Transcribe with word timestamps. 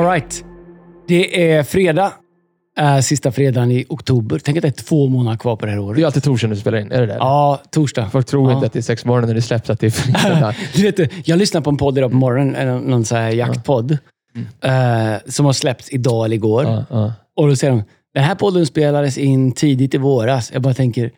All 0.00 0.06
right. 0.06 0.44
Det 1.08 1.52
är 1.52 1.62
fredag. 1.62 2.12
Äh, 2.78 2.98
sista 3.00 3.32
fredagen 3.32 3.70
i 3.70 3.84
oktober. 3.88 4.38
Tänk 4.44 4.56
att 4.56 4.62
det 4.62 4.68
är 4.68 4.82
två 4.84 5.06
månader 5.08 5.36
kvar 5.38 5.56
på 5.56 5.66
det 5.66 5.72
här 5.72 5.78
Det 5.78 5.84
året. 5.84 6.00
är 6.00 6.06
alltid 6.06 6.22
torsdag 6.22 6.48
när 6.48 6.54
du 6.54 6.60
spelar 6.60 6.78
in. 6.78 6.92
Är 6.92 7.00
det 7.00 7.06
det? 7.06 7.14
Ja, 7.18 7.60
torsdag. 7.70 8.10
Folk 8.10 8.26
tror 8.26 8.50
Ja. 8.50 8.54
inte 8.54 8.66
att 8.66 8.72
det 8.72 8.78
är 8.78 8.82
sex 8.82 9.04
morgoner 9.04 9.26
när 9.28 9.34
det 9.34 9.42
släpps, 9.42 9.70
att 9.70 9.80
det 9.80 9.86
är 9.86 9.90
fredag. 9.90 10.54
Du 10.74 10.90
vet, 10.90 11.28
jag 11.28 11.38
lyssnade 11.38 11.64
på 11.64 11.70
en 11.70 11.76
podd 11.76 11.98
idag 11.98 12.10
på 12.10 12.16
morgonen, 12.16 12.54
eh, 12.68 12.80
någon 12.80 13.04
så 13.04 13.16
här 13.16 13.30
jaktpodd, 13.30 13.98
eh, 14.64 15.14
som 15.26 15.46
har 15.46 15.52
släppts 15.52 15.90
idag 15.90 16.24
eller 16.24 16.36
igår. 16.36 16.64
ja, 16.64 16.84
ja. 16.90 17.12
Och 17.36 17.48
då 17.48 17.56
säger 17.56 17.72
de, 17.72 17.82
den 18.14 18.24
här 18.24 18.34
podden 18.34 18.66
spelades 18.66 19.18
in 19.18 19.52
tidigt 19.52 19.94
i 19.94 19.98
våras. 19.98 20.50
Jag 20.52 20.62
bara 20.62 20.74
tänker, 20.74 21.10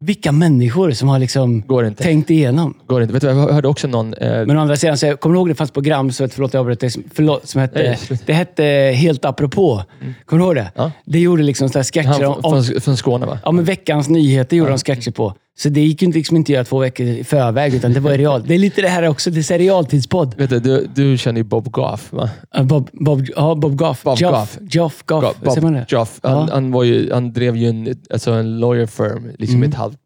vilka 0.00 0.32
människor 0.32 0.90
som 0.90 1.08
har 1.08 1.18
liksom 1.18 1.60
Går 1.66 1.86
inte. 1.86 2.02
tänkt 2.02 2.30
igenom. 2.30 2.74
Går 2.86 3.02
inte. 3.02 3.12
Vet 3.14 3.20
du, 3.22 3.28
jag 3.28 3.34
hörde 3.52 3.68
också 3.68 3.88
någon... 3.88 4.14
Eh, 4.14 4.46
Men 4.46 4.56
å 4.56 4.60
andra 4.60 4.76
sidan, 4.76 4.98
så 4.98 5.06
jag 5.06 5.20
kommer 5.20 5.34
du 5.34 5.38
ihåg 5.38 5.48
det 5.48 5.54
fanns 5.54 5.70
program, 5.70 6.12
som, 6.12 6.28
förlåt 6.28 6.54
jag 6.54 6.60
avbröt 6.60 6.80
dig, 6.80 6.90
som- 6.90 7.04
förlåt, 7.14 7.48
som 7.48 7.60
hette, 7.60 7.96
Nej, 8.10 8.18
det 8.26 8.32
hette 8.32 8.64
Helt 8.96 9.24
apropå. 9.24 9.82
Kommer 10.24 10.40
du 10.42 10.46
ihåg 10.46 10.54
det? 10.54 10.72
Ja. 10.74 10.90
Det 11.04 11.18
gjorde 11.18 11.42
liksom 11.42 11.68
så 11.68 11.78
här 11.78 11.84
sketcher 11.84 12.08
han 12.08 12.24
om, 12.24 12.42
från, 12.42 12.54
om 12.54 12.64
från, 12.64 12.80
från 12.80 12.96
Skåne, 12.96 13.26
va? 13.26 13.38
Ja, 13.44 13.52
men 13.52 13.64
veckans 13.64 14.08
nyheter 14.08 14.56
gjorde 14.56 14.70
de 14.70 14.78
sketcher 14.78 15.10
på. 15.10 15.34
Så 15.58 15.68
det 15.68 15.80
gick 15.80 16.02
ju 16.02 16.06
inte- 16.06 16.18
liksom 16.18 16.36
inte 16.36 16.50
att 16.52 16.54
göra 16.54 16.64
två 16.64 16.78
veckor 16.78 17.06
i 17.06 17.24
förväg, 17.24 17.74
utan 17.74 17.92
det 17.92 18.00
var 18.00 18.12
i 18.12 18.18
real. 18.18 18.46
Det 18.46 18.54
är 18.54 18.58
lite 18.58 18.82
det 18.82 18.88
här 18.88 19.08
också. 19.08 19.30
Det 19.30 19.50
är 19.50 19.58
realtidspodd. 19.58 20.34
Vet 20.36 20.50
du, 20.50 20.60
du, 20.60 20.86
du 20.94 21.18
känner 21.18 21.40
ju 21.40 21.44
Bob 21.44 21.70
Goff, 21.70 22.12
va? 22.12 22.30
Bob, 22.62 22.90
Bob, 22.92 23.26
ja, 23.36 23.54
Bob 23.54 23.76
Goff. 23.76 24.02
Bob 24.02 24.18
Joff, 24.18 24.32
Goff. 24.32 24.58
Joff 24.74 25.02
Goff. 25.06 25.22
Goff, 25.24 25.36
Säger 25.54 25.62
man 25.62 25.72
Bob 25.72 25.80
det? 25.80 25.92
Joff. 25.92 26.20
Han, 26.22 26.32
Ja. 26.32 26.48
han, 26.54 26.72
var 26.72 26.84
ju, 26.84 27.12
han 27.12 27.32
drev 27.32 27.56
ju 27.56 27.68
en, 27.68 27.94
alltså 28.10 28.30
en 28.30 28.60
lawyer 28.60 28.86
firm 28.86 29.30
liksom 29.38 29.56
Mm. 29.56 29.70
ett 29.70 29.76
halvt 29.76 29.98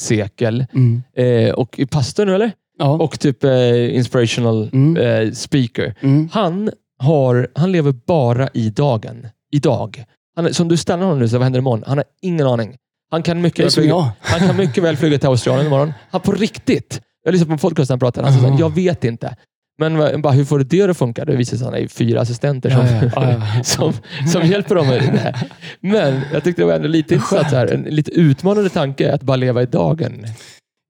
sekel. 0.00 0.64
Mm. 0.74 1.02
Eh, 1.16 1.54
och 1.54 1.80
pastor 1.90 2.26
nu, 2.26 2.34
eller? 2.34 2.52
Ja. 2.78 2.90
Och 2.90 3.20
typ 3.20 3.44
eh, 3.44 3.96
inspirational 3.96 4.70
Mm. 4.72 4.96
eh, 4.96 5.32
speaker. 5.32 5.94
Mm. 6.00 6.28
Han, 6.32 6.70
har, 6.98 7.48
han 7.54 7.72
lever 7.72 7.92
bara 8.06 8.48
i 8.54 8.70
dagen. 8.70 9.26
Idag. 9.52 10.04
Han, 10.36 10.54
som 10.54 10.68
du 10.68 10.76
stannar 10.76 11.04
honom 11.04 11.18
nu, 11.18 11.28
så 11.28 11.36
vad 11.38 11.42
händer 11.44 11.58
imorgon? 11.60 11.84
Han 11.86 11.98
har 11.98 12.04
ingen 12.22 12.46
aning. 12.46 12.76
Han 13.10 13.22
kan 13.22 13.40
mycket, 13.40 13.56
Det 13.56 13.62
väl 13.62 13.70
flyga, 13.70 14.12
han 14.20 14.40
kan 14.40 14.56
mycket 14.56 14.84
väl 14.84 14.96
flyga 14.96 15.18
till 15.18 15.28
Australien 15.28 15.66
imorgon. 15.66 15.92
Han 16.10 16.20
på 16.20 16.32
riktigt. 16.32 17.00
Jag 17.24 17.32
lyssnade 17.32 17.48
på 17.48 17.52
en 17.52 17.58
podcast 17.58 17.88
där 17.88 17.92
han 17.92 17.98
pratade. 17.98 18.26
Han 18.26 18.36
sa 18.36 18.46
såhär, 18.46 18.60
jag 18.60 18.74
vet 18.74 19.04
inte. 19.04 19.36
Men 19.78 20.22
bara, 20.22 20.32
hur 20.32 20.44
får 20.44 20.58
du 20.58 20.64
det 20.64 20.90
att 20.90 20.96
funka? 20.96 21.24
Det 21.24 21.36
visar 21.36 21.56
sig 21.56 21.66
att 21.66 21.72
han 21.74 21.82
är 21.82 21.88
fyra 21.88 22.20
assistenter 22.20 22.70
som, 22.70 22.86
Ja, 22.86 23.10
ja, 23.16 23.32
ja, 23.56 23.62
som, 23.64 23.92
som 24.32 24.42
hjälper 24.46 24.74
dem 24.74 24.86
med 24.86 25.00
det 25.12 25.18
här. 25.18 25.50
Men 25.80 26.20
jag 26.32 26.44
tyckte 26.44 26.62
det 26.62 26.66
var 26.66 26.74
ändå 26.74 26.88
lite 26.88 27.14
intressant. 27.14 27.46
Här, 27.46 27.66
en 27.66 27.82
lite 27.82 28.10
utmanande 28.10 28.70
tanke 28.70 29.12
att 29.12 29.22
bara 29.22 29.36
leva 29.36 29.62
i 29.62 29.66
dagen. 29.66 30.26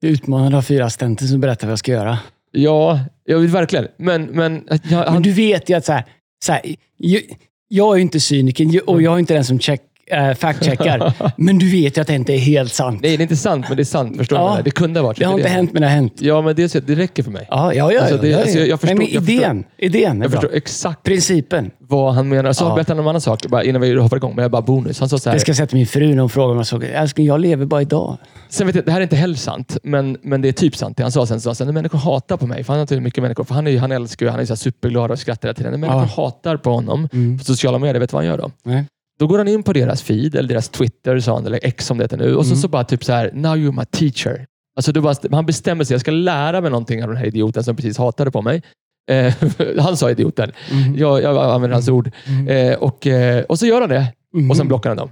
Jag 0.00 0.08
är 0.08 0.12
utmanad 0.12 0.54
av 0.54 0.62
fyra 0.62 0.84
assistenter 0.84 1.26
som 1.26 1.40
berättar 1.40 1.66
vad 1.66 1.72
jag 1.72 1.78
ska 1.78 1.92
göra. 1.92 2.18
Ja, 2.50 3.00
jag 3.24 3.38
vill 3.38 3.50
verkligen. 3.50 3.88
Men, 3.96 4.24
men 4.24 4.64
jag, 4.68 4.80
Men 4.90 4.98
han, 5.12 5.22
du 5.22 5.32
vet 5.32 5.70
ju 5.70 5.74
att 5.74 5.84
så 5.84 5.92
här, 5.92 6.04
så 6.44 6.52
här, 6.52 6.62
jag, 6.96 7.22
jag 7.68 7.92
är 7.92 7.96
ju 7.96 8.02
inte 8.02 8.20
cyniken 8.20 8.80
och 8.86 9.02
jag 9.02 9.14
är 9.14 9.18
inte 9.18 9.34
den 9.34 9.44
som 9.44 9.58
check, 9.60 9.82
äh, 10.10 10.30
fact-checkar. 10.34 11.12
men 11.36 11.58
du 11.58 11.70
vet 11.70 11.96
ju 11.96 12.00
att 12.00 12.06
det 12.06 12.14
inte 12.14 12.32
är 12.34 12.38
helt 12.38 12.72
sant. 12.74 13.00
nej, 13.02 13.16
det 13.16 13.20
är 13.20 13.22
inte 13.22 13.36
sant, 13.36 13.64
men 13.68 13.76
det 13.76 13.82
är 13.82 13.84
sant. 13.84 14.16
Förstår 14.16 14.38
Ja. 14.38 14.54
du? 14.56 14.62
Det 14.62 14.70
kunde 14.70 15.00
ha 15.00 15.06
varit 15.06 15.18
Det 15.18 15.24
har 15.24 15.32
inte 15.38 15.48
hänt, 15.48 15.72
men 15.72 15.82
det 15.82 15.88
har 15.88 15.94
hänt. 15.94 16.12
Ja, 16.18 16.42
men 16.42 16.54
det, 16.56 16.86
det 16.86 16.94
räcker 16.94 17.22
för 17.22 17.30
mig. 17.30 17.46
Ja, 17.50 17.74
ja, 17.74 17.92
ja. 17.92 18.00
Alltså, 18.00 18.14
ja, 18.16 18.20
det- 18.22 18.28
ja, 18.28 18.38
alltså, 18.40 18.58
jag- 18.58 18.68
jag 18.68 18.80
förstår- 18.80 18.96
men 18.98 19.06
jag 19.06 19.24
förstår. 19.24 19.34
idén, 19.34 19.64
idén 19.78 20.18
är 20.18 20.24
Jag 20.24 20.30
bra. 20.30 20.40
förstår 20.40 20.56
exakt 20.56 21.02
Principen. 21.02 21.70
vad 21.78 22.14
han 22.14 22.28
menar. 22.28 22.52
Så 22.52 22.64
Ja. 22.64 22.74
berättade 22.74 22.92
han 22.94 22.98
om 22.98 23.04
en 23.06 23.08
annan 23.08 23.20
sak 23.20 23.46
bara 23.46 23.64
innan 23.64 23.80
vi 23.80 23.94
hoppar 23.98 24.16
igång, 24.16 24.32
men 24.34 24.42
jag 24.42 24.50
bara 24.50 24.62
bonus. 24.62 25.00
Han 25.00 25.08
sa 25.08 25.18
så 25.18 25.28
här, 25.30 25.34
Det 25.36 25.40
ska 25.40 25.48
jag 25.50 25.56
säga 25.56 25.66
till 25.66 25.76
min 25.78 25.86
fru 25.86 26.08
när 26.14 26.20
hon 26.20 26.30
frågar 26.30 26.62
så. 26.62 26.80
Älskling, 26.82 27.26
jag 27.26 27.40
lever 27.40 27.66
bara 27.66 27.82
idag. 27.82 28.16
sen 28.48 28.66
vet 28.66 28.76
jag, 28.76 28.84
det 28.84 28.92
här 28.92 28.98
är 28.98 29.02
inte 29.02 29.16
heller 29.16 29.34
sant, 29.36 29.76
men, 29.82 30.16
men 30.22 30.42
det 30.42 30.48
är 30.48 30.52
typ 30.52 30.76
sant. 30.76 30.96
Det 30.96 31.02
han 31.02 31.12
sa 31.12 31.26
sen, 31.26 31.40
så 31.40 31.64
när 31.64 31.72
människor 31.72 31.98
hatar 31.98 32.36
på 32.36 32.46
mig, 32.46 32.64
för 32.64 32.72
han 32.72 32.86
har 32.90 33.00
mycket 33.00 33.22
människor, 33.22 33.44
för 33.44 33.54
han, 33.54 33.66
är, 33.66 33.78
han 33.78 33.92
älskar 33.92 34.26
ju, 34.26 34.30
han 34.30 34.40
är 34.40 34.44
så 34.44 34.56
superglad 34.56 35.10
och 35.10 35.18
skrattar 35.18 35.48
hela 35.48 35.54
tiden. 35.54 35.70
När 35.72 35.78
människor 35.78 36.08
Ja. 36.16 36.22
hatar 36.22 36.56
på 36.56 36.70
honom 36.72 37.08
Mm. 37.12 37.38
på 37.38 37.44
sociala 37.44 37.78
medier, 37.78 38.00
vet 38.00 38.10
du 38.10 38.14
vad 38.14 38.22
han 38.24 38.30
gör 38.30 38.38
då? 38.38 38.50
Nej. 38.64 38.84
Då 39.18 39.26
går 39.26 39.38
han 39.38 39.48
in 39.48 39.62
på 39.62 39.72
deras 39.72 40.02
feed, 40.02 40.34
eller 40.34 40.48
deras 40.48 40.68
Twitter, 40.68 41.20
sa 41.20 41.34
han, 41.34 41.46
eller 41.46 41.60
X 41.62 41.86
som 41.86 41.98
det 41.98 42.04
heter 42.04 42.16
nu, 42.16 42.34
och 42.36 42.44
så, 42.46 42.50
Mm. 42.52 42.62
så 42.62 42.68
bara 42.68 42.84
typ 42.84 43.04
så 43.04 43.12
här, 43.12 43.30
now 43.34 43.56
you're 43.56 43.78
my 43.78 43.84
teacher. 43.84 44.46
Alltså 44.76 44.92
bara, 44.92 45.14
han 45.30 45.46
bestämmer 45.46 45.84
sig, 45.84 45.94
jag 45.94 46.00
ska 46.00 46.10
lära 46.10 46.60
mig 46.60 46.70
någonting 46.70 47.02
av 47.02 47.08
den 47.08 47.16
här 47.18 47.26
idioten 47.26 47.64
som 47.64 47.76
precis 47.76 47.98
hatade 47.98 48.30
på 48.30 48.42
mig. 48.42 48.62
Eh, 49.10 49.34
han 49.78 49.96
sa 49.96 50.10
idioten. 50.10 50.52
Mm. 50.72 50.96
Jag, 50.98 51.22
jag 51.22 51.36
använder 51.38 51.74
hans 51.74 51.88
ord. 51.88 52.10
Mm. 52.26 52.48
Eh, 52.72 52.78
och, 52.78 53.06
eh, 53.06 53.44
och 53.44 53.58
så 53.58 53.66
gör 53.66 53.80
han 53.80 53.90
det. 53.90 54.06
Mm. 54.34 54.50
Och 54.50 54.56
sen 54.56 54.68
blockar 54.68 54.90
han 54.90 54.96
dem. 54.96 55.10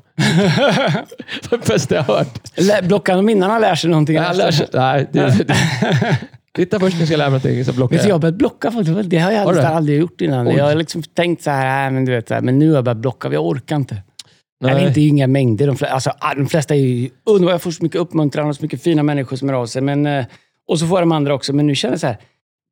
det 1.50 1.66
bästa 1.68 1.94
jag 1.94 2.02
har 2.02 2.14
hört. 2.18 2.84
Blockar 2.88 3.16
de 3.16 3.28
innan 3.28 3.50
han 3.50 3.60
lär 3.60 3.74
sig 3.74 3.90
någonting? 3.90 4.16
Nej, 4.16 4.24
han 4.24 4.36
lär 4.36 4.50
sig, 4.50 4.66
nej, 4.72 5.06
det, 5.12 5.44
det, 5.48 5.56
titta 6.54 6.80
först 6.80 6.98
jag 6.98 7.08
ska 7.08 7.16
lära 7.16 7.30
mig 7.30 7.38
någonting, 7.38 7.64
så 7.64 7.72
blockar 7.72 7.96
Vet 7.96 8.02
du, 8.02 8.08
jag 8.08 8.14
har 8.14 8.20
börjat 8.20 8.34
blocka 8.34 8.70
folk. 8.70 8.88
Det 9.04 9.18
har 9.18 9.32
jag 9.32 9.46
nästan 9.46 9.64
det? 9.64 9.68
aldrig 9.68 9.98
gjort 9.98 10.20
innan. 10.20 10.48
Oj. 10.48 10.54
Jag 10.54 10.64
har 10.64 10.74
liksom 10.74 11.02
tänkt 11.02 11.42
så 11.42 11.50
här, 11.50 11.86
äh, 11.86 11.92
men 11.92 12.04
du 12.04 12.12
vet, 12.12 12.28
så 12.28 12.34
här, 12.34 12.40
men 12.40 12.58
nu 12.58 12.68
har 12.68 12.74
jag 12.74 12.84
börjat 12.84 12.98
blocka. 12.98 13.32
Jag 13.32 13.46
orkar 13.46 13.76
inte. 13.76 14.02
Eller 14.64 14.74
Nej. 14.74 14.86
inte 14.86 15.00
inga 15.00 15.26
mängder. 15.26 15.66
De, 15.66 15.76
flesta, 15.76 15.94
alltså, 15.94 16.10
ah, 16.18 16.34
de 16.34 16.46
flesta 16.46 16.74
är 16.74 16.78
ju 16.78 17.10
underbara. 17.26 17.54
Jag 17.54 17.62
får 17.62 17.70
så 17.70 17.82
mycket 17.82 18.00
uppmuntran 18.00 18.48
och 18.48 18.56
så 18.56 18.62
mycket 18.62 18.82
fina 18.82 19.02
människor 19.02 19.36
som 19.36 19.48
hör 19.48 19.56
av 19.56 19.66
sig. 19.66 19.82
Men, 19.82 20.06
eh, 20.06 20.24
och 20.68 20.78
så 20.78 20.86
får 20.86 20.98
jag 20.98 21.02
de 21.02 21.12
andra 21.12 21.34
också. 21.34 21.52
Men 21.52 21.66
nu 21.66 21.74
känner 21.74 21.92
jag 21.92 22.00
så 22.00 22.06
här. 22.06 22.16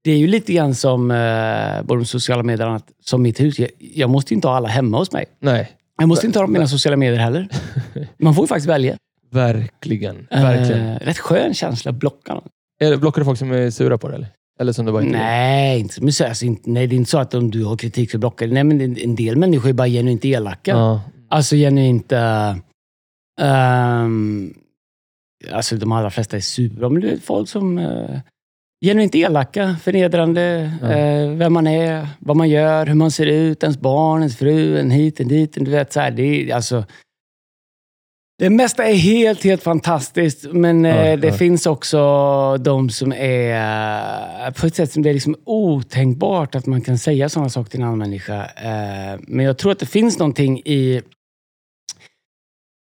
Det 0.05 0.11
är 0.11 0.17
ju 0.17 0.27
lite 0.27 0.53
grann 0.53 0.75
som 0.75 1.11
eh, 1.11 1.83
både 1.83 2.01
de 2.01 2.05
sociala 2.07 2.43
medierna 2.43 2.81
som 3.05 3.23
mitt 3.23 3.41
hus. 3.41 3.59
Jag, 3.59 3.71
jag 3.79 4.11
måste 4.11 4.35
ju 4.35 4.37
inte 4.37 4.49
ha 4.49 4.57
alla 4.57 4.69
hemma 4.69 4.99
hos 4.99 5.13
mig. 5.13 5.25
nej, 5.41 5.71
Jag 5.99 6.09
måste 6.09 6.27
inte 6.27 6.39
ha 6.39 6.43
dem 6.43 6.49
på 6.49 6.53
mina 6.53 6.67
sociala 6.69 6.97
medier 6.97 7.21
heller. 7.21 7.49
Man 8.19 8.35
får 8.35 8.45
ju 8.45 8.49
faktiskt 8.49 8.69
välja. 8.69 8.97
verkligen. 9.31 10.27
verkligen. 10.31 10.89
Eh, 10.89 10.99
rätt 10.99 11.19
skön 11.19 11.55
känsla 11.55 11.91
att 11.91 11.97
blocka 11.97 12.35
någon. 12.35 12.49
Är- 12.83 12.97
Blockar 12.97 13.21
du 13.21 13.25
folk 13.25 13.39
som 13.39 13.53
är 13.53 13.71
sura 13.71 13.99
på 13.99 14.09
det? 14.09 14.15
Eller, 14.15 14.29
eller 14.61 14.73
som 14.73 14.87
du 14.87 14.93
bara 14.93 15.03
inte? 15.03 15.19
Nej, 15.19 15.81
inte, 15.81 16.03
men 16.03 16.13
så, 16.13 16.25
alltså, 16.27 16.45
inte, 16.45 16.71
nej, 16.71 16.87
det 16.87 16.95
är 16.95 16.97
inte 16.97 17.11
så 17.11 17.19
att 17.19 17.35
om 17.35 17.51
du 17.51 17.65
har 17.65 17.77
kritik 17.77 18.11
så 18.11 18.19
blockar 18.19 18.47
du. 18.47 18.53
Nej, 18.53 18.65
men 18.65 18.81
en- 18.81 18.99
en 18.99 19.15
del 19.17 19.37
människor 19.37 19.69
är 19.69 19.73
bara 19.73 19.89
genuint 19.89 20.25
elaka. 20.25 20.71
Ja. 20.71 21.01
Alltså 21.29 21.57
genuint... 21.57 22.13
Uh, 22.13 22.57
ehm, 23.41 24.55
alltså 25.53 25.77
de 25.77 25.93
allra 25.93 26.11
flesta 26.11 26.37
är 26.37 26.41
sura, 26.41 26.89
men 26.89 27.03
det 27.03 27.11
är 27.11 27.17
folk 27.19 27.49
som... 27.49 27.79
Uh, 27.79 28.19
genuint 28.85 29.15
elaka, 29.15 29.77
förnedrande, 29.83 30.73
Ja. 30.83 30.91
eh, 30.93 31.31
vem 31.31 31.53
man 31.53 31.67
är, 31.67 32.09
vad 32.19 32.37
man 32.37 32.49
gör, 32.49 32.87
hur 32.87 32.95
man 32.95 33.11
ser 33.11 33.27
ut, 33.27 33.63
ens 33.63 33.79
barn, 33.81 34.21
ens 34.21 34.37
fru, 34.37 34.79
en 34.79 34.91
hit, 34.91 35.21
en 35.21 35.29
dit. 35.29 35.53
Du 35.53 35.71
vet, 35.71 35.93
så 35.93 36.01
här, 36.01 36.11
det 36.11 36.23
är 36.51 36.55
alltså... 36.55 36.85
Det 38.39 38.51
mesta 38.51 38.85
är 38.85 38.95
helt, 38.95 39.45
helt 39.45 39.63
fantastiskt, 39.63 40.45
men 40.53 40.85
eh, 40.85 41.07
Ja, 41.11 41.17
det 41.17 41.27
ja. 41.29 41.35
finns 41.35 41.67
också 41.67 41.99
de 42.57 42.91
som 42.91 43.13
är 43.13 44.47
eh, 44.47 44.53
på 44.53 44.67
ett 44.67 44.75
sätt 44.75 44.93
som 44.93 45.03
det 45.03 45.09
är 45.11 45.15
liksom 45.15 45.37
otänkbart 45.45 46.55
att 46.55 46.67
man 46.67 46.81
kan 46.81 46.99
säga 46.99 47.29
sådana 47.29 47.49
saker 47.51 47.71
till 47.71 47.81
en 47.81 47.87
annan 47.87 47.99
människa. 47.99 48.45
Eh, 48.45 49.21
men 49.21 49.47
jag 49.47 49.59
tror 49.59 49.73
att 49.73 49.79
det 49.79 49.87
finns 49.87 50.19
någonting 50.19 50.59
i... 50.65 51.03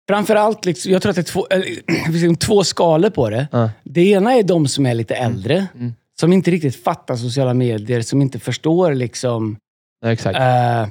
Framförallt, 0.09 0.65
liksom, 0.65 0.93
jag 0.93 1.03
tror 1.03 1.11
att 1.11 1.17
det 1.17 1.21
är 1.23 1.33
två, 1.33 1.47
liksom 2.13 2.37
två 2.37 2.65
skalor 2.65 3.11
på 3.11 3.31
det. 3.31 3.49
Ja. 3.53 3.71
Det 3.85 4.01
ena 4.11 4.35
är 4.35 4.43
de 4.43 4.69
som 4.69 4.87
är 4.87 4.95
lite 4.95 5.15
äldre, 5.15 5.67
Mm. 5.75 5.95
som 6.21 6.33
inte 6.33 6.51
riktigt 6.51 6.85
fattar 6.85 7.17
sociala 7.17 7.55
medier, 7.55 8.01
som 8.01 8.23
inte 8.23 8.39
förstår 8.39 8.95
liksom 8.95 9.57
Nej, 10.03 10.13
exakt. 10.13 10.39
eh, 10.39 10.89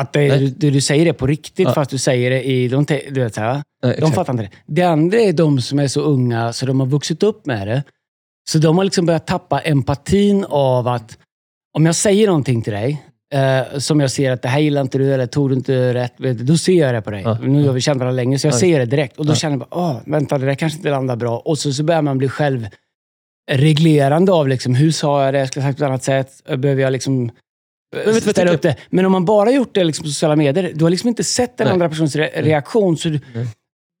att 0.00 0.12
det, 0.12 0.36
du, 0.38 0.46
det 0.48 0.70
du 0.70 0.80
säger 0.80 1.06
är 1.06 1.12
på 1.12 1.26
riktigt, 1.26 1.68
Ja. 1.68 1.74
fast 1.74 1.90
du 1.90 1.98
säger 1.98 2.30
det 2.30 2.42
i... 2.42 2.68
De, 2.68 2.84
du 3.10 3.20
vet, 3.20 3.34
så 3.34 3.40
här, 3.40 3.62
Nej, 3.82 3.96
de 4.00 4.12
fattar 4.12 4.32
inte 4.32 4.42
det. 4.42 4.50
Det 4.66 4.82
andra 4.82 5.18
är 5.20 5.32
de 5.32 5.60
som 5.60 5.78
är 5.78 5.88
så 5.88 6.00
unga 6.00 6.52
så 6.52 6.66
de 6.66 6.80
har 6.80 6.86
vuxit 6.86 7.22
upp 7.22 7.46
med 7.46 7.66
det. 7.68 7.82
Så 8.50 8.58
de 8.58 8.76
har 8.76 8.84
liksom 8.84 9.06
börjat 9.06 9.26
tappa 9.26 9.60
empatin 9.60 10.44
av 10.48 10.88
att 10.88 11.18
om 11.76 11.86
jag 11.86 11.94
säger 11.94 12.26
någonting 12.26 12.62
till 12.62 12.72
dig, 12.72 13.02
eh, 13.34 13.78
som 13.78 14.00
jag 14.00 14.10
ser 14.10 14.30
att 14.32 14.42
det 14.42 14.48
här 14.48 14.60
gillar 14.60 14.80
inte 14.82 14.98
du 14.98 15.14
eller 15.14 15.26
tog 15.26 15.50
du 15.50 15.54
inte 15.54 15.94
rätt, 15.94 16.12
vet 16.18 16.38
då 16.38 16.56
ser 16.56 16.72
jag 16.72 16.94
det 16.94 17.02
på 17.02 17.10
dig. 17.10 17.22
Ja. 17.24 17.38
Nu 17.42 17.66
har 17.66 17.72
vi 17.74 17.80
känt 17.80 17.98
varandra 17.98 18.16
länge, 18.16 18.38
så 18.38 18.46
jag 18.46 18.54
Ja. 18.54 18.58
ser 18.58 18.78
det 18.78 18.84
direkt. 18.86 19.18
Och 19.18 19.26
då 19.26 19.34
känner 19.34 19.52
jag 19.58 19.68
bara, 19.68 19.80
Åh, 19.80 19.96
vänta, 20.06 20.38
det 20.38 20.46
där 20.46 20.54
kanske 20.54 20.76
inte 20.76 20.90
landar 20.90 21.16
bra. 21.16 21.38
Och 21.38 21.58
så, 21.58 21.72
så 21.72 21.82
börjar 21.84 22.02
man 22.02 22.18
bli 22.18 22.28
själv 22.28 22.66
reglerande 23.50 24.32
av 24.32 24.48
liksom, 24.48 24.74
hur 24.74 24.90
sa 24.90 25.24
jag 25.24 25.34
det, 25.34 25.46
ska 25.46 25.60
jag 25.60 25.68
sagt 25.68 25.78
på 25.78 25.84
ett 25.84 25.88
annat 25.88 26.02
sätt? 26.02 26.30
Behöver 26.58 26.82
jag 26.82 26.92
liksom 26.92 27.30
Men 28.04 28.14
vet 28.14 28.22
ställa 28.30 28.52
upp 28.52 28.62
det? 28.62 28.76
Men 28.90 29.06
om 29.06 29.12
man 29.12 29.24
bara 29.24 29.50
gjort 29.50 29.74
det 29.74 29.84
liksom, 29.84 30.02
på 30.02 30.08
sociala 30.08 30.36
medier, 30.36 30.72
du 30.74 30.84
har 30.84 30.90
liksom 30.90 31.08
inte 31.08 31.24
sett 31.24 31.56
den 31.56 31.64
Nej. 31.64 31.72
andra 31.72 31.88
personens 31.88 32.16
re- 32.16 32.42
reaktion. 32.42 32.96
Så 32.96 33.08
du, 33.08 33.20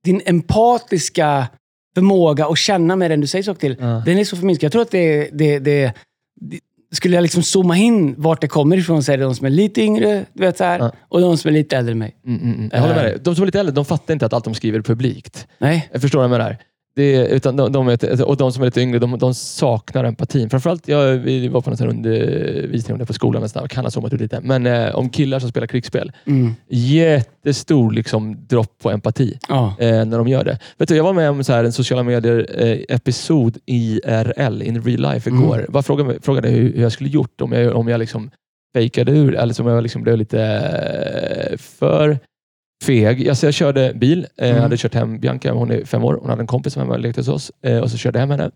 din 0.04 0.22
empatiska 0.26 1.48
förmåga 1.94 2.46
att 2.46 2.58
känna 2.58 2.96
med 2.96 3.10
den 3.10 3.20
du 3.20 3.26
säger 3.26 3.42
saker 3.42 3.60
till, 3.60 3.76
Ja. 3.80 4.02
den 4.06 4.18
är 4.18 4.24
så 4.24 4.36
förminskad. 4.36 4.64
Jag 4.64 4.72
tror 4.72 4.82
att 4.82 4.90
det, 4.90 5.30
det, 5.32 5.58
det, 5.58 5.92
det 6.40 6.60
skulle 6.96 7.14
jag 7.16 7.22
liksom 7.22 7.42
zooma 7.42 7.76
in 7.76 8.14
vart 8.18 8.40
det 8.40 8.48
kommer 8.48 8.76
ifrån, 8.76 9.02
så 9.02 9.12
är 9.12 9.16
det 9.18 9.24
de 9.24 9.34
som 9.34 9.46
är 9.46 9.50
lite 9.50 9.82
yngre 9.82 10.24
du 10.32 10.42
vet, 10.42 10.56
så 10.58 10.64
här, 10.64 10.78
Ja. 10.78 10.92
och 11.08 11.20
de 11.20 11.36
som 11.38 11.48
är 11.48 11.52
lite 11.52 11.76
äldre 11.76 11.92
än 11.92 11.98
mig. 11.98 12.16
Mm, 12.26 12.40
mm, 12.42 12.54
mm. 12.54 12.70
Jag 12.72 12.80
håller 12.80 12.94
med 12.94 13.04
dig. 13.04 13.18
De 13.22 13.34
som 13.34 13.42
är 13.42 13.46
lite 13.46 13.60
äldre, 13.60 13.74
de 13.74 13.84
fattar 13.84 14.14
inte 14.14 14.26
att 14.26 14.32
allt 14.32 14.44
de 14.44 14.54
skriver 14.54 14.78
är 14.78 14.82
publikt. 14.82 15.46
Nej. 15.58 15.88
Jag 15.92 16.02
förstår 16.02 16.18
vad 16.18 16.24
jag 16.24 16.30
menar. 16.30 16.56
Det 16.94 17.26
utan 17.28 17.56
de, 17.56 17.72
de 17.72 17.88
är, 17.88 18.28
och 18.28 18.36
de 18.36 18.52
som 18.52 18.62
är 18.62 18.66
lite 18.66 18.80
yngre, 18.80 18.98
de, 18.98 19.18
de 19.18 19.34
saknar 19.34 20.04
empatin. 20.04 20.50
Framförallt, 20.50 20.88
jag, 20.88 21.16
vi 21.16 21.48
var 21.48 21.60
på 21.60 21.70
en 21.70 21.88
undervisning 21.88 22.92
om 22.92 22.98
det 22.98 23.06
på 23.06 23.12
skolan 23.12 23.42
nästan. 23.42 23.68
Kan 23.68 23.84
ha 23.84 23.90
zoomat 23.90 24.12
ut 24.12 24.20
lite. 24.20 24.40
Men 24.42 24.66
eh, 24.66 24.94
om 24.94 25.08
killar 25.10 25.38
som 25.38 25.48
spelar 25.50 25.66
krigsspel. 25.66 26.12
Mm. 26.26 26.54
Jättestor 26.68 27.92
liksom, 27.92 28.46
dropp 28.48 28.78
på 28.82 28.90
empati 28.90 29.38
Ja. 29.48 29.74
eh, 29.78 30.04
när 30.04 30.18
de 30.18 30.28
gör 30.28 30.44
det. 30.44 30.58
Vet 30.78 30.88
du, 30.88 30.96
jag 30.96 31.04
var 31.04 31.12
med 31.12 31.30
om 31.30 31.44
så 31.44 31.52
här, 31.52 31.64
en 31.64 31.72
sociala 31.72 32.02
medier-episod 32.02 33.58
IRL, 33.66 34.62
in 34.62 34.82
real 34.82 35.00
life, 35.14 35.30
Mm. 35.30 35.42
igår. 35.42 35.66
Bara 35.68 35.82
frågade, 35.82 36.18
frågade 36.22 36.48
hur, 36.48 36.72
hur 36.74 36.82
jag 36.82 36.92
skulle 36.92 37.08
gjort 37.10 37.40
om 37.40 37.52
jag, 37.52 37.76
om 37.76 37.88
jag 37.88 37.98
liksom 37.98 38.30
fejkade 38.74 39.12
ur, 39.12 39.34
eller 39.34 39.54
som 39.54 39.66
jag 39.66 39.82
liksom 39.82 40.02
blev 40.02 40.16
lite 40.16 40.42
eh, 40.42 41.56
för 41.58 42.18
feg. 42.84 43.28
Alltså 43.28 43.46
jag 43.46 43.54
körde 43.54 43.92
bil. 43.94 44.18
Eh, 44.18 44.26
Jag 44.36 44.48
Mm. 44.50 44.62
hade 44.62 44.76
kört 44.76 44.94
hem 44.94 45.18
Bianca, 45.20 45.52
hon 45.52 45.70
är 45.70 45.84
fem 45.84 46.04
år. 46.04 46.18
Hon 46.20 46.30
hade 46.30 46.42
en 46.42 46.46
kompis 46.46 46.72
som 46.72 46.80
hemma 46.82 46.94
och 46.94 47.00
lekte 47.00 47.20
hos 47.20 47.28
oss. 47.28 47.52
Eh, 47.64 47.78
Och 47.78 47.90
så 47.90 47.96
körde 47.96 48.18
jag 48.18 48.20
hem 48.26 48.30
henne. 48.30 48.50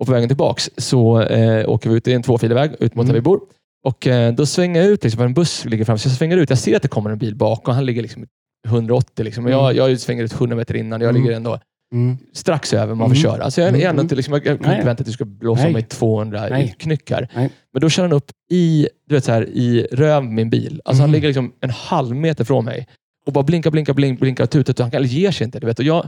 Och 0.00 0.06
på 0.06 0.12
vägen 0.12 0.28
tillbaks 0.28 0.70
så 0.76 1.20
eh, 1.22 1.68
åker 1.68 1.90
vi 1.90 1.96
ut. 1.96 2.08
Är 2.08 2.14
en 2.14 2.22
tvåfilig 2.22 2.54
väg 2.54 2.70
ut 2.80 2.94
mot 2.94 3.06
där 3.06 3.10
Mm. 3.12 3.14
vi 3.14 3.20
bor. 3.20 3.40
Och 3.84 4.06
eh, 4.06 4.34
Då 4.34 4.46
svänger 4.46 4.80
jag 4.82 4.90
ut, 4.90 5.04
liksom, 5.04 5.22
en 5.22 5.34
buss 5.34 5.64
ligger 5.64 5.84
framför. 5.84 6.02
Så 6.02 6.08
jag 6.08 6.16
svänger 6.16 6.36
ut. 6.36 6.50
Jag 6.50 6.58
ser 6.58 6.76
att 6.76 6.82
det 6.82 6.88
kommer 6.88 7.10
en 7.10 7.18
bil 7.18 7.34
bakom. 7.36 7.74
Han 7.74 7.86
ligger 7.86 8.02
liksom 8.02 8.26
180. 8.66 9.24
Liksom. 9.24 9.44
Och 9.44 9.50
jag, 9.50 9.76
jag 9.76 10.00
svänger 10.00 10.24
ut 10.24 10.32
100 10.32 10.56
meter 10.56 10.76
innan. 10.76 11.00
Jag 11.00 11.10
Mm. 11.10 11.22
ligger 11.22 11.36
ändå 11.36 11.58
Mm. 11.94 12.16
strax 12.32 12.72
över 12.74 12.94
man 12.94 13.08
får 13.10 13.16
Mm. 13.16 13.22
köra. 13.22 13.44
Alltså 13.44 13.60
jag, 13.60 13.68
Mm, 13.68 13.80
ändå 13.80 13.90
mm. 13.90 14.00
inte, 14.00 14.14
liksom, 14.14 14.34
jag, 14.34 14.46
jag 14.46 14.60
kan 14.64 14.72
inte 14.74 14.86
vänta 14.86 15.00
att 15.00 15.06
du 15.06 15.12
ska 15.12 15.24
blåsa 15.24 15.62
Nej. 15.62 15.72
mig 15.72 15.82
200 15.82 16.46
Nej. 16.50 16.74
knyck 16.78 17.10
här. 17.10 17.28
Nej. 17.34 17.50
Men 17.72 17.80
då 17.82 17.88
kör 17.88 18.02
han 18.02 18.12
upp 18.12 18.30
i, 18.50 18.88
du 19.08 19.14
vet, 19.14 19.24
så 19.24 19.32
här, 19.32 19.48
i 19.48 19.86
röv 19.92 20.24
min 20.24 20.50
bil. 20.50 20.80
Alltså 20.84 21.02
Han 21.02 21.10
Mm. 21.10 21.12
ligger 21.14 21.28
liksom 21.28 21.52
en 21.60 21.70
halv 21.70 22.16
meter 22.16 22.44
från 22.44 22.64
mig 22.64 22.86
och 23.28 23.32
bara 23.34 23.44
blinkar, 23.44 23.70
blinkar, 23.70 23.94
blinkar, 23.94 24.20
blinkar 24.20 24.44
och 24.44 24.50
tutar. 24.50 24.90
Han 24.92 25.04
ger 25.04 25.30
sig 25.30 25.44
inte. 25.44 25.60
Du 25.60 25.66
vet. 25.66 25.78
Och 25.78 25.84
jag, 25.84 26.06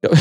jag, 0.00 0.18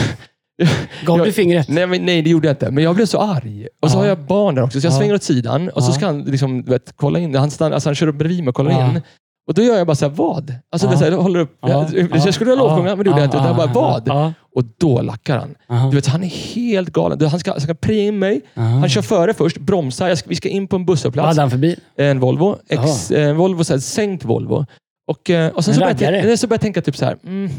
Gav 1.06 1.18
du 1.26 1.32
fingret? 1.32 1.68
nej, 1.70 1.88
men, 1.88 2.06
nej, 2.06 2.22
det 2.22 2.30
gjorde 2.30 2.48
jag 2.48 2.54
inte. 2.54 2.72
Men 2.72 2.84
jag 2.84 2.96
blev 2.96 3.06
så 3.06 3.18
arg. 3.20 3.68
Och 3.82 3.92
så 3.92 3.98
Ja. 3.98 4.02
har 4.02 4.08
jag 4.08 4.20
barn 4.20 4.56
där 4.56 4.64
också, 4.64 4.82
så 4.82 4.88
jag 4.88 4.94
Ja. 4.94 4.98
svänger 4.98 5.14
åt 5.14 5.24
sidan 5.24 5.70
och 5.70 5.84
så 5.84 5.92
ska 5.92 6.06
han 6.06 6.22
liksom, 6.22 6.64
vet, 6.64 6.94
kolla 6.96 7.20
in. 7.20 7.36
Han, 7.36 7.52
stannar, 7.52 7.72
alltså 7.72 7.90
han 7.90 7.96
kör 7.96 8.08
upp 8.08 8.16
bredvid 8.16 8.40
mig 8.40 8.50
och 8.50 8.56
kollar 8.56 8.72
in. 8.92 9.02
Och 9.48 9.54
då 9.54 9.62
gör 9.62 9.78
jag 9.78 9.88
bara 9.88 9.96
så 9.96 10.06
här, 10.06 10.14
vad? 10.16 10.54
Alltså, 10.72 10.88
Ja. 10.88 10.92
det 10.92 10.98
så 10.98 11.04
här, 11.04 11.12
håller 11.12 11.40
upp. 11.40 11.58
Ja. 11.62 11.88
Jag, 11.94 12.10
jag 12.26 12.34
skulle 12.34 12.52
ha 12.52 12.56
lovsjunga, 12.58 12.96
men 12.96 13.04
det 13.04 13.10
gjorde 13.10 13.22
jag 13.22 13.28
inte. 13.28 13.38
Utan 13.38 13.48
jag 13.48 13.56
bara, 13.56 13.74
vad? 13.74 14.34
Och 14.56 14.64
då 14.78 15.02
lackar 15.02 15.38
han. 15.38 15.56
Ja. 15.68 15.88
Du 15.90 15.96
vet, 15.96 16.08
han 16.08 16.24
är 16.24 16.28
helt 16.56 16.90
galen. 16.90 17.22
Han 17.30 17.40
ska, 17.40 17.52
han 17.52 17.62
ska 17.62 17.74
preja 17.74 18.04
in 18.04 18.20
mig. 18.20 18.42
Ja. 18.54 18.62
Han 18.62 18.90
kör 18.90 19.02
före 19.02 19.34
först, 19.34 19.58
bromsar. 19.58 20.16
Ska, 20.16 20.30
vi 20.30 20.36
ska 20.36 20.50
in 20.50 20.68
på 20.68 20.76
en 20.76 20.82
Vad 20.82 20.88
busshållplats. 20.96 21.28
hade 21.28 21.42
han 21.42 21.52
för 21.52 21.58
bil? 21.58 21.80
En 21.98 22.20
Volvo. 22.20 22.56
Ex, 22.70 23.12
en 23.12 23.38
Volvo 23.38 23.64
så 23.64 23.74
här, 23.74 23.80
sänkt 23.80 24.26
Volvo. 24.26 24.66
Och, 25.12 25.30
eh, 25.30 25.52
och 25.52 25.66
sen 25.66 25.72
En 25.72 25.76
så 25.76 25.82
började, 25.82 26.28
jag, 26.30 26.40
så 26.40 26.48
började 26.48 26.54
jag 26.54 26.62
tänka 26.62 26.82
typ 26.82 26.98
så 26.98 27.06
här. 27.06 27.18
Mm, 27.26 27.50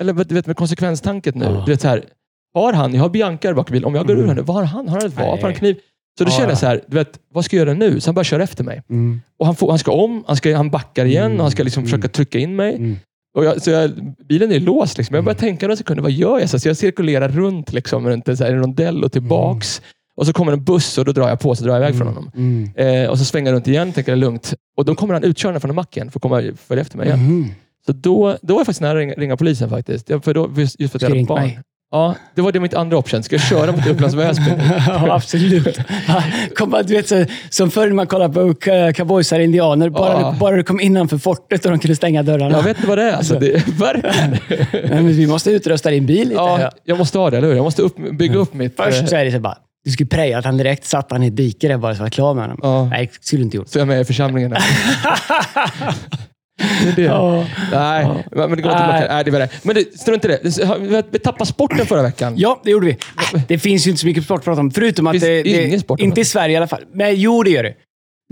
eller 0.00 0.12
du 0.24 0.34
vet 0.34 0.46
med 0.46 0.56
konsekvenstanket 0.56 1.34
nu. 1.34 1.44
Ja. 1.44 1.62
Du 1.66 1.72
vet 1.72 1.80
så 1.80 1.88
här, 1.88 2.04
har 2.54 2.72
han, 2.72 2.94
jag 2.94 3.02
har 3.02 3.08
Bianca 3.08 3.48
där 3.48 3.54
bak 3.54 3.70
i 3.70 3.72
bilen. 3.72 3.84
Om 3.86 3.94
jag 3.94 4.06
går 4.06 4.14
ur 4.14 4.18
Mm. 4.18 4.28
här 4.28 4.36
nu, 4.36 4.42
vad 4.42 4.56
har 4.56 4.64
han? 4.64 4.88
Har 4.88 4.96
han 5.00 5.06
ett 5.08 5.14
vapen? 5.16 5.30
Har 5.30 5.42
han 5.42 5.54
kniv? 5.54 5.76
Så 6.18 6.24
då 6.24 6.30
Ja, 6.30 6.34
känner 6.34 6.46
ja. 6.46 6.50
jag 6.50 6.58
så 6.58 6.66
här, 6.66 6.80
du 6.88 6.96
vet, 6.96 7.18
vad 7.34 7.44
ska 7.44 7.56
jag 7.56 7.66
göra 7.66 7.76
nu? 7.78 8.00
Så 8.00 8.08
han 8.08 8.14
bara 8.14 8.24
kör 8.24 8.40
efter 8.40 8.64
mig. 8.64 8.82
Mm. 8.90 9.20
Och 9.38 9.46
han, 9.46 9.56
får, 9.56 9.70
han 9.70 9.78
ska 9.78 9.92
om, 9.92 10.24
han, 10.26 10.36
ska, 10.36 10.56
han 10.56 10.70
backar 10.70 11.04
igen 11.04 11.24
Mm. 11.26 11.36
och 11.38 11.42
han 11.44 11.50
ska 11.50 11.62
liksom 11.62 11.80
Mm. 11.80 11.90
försöka 11.90 12.08
trycka 12.08 12.38
in 12.38 12.56
mig. 12.56 12.74
Mm. 12.74 12.96
Och 13.36 13.44
jag, 13.44 13.62
så 13.62 13.70
jag, 13.70 13.90
bilen 14.28 14.52
är 14.52 14.60
låst. 14.60 14.98
Liksom. 14.98 15.14
Jag 15.14 15.24
börjar 15.24 15.34
Mm. 15.34 15.40
tänka 15.48 15.66
några 15.66 15.76
sekunder, 15.76 16.02
vad 16.02 16.12
gör 16.12 16.38
jag? 16.40 16.48
Så 16.50 16.68
jag 16.68 16.76
cirkulerar 16.76 17.28
runt 17.28 17.72
liksom, 17.72 18.08
runt 18.08 18.28
en, 18.28 18.36
så 18.36 18.44
här, 18.44 18.52
en 18.52 18.58
rondell 18.58 19.04
och 19.04 19.12
tillbaks. 19.12 19.82
Och 20.16 20.26
så 20.26 20.32
kommer 20.32 20.52
en 20.52 20.64
buss 20.64 20.98
och 20.98 21.04
då 21.04 21.12
drar 21.12 21.28
jag 21.28 21.40
på 21.40 21.54
så 21.54 21.64
drar 21.64 21.72
jag 21.72 21.82
iväg 21.82 21.96
från 21.98 22.06
honom. 22.06 22.30
Mm. 22.36 22.70
Eh, 23.04 23.10
och 23.10 23.18
så 23.18 23.24
svänger 23.24 23.50
jag 23.50 23.56
runt 23.56 23.68
igen, 23.68 23.92
tänker 23.92 24.12
det 24.12 24.16
är 24.16 24.20
lugnt. 24.20 24.54
Och 24.76 24.84
då 24.84 24.94
kommer 24.94 25.14
han 25.14 25.24
utkörande 25.24 25.60
från 25.60 25.70
en 25.70 25.74
macken 25.76 26.10
för 26.10 26.18
att 26.18 26.22
komma 26.22 26.42
följa 26.68 26.82
efter 26.82 26.96
mig 26.98 27.06
igen. 27.06 27.18
Mm. 27.20 27.48
Så 27.86 27.92
då, 27.92 28.36
då 28.42 28.54
var 28.54 28.60
jag 28.60 28.66
faktiskt 28.66 28.80
nära 28.80 28.90
att 28.92 28.96
ringa, 28.96 29.14
ringa 29.14 29.36
polisen 29.36 29.70
faktiskt. 29.70 30.10
Ja, 30.10 30.20
för 30.20 30.34
då, 30.34 30.50
just 30.56 30.76
för 30.92 30.98
att 30.98 31.02
jag 31.02 31.08
hade 31.10 31.24
barn. 31.24 31.40
mig. 31.42 31.60
Ja, 31.90 32.14
det 32.34 32.42
var 32.42 32.52
det 32.52 32.60
mitt 32.60 32.74
andra 32.74 32.96
option. 32.98 33.22
Ska 33.22 33.34
jag 33.36 33.42
köra 33.42 33.72
mot 33.72 33.86
Upplands 33.86 34.14
Väsby? 34.16 34.44
ja, 34.86 35.14
absolut. 35.14 35.78
Kom, 36.56 36.70
bara, 36.70 36.82
du 36.82 36.94
vet, 36.94 37.08
så, 37.08 37.24
som 37.50 37.70
förr 37.70 37.86
när 37.86 37.94
man 37.94 38.06
kollade 38.06 38.34
på 38.34 38.54
cowboysar 38.94 39.38
och 39.38 39.44
indianer. 39.44 39.88
Bara, 39.90 40.20
Ja. 40.20 40.30
du, 40.32 40.38
bara 40.38 40.56
du 40.56 40.62
kom 40.62 40.80
innanför 40.80 41.18
fortet 41.18 41.64
och 41.64 41.70
de 41.70 41.78
kunde 41.80 41.96
stänga 41.96 42.22
dörrarna. 42.22 42.56
Jag 42.56 42.62
vet 42.62 42.76
inte 42.76 42.88
vad 42.88 42.98
det 42.98 43.04
är. 43.04 43.12
Alltså, 43.12 43.38
det, 43.38 43.68
verkligen. 43.68 44.30
Nej, 44.72 45.02
men 45.02 45.08
vi 45.08 45.26
måste 45.26 45.50
utrusta 45.50 45.90
din 45.90 46.06
bil 46.06 46.18
lite. 46.28 46.34
Ja, 46.34 46.70
jag 46.84 46.98
måste 46.98 47.18
ha 47.18 47.30
det, 47.30 47.36
eller 47.38 47.48
hur? 47.48 47.54
Jag 47.54 47.64
måste 47.64 47.82
upp, 47.82 47.96
bygga 48.18 48.36
upp 48.38 48.54
mitt... 48.54 48.80
eh, 48.80 48.84
Först 48.86 49.08
så 49.08 49.16
är 49.16 49.24
det 49.24 49.32
så 49.32 49.40
bara, 49.40 49.58
du 49.84 49.90
skulle 49.90 50.08
preja 50.08 50.38
att 50.38 50.44
han 50.44 50.56
direkt 50.56 50.84
satt 50.84 51.10
han 51.12 51.22
i 51.22 51.26
ett 51.26 51.36
dike 51.36 51.68
där 51.68 51.76
bara 51.78 51.94
så 51.94 52.02
var 52.02 52.10
klar 52.10 52.34
med 52.34 52.44
honom. 52.44 52.58
Ja. 52.62 52.84
Nej, 52.84 53.10
det 53.12 53.24
skulle 53.26 53.40
du 53.40 53.44
inte 53.44 53.56
gjort. 53.56 53.68
Så 53.68 53.78
jag 53.78 53.82
är 53.82 53.86
med 53.86 54.00
i 54.00 54.04
församlingen. 54.04 54.50
det 56.84 56.88
är 56.90 56.96
det. 56.96 57.02
Ja. 57.02 57.44
Nej, 57.72 58.24
men 58.30 58.50
det 58.50 58.62
går 58.62 58.72
inte 58.72 58.86
Nej. 58.86 59.06
Nej. 59.08 59.24
Det 59.24 59.30
var 59.30 59.38
det. 59.38 59.48
Men 59.62 59.74
det, 59.74 59.98
strunt 59.98 60.24
i 60.24 60.28
det. 60.28 60.40
Vi- 61.10 61.18
tappade 61.18 61.46
sporten 61.46 61.86
förra 61.86 62.02
veckan. 62.02 62.34
Ja, 62.36 62.60
det 62.64 62.70
gjorde 62.70 62.86
vi. 62.86 62.96
Det 63.48 63.58
finns 63.58 63.86
ju 63.86 63.90
inte 63.90 64.00
så 64.00 64.06
mycket 64.06 64.24
sport 64.24 64.38
att 64.38 64.44
prata 64.44 64.60
om, 64.60 64.70
förutom 64.70 65.06
att 65.06 65.20
det, 65.20 65.42
det 65.42 65.64
ingen 65.66 65.80
sport 65.80 66.00
att 66.00 66.04
Inte 66.04 66.20
i 66.20 66.24
Sverige 66.24 66.54
i 66.54 66.56
alla 66.56 66.66
fall. 66.66 66.82
Men 66.92 67.14
jo, 67.16 67.42
det 67.42 67.50
gör 67.50 67.62
det. 67.62 67.74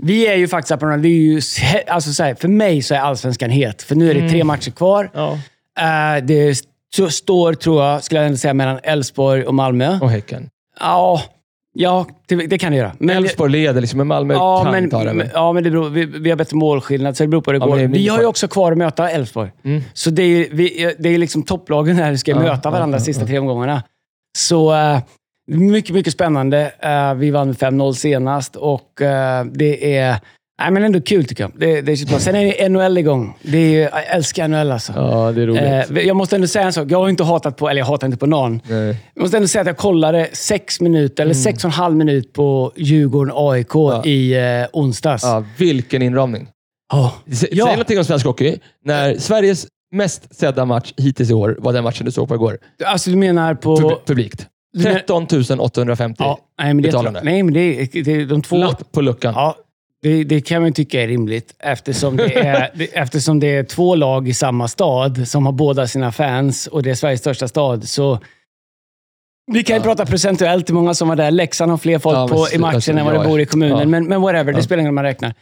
Vi 0.03 0.27
är 0.27 0.35
ju 0.35 0.47
faktiskt 0.47 0.79
på 0.79 0.85
det 0.85 1.07
är 1.07 1.11
ju, 1.11 1.41
alltså 1.87 2.13
så 2.13 2.23
här, 2.23 2.35
För 2.35 2.47
mig 2.47 2.81
så 2.81 2.93
är 2.95 2.99
allsvenskan 2.99 3.49
het, 3.49 3.81
för 3.83 3.95
nu 3.95 4.11
är 4.11 4.13
det 4.21 4.29
tre 4.29 4.43
matcher 4.43 4.71
kvar. 4.71 5.09
Ja. 5.13 5.31
Eh, 5.79 6.23
det 6.23 6.49
st- 6.49 6.67
står, 7.09 7.53
tror 7.53 7.83
jag, 7.83 8.03
skulle 8.03 8.23
jag 8.23 8.39
säga, 8.39 8.53
mellan 8.53 8.79
Elfsborg 8.83 9.43
och 9.43 9.53
Malmö. 9.53 9.99
Och 10.01 10.09
Häcken. 10.09 10.49
Ja, 10.79 11.21
ja 11.73 12.05
det, 12.27 12.35
det 12.35 12.57
kan 12.57 12.71
det 12.71 12.77
göra. 12.77 12.91
Men, 12.99 13.17
Elfsborg 13.17 13.51
leder, 13.51 13.81
liksom, 13.81 13.97
men 13.97 14.07
Malmö 14.07 14.33
ja, 14.33 14.63
kan 14.63 14.71
men, 14.71 14.89
ta 14.89 15.03
det. 15.03 15.13
men, 15.13 15.29
ja, 15.33 15.53
men 15.53 15.63
det 15.63 15.71
beror, 15.71 15.89
vi, 15.89 16.05
vi 16.05 16.29
har 16.29 16.37
bättre 16.37 16.57
målskillnad, 16.57 17.17
så 17.17 17.23
det 17.23 17.27
beror 17.27 17.41
på 17.41 17.51
hur 17.51 17.59
det 17.59 17.65
Ja, 17.65 17.69
går. 17.69 17.77
det 17.77 17.87
Vi 17.87 18.07
har 18.07 18.19
ju 18.19 18.25
också 18.25 18.47
kvar 18.47 18.71
att 18.71 18.77
möta 18.77 19.09
Elfsborg. 19.09 19.51
Mm. 19.63 19.81
Så 19.93 20.09
det 20.09 20.23
är, 20.23 20.47
vi, 20.51 20.93
det 20.99 21.09
är 21.09 21.17
liksom 21.17 21.43
topplagen 21.43 21.95
här 21.95 22.11
som 22.11 22.17
ska 22.17 22.31
Ja, 22.31 22.39
möta 22.39 22.69
varandra 22.69 22.97
ja, 22.97 23.03
sista 23.03 23.25
tre 23.25 23.39
omgångarna. 23.39 23.83
Så 24.37 24.73
eh, 24.73 24.99
mycket, 25.47 25.95
mycket 25.95 26.13
spännande. 26.13 26.71
Eh, 26.79 27.13
vi 27.13 27.31
vann 27.31 27.47
med 27.47 27.55
5-0 27.55 27.93
senast 27.93 28.55
och 28.55 29.01
eh, 29.01 29.45
det 29.45 29.97
är 29.97 30.19
nej, 30.61 30.71
men 30.71 30.83
ändå 30.83 31.01
kul 31.01 31.25
tycker 31.25 31.43
jag. 31.43 31.51
Det, 31.55 31.81
det 31.81 31.91
är. 31.91 32.19
Sen 32.19 32.35
är 32.35 32.45
det 32.45 32.69
NHL 32.69 32.97
igång. 32.97 33.37
Det 33.41 33.57
är, 33.57 33.81
jag 33.81 34.07
älskar 34.15 34.47
NHL 34.47 34.71
alltså. 34.71 34.93
Ja, 34.95 35.31
det 35.31 35.41
är 35.41 35.47
roligt. 35.47 35.97
Eh, 35.97 36.07
jag 36.07 36.15
måste 36.15 36.35
ändå 36.35 36.47
säga 36.47 36.65
en 36.65 36.73
sak. 36.73 36.87
Jag 36.91 36.97
har 36.99 37.09
inte 37.09 37.23
hatat 37.23 37.57
på, 37.57 37.69
eller 37.69 37.79
jag 37.81 37.85
hatar 37.85 38.07
inte 38.07 38.17
på 38.17 38.25
någon. 38.25 38.61
Nej. 38.67 38.97
Jag 39.13 39.21
måste 39.21 39.37
ändå 39.37 39.47
säga 39.47 39.61
att 39.61 39.67
jag 39.67 39.77
kollade 39.77 40.29
sex 40.33 40.81
minuter, 40.81 41.23
eller 41.23 41.33
sex 41.33 41.63
och 41.63 41.67
en 41.69 41.71
halv 41.73 41.95
minut 41.95 42.33
på 42.33 42.71
Djurgården-AIK 42.75 43.75
Mm. 43.75 43.95
Ja. 43.95 44.05
i 44.05 44.33
eh, 44.61 44.67
onsdags. 44.73 45.23
Ja, 45.23 45.43
vilken 45.57 46.01
inramning. 46.01 46.47
Ja. 46.91 47.13
Säg 47.33 47.49
Ja. 47.51 47.65
någonting 47.65 47.97
om 47.97 48.03
svensk 48.05 48.25
hockey. 48.25 48.57
När 48.85 49.17
Sveriges 49.17 49.67
mest 49.95 50.35
sedda 50.35 50.65
match 50.65 50.93
hittills 50.97 51.29
i 51.29 51.33
år 51.33 51.55
var 51.59 51.73
den 51.73 51.83
matchen 51.83 52.05
du 52.05 52.11
såg 52.11 52.27
på 52.27 52.35
igår. 52.35 52.57
Alltså 52.85 53.09
du 53.09 53.15
menar 53.15 53.55
på... 53.55 53.77
Pub- 53.77 54.05
publikt. 54.05 54.47
Du 54.73 54.83
men- 54.83 54.93
13 54.93 55.27
850. 55.59 56.15
Ja, 56.23 56.39
nej, 56.59 56.73
men 56.73 56.77
det, 56.83 56.87
betalande. 56.87 57.21
nej, 57.23 57.43
men 57.43 57.53
det, 57.53 57.59
är- 57.59 58.03
det 58.03 58.25
de 58.25 58.41
två... 58.41 58.57
Lapp 58.57 58.91
på 58.91 59.01
luckan. 59.01 59.33
Ja, 59.35 59.55
det, 60.03 60.23
det 60.23 60.41
kan 60.41 60.61
man 60.61 60.73
tycka 60.73 61.01
är 61.03 61.07
rimligt 61.07 61.55
eftersom 61.59 62.17
det 62.17 62.33
är, 62.37 62.71
det, 62.75 62.85
eftersom 62.97 63.39
det 63.39 63.47
är 63.55 63.63
två 63.63 63.95
lag 63.95 64.27
i 64.27 64.33
samma 64.33 64.67
stad 64.67 65.27
som 65.27 65.45
har 65.45 65.53
båda 65.53 65.87
sina 65.87 66.11
fans 66.11 66.67
och 66.67 66.83
det 66.83 66.89
är 66.89 66.95
Sveriges 66.95 67.19
största 67.19 67.47
stad. 67.47 67.89
Så 67.89 68.19
vi 69.51 69.63
kan 69.63 69.75
ju 69.75 69.79
Ja. 69.79 69.83
prata 69.83 70.05
procentuellt 70.05 70.69
hur 70.69 70.73
många 70.75 70.93
som 70.93 71.07
var 71.07 71.15
där. 71.15 71.31
Leksand 71.31 71.71
har 71.71 71.77
fler 71.77 71.99
folk 71.99 72.15
Ja, 72.17 72.27
men 72.27 72.37
på, 72.37 72.47
i 72.53 72.57
matchen 72.57 72.75
alltså, 72.75 72.91
än 72.91 73.05
vad 73.05 73.13
det 73.13 73.27
bor 73.29 73.39
i 73.41 73.45
kommunen. 73.45 73.79
ja. 73.79 73.85
Men, 73.85 74.07
men 74.07 74.21
whatever, 74.21 74.53
det 74.53 74.63
spelar 74.63 74.79
ingen 74.79 74.89
roll 74.89 74.95
man 74.95 75.03
räknar. 75.03 75.33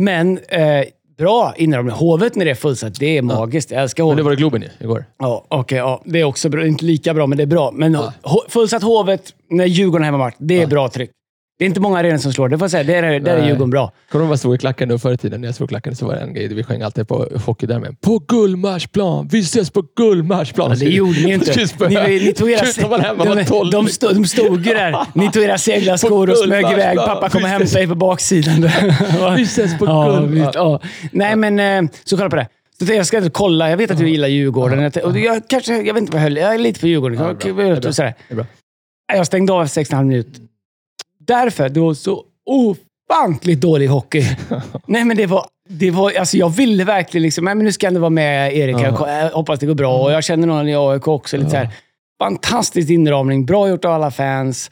Men 0.00 0.38
eh, 0.48 0.84
bra 1.18 1.54
inramning. 1.56 1.94
Hovet 1.94 2.34
när 2.36 2.44
det 2.44 2.50
är 2.50 2.54
fullsatt, 2.54 2.94
det 3.00 3.18
är 3.18 3.22
magiskt. 3.22 3.70
Jag 3.70 3.82
älskar 3.82 4.02
Men 4.02 4.06
Hovet. 4.06 4.16
det 4.16 4.22
var 4.22 4.30
det 4.30 4.36
Globen 4.36 4.64
igår. 4.80 5.04
Ja, 5.18 5.44
okej. 5.48 5.78
ja. 5.78 6.02
Det 6.04 6.20
är 6.20 6.24
också 6.24 6.48
bra. 6.48 6.66
Inte 6.66 6.84
lika 6.84 7.14
bra, 7.14 7.26
men 7.26 7.38
det 7.38 7.44
är 7.44 7.46
bra. 7.46 7.70
Men 7.74 7.92
Ja. 7.92 8.12
fullsatt 8.48 8.82
Hovet 8.82 9.34
när 9.50 9.66
Djurgården 9.66 10.02
har 10.04 10.12
hemmamatch, 10.12 10.34
det 10.38 10.62
är 10.62 10.66
bra 10.66 10.88
tryck. 10.88 11.10
Det 11.62 11.66
är 11.66 11.68
inte 11.68 11.80
många 11.80 11.98
arenor 11.98 12.18
som 12.18 12.32
slår. 12.32 12.48
Det 12.48 12.58
får 12.58 12.64
jag 12.64 12.70
säga. 12.70 12.84
Där 12.84 13.02
är, 13.02 13.20
där 13.20 13.36
är. 13.36 13.46
Djurgården 13.46 13.70
bra. 13.70 13.92
Kommer 14.10 14.20
du 14.20 14.24
ihåg 14.24 14.28
vad 14.28 14.38
stod 14.38 14.54
i 14.54 14.58
klacken 14.58 14.88
då 14.88 14.98
förr 14.98 15.12
i 15.12 15.16
tiden? 15.16 15.40
När 15.40 15.48
jag 15.48 15.54
stod 15.54 15.64
i 15.64 15.68
klacken 15.68 15.96
så 15.96 16.06
var 16.06 16.14
det 16.14 16.20
en 16.20 16.34
grej. 16.34 16.48
Vi 16.48 16.64
sjöng 16.64 16.82
alltid 16.82 17.08
på 17.08 17.28
hockey 17.46 17.66
där 17.66 17.78
med. 17.78 18.00
På 18.00 18.18
Gullmarsplan! 18.18 19.28
Vi 19.32 19.40
ses 19.40 19.70
på 19.70 19.84
Gullmarsplan! 19.96 20.70
Ja, 20.70 20.76
det 20.76 20.84
gjorde 20.84 21.20
ni 21.20 21.32
inte. 21.32 21.66
Ni, 21.88 21.94
ni 22.24 22.32
tog 22.32 22.50
era, 22.50 23.14
man 23.14 23.28
var 23.28 23.36
de, 23.36 23.44
12. 23.44 23.70
de, 23.70 23.88
stod, 23.88 24.14
de 24.14 24.24
stod 24.24 24.66
ju 24.66 24.74
där. 24.74 25.06
Ni 25.14 25.30
tog 25.30 25.42
era 25.42 25.58
seglarskor 25.58 26.30
och 26.30 26.36
smög 26.36 26.64
Gullmarsplan. 26.64 26.80
iväg. 26.80 26.96
Pappa 26.96 27.28
kom 27.28 27.42
och 27.42 27.48
hämtade 27.48 27.82
er 27.82 27.86
på 27.86 27.94
baksidan. 27.94 28.62
Vi 29.36 29.42
ses 29.42 29.78
på 29.78 29.86
ja, 29.86 30.20
Gull... 30.20 30.28
visst, 30.28 30.54
ja. 30.54 30.80
Nej, 31.12 31.36
men 31.36 31.60
eh, 31.86 31.90
så 32.04 32.16
kolla 32.16 32.30
på 32.30 32.36
det. 32.36 32.46
Jag 32.94 33.06
ska 33.06 33.16
inte 33.16 33.30
kolla. 33.30 33.70
Jag 33.70 33.76
vet 33.76 33.90
att 33.90 33.98
du 33.98 34.08
gillar 34.08 34.28
Djurgården. 34.28 34.92
Och 35.04 35.18
jag, 35.18 35.48
kanske, 35.48 35.82
jag 35.82 35.94
vet 35.94 36.00
inte 36.00 36.12
vad 36.12 36.20
jag 36.20 36.24
höll. 36.24 36.36
Jag 36.36 36.54
är 36.54 36.58
lite 36.58 36.80
på 36.80 36.86
Djurgården. 36.86 37.18
Ja, 37.18 37.34
Det 37.40 37.48
är 37.48 38.34
bra. 38.34 38.46
Jag 39.14 39.26
stängde 39.26 39.52
av 39.52 39.62
efter 39.62 39.84
6,5 39.84 40.04
minut. 40.04 40.51
Därför, 41.26 41.68
det 41.68 41.80
var 41.80 41.94
så 41.94 42.24
ofantligt 43.10 43.60
dålig 43.60 43.86
hockey. 43.86 44.24
Nej, 44.86 45.04
men 45.04 45.16
det 45.16 45.26
var... 45.26 45.46
Det 45.68 45.90
var 45.90 46.12
alltså 46.18 46.36
jag 46.36 46.48
ville 46.48 46.84
verkligen 46.84 47.22
liksom, 47.22 47.44
nej, 47.44 47.54
men 47.54 47.64
nu 47.64 47.72
ska 47.72 47.86
jag 47.86 47.90
ändå 47.90 48.00
vara 48.00 48.10
med 48.10 48.56
Erik. 48.56 48.76
här. 48.76 48.84
Ja. 48.98 49.10
Jag 49.10 49.30
hoppas 49.30 49.58
det 49.60 49.66
går 49.66 49.74
bra. 49.74 50.02
Och 50.02 50.12
jag 50.12 50.24
känner 50.24 50.46
någon 50.46 50.68
i 50.68 50.76
AIK 50.76 51.08
också. 51.08 51.36
Lite 51.36 51.50
så 51.50 51.56
här. 51.56 51.68
Fantastisk 52.22 52.90
inramning. 52.90 53.46
Bra 53.46 53.68
gjort 53.68 53.84
av 53.84 53.92
alla 53.92 54.10
fans. 54.10 54.70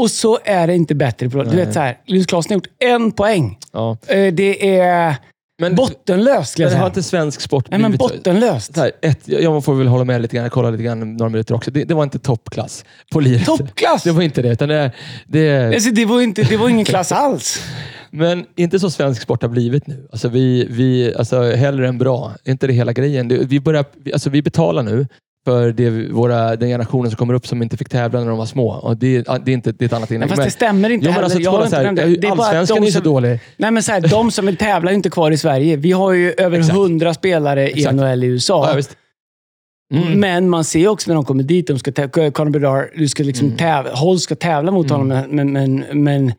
Och 0.00 0.10
så 0.10 0.38
är 0.44 0.66
det 0.66 0.74
inte 0.76 0.94
bättre. 0.94 1.30
På, 1.30 1.42
du 1.42 1.56
vet 1.56 1.72
så 1.74 1.80
här, 1.80 1.98
Linus 2.06 2.26
Klasen 2.26 2.50
har 2.50 2.54
gjort 2.56 2.68
en 2.78 3.12
poäng. 3.12 3.58
Ja. 3.72 3.96
Eh, 4.06 4.32
Det 4.34 4.78
är 4.78 5.16
Men, 5.58 5.74
bottenlöst, 5.74 6.50
skulle 6.52 6.66
men 6.66 6.72
jag 6.72 6.78
har 6.78 6.84
säga. 6.84 6.90
inte 6.90 7.02
svensk 7.02 7.40
sport 7.40 7.66
Nej, 7.70 7.80
men 7.80 7.90
blivit 7.90 7.98
bottenlöst. 8.14 8.74
så 8.74 8.80
här, 8.80 8.92
ett, 9.02 9.20
jag 9.24 9.64
får 9.64 9.74
väl 9.74 9.86
hålla 9.86 10.04
med 10.04 10.22
lite 10.22 10.36
grann, 10.36 10.50
kolla 10.50 10.70
lite 10.70 10.82
grann 10.82 11.16
några 11.16 11.30
minuter 11.30 11.54
också. 11.54 11.70
Det, 11.70 11.84
det 11.84 11.94
var 11.94 12.02
inte 12.02 12.18
toppklass 12.18 12.84
på 13.12 13.20
liret. 13.20 13.44
Toppklass! 13.46 14.02
Det 14.04 14.10
var 14.12 14.22
inte 14.22 14.42
det. 14.42 14.48
Utan 14.48 14.68
det, 14.68 14.92
det 15.26 15.74
Alltså, 15.74 15.90
det, 15.90 16.04
var 16.04 16.20
inte, 16.20 16.42
det 16.42 16.56
var 16.56 16.68
ingen 16.68 16.84
klass 16.84 17.12
alls. 17.12 17.62
men 18.10 18.46
inte 18.56 18.78
så 18.80 18.90
svensk 18.90 19.22
sport 19.22 19.42
har 19.42 19.48
blivit 19.48 19.86
nu. 19.86 20.08
Alltså 20.12 20.28
vi, 20.28 20.66
vi, 20.70 21.14
alltså 21.14 21.42
hellre 21.42 21.88
än 21.88 21.98
bra. 21.98 22.32
Är 22.44 22.50
inte 22.52 22.66
det 22.66 22.72
hela 22.72 22.92
grejen? 22.92 23.28
Det, 23.28 23.36
vi, 23.44 23.60
börjar, 23.60 23.84
vi, 24.04 24.12
alltså 24.12 24.30
vi 24.30 24.42
betalar 24.42 24.82
nu 24.82 25.06
för 25.44 25.72
det, 25.72 25.90
våra, 25.90 26.56
den 26.56 26.68
generationen 26.68 27.10
som 27.10 27.16
kommer 27.16 27.34
upp 27.34 27.46
som 27.46 27.62
inte 27.62 27.76
fick 27.76 27.88
tävla 27.88 28.20
när 28.20 28.28
de 28.28 28.38
var 28.38 28.46
små. 28.46 28.68
Och 28.72 28.96
det, 28.96 29.22
det, 29.22 29.50
är, 29.50 29.54
inte, 29.54 29.72
det 29.72 29.84
är 29.84 29.86
ett 29.86 29.92
annat 29.92 30.10
inlägg. 30.10 30.28
fast 30.30 30.42
det 30.42 30.50
stämmer 30.50 30.90
inte 30.90 31.06
Jo, 31.06 31.12
heller. 31.12 31.24
alltså, 31.24 31.38
Jag 31.38 31.70
så 31.70 31.76
här, 31.76 31.92
det. 31.92 32.16
Det 32.16 32.28
allsvenskan 32.28 32.76
de 32.76 32.82
är 32.82 32.86
ju 32.86 32.92
så 32.92 33.00
dålig. 33.00 33.40
Nej, 33.56 33.70
men 33.70 33.82
så 33.82 33.92
här, 33.92 34.00
de 34.00 34.30
som 34.30 34.46
vill 34.46 34.56
tävla 34.56 34.90
är 34.90 34.94
inte 34.94 35.10
kvar 35.10 35.30
i 35.30 35.36
Sverige. 35.36 35.76
Vi 35.76 35.92
har 35.92 36.12
ju 36.12 36.32
över. 36.38 36.58
100 36.70 37.14
spelare 37.14 37.70
i 37.70 37.72
Exakt. 37.72 37.94
NHL 37.94 38.24
i 38.24 38.26
USA. 38.26 38.74
Ja. 38.74 38.82
Mm. 39.92 40.20
Men 40.20 40.48
man 40.48 40.64
ser 40.64 40.88
också 40.88 41.10
när 41.10 41.14
de 41.14 41.24
kommer 41.24 41.42
dit, 41.42 41.66
de 41.66 41.78
ska 41.78 41.92
Conor 42.30 42.50
Bedard, 42.50 42.84
du 42.96 43.08
ska 43.08 43.22
liksom 43.22 43.46
Mm. 43.46 43.58
tävla, 43.58 43.94
Holt 43.94 44.20
ska 44.22 44.34
tävla 44.34 44.70
mot 44.70 44.90
honom, 44.90 45.08
men, 45.28 45.52
men, 45.52 45.84
men, 45.92 46.32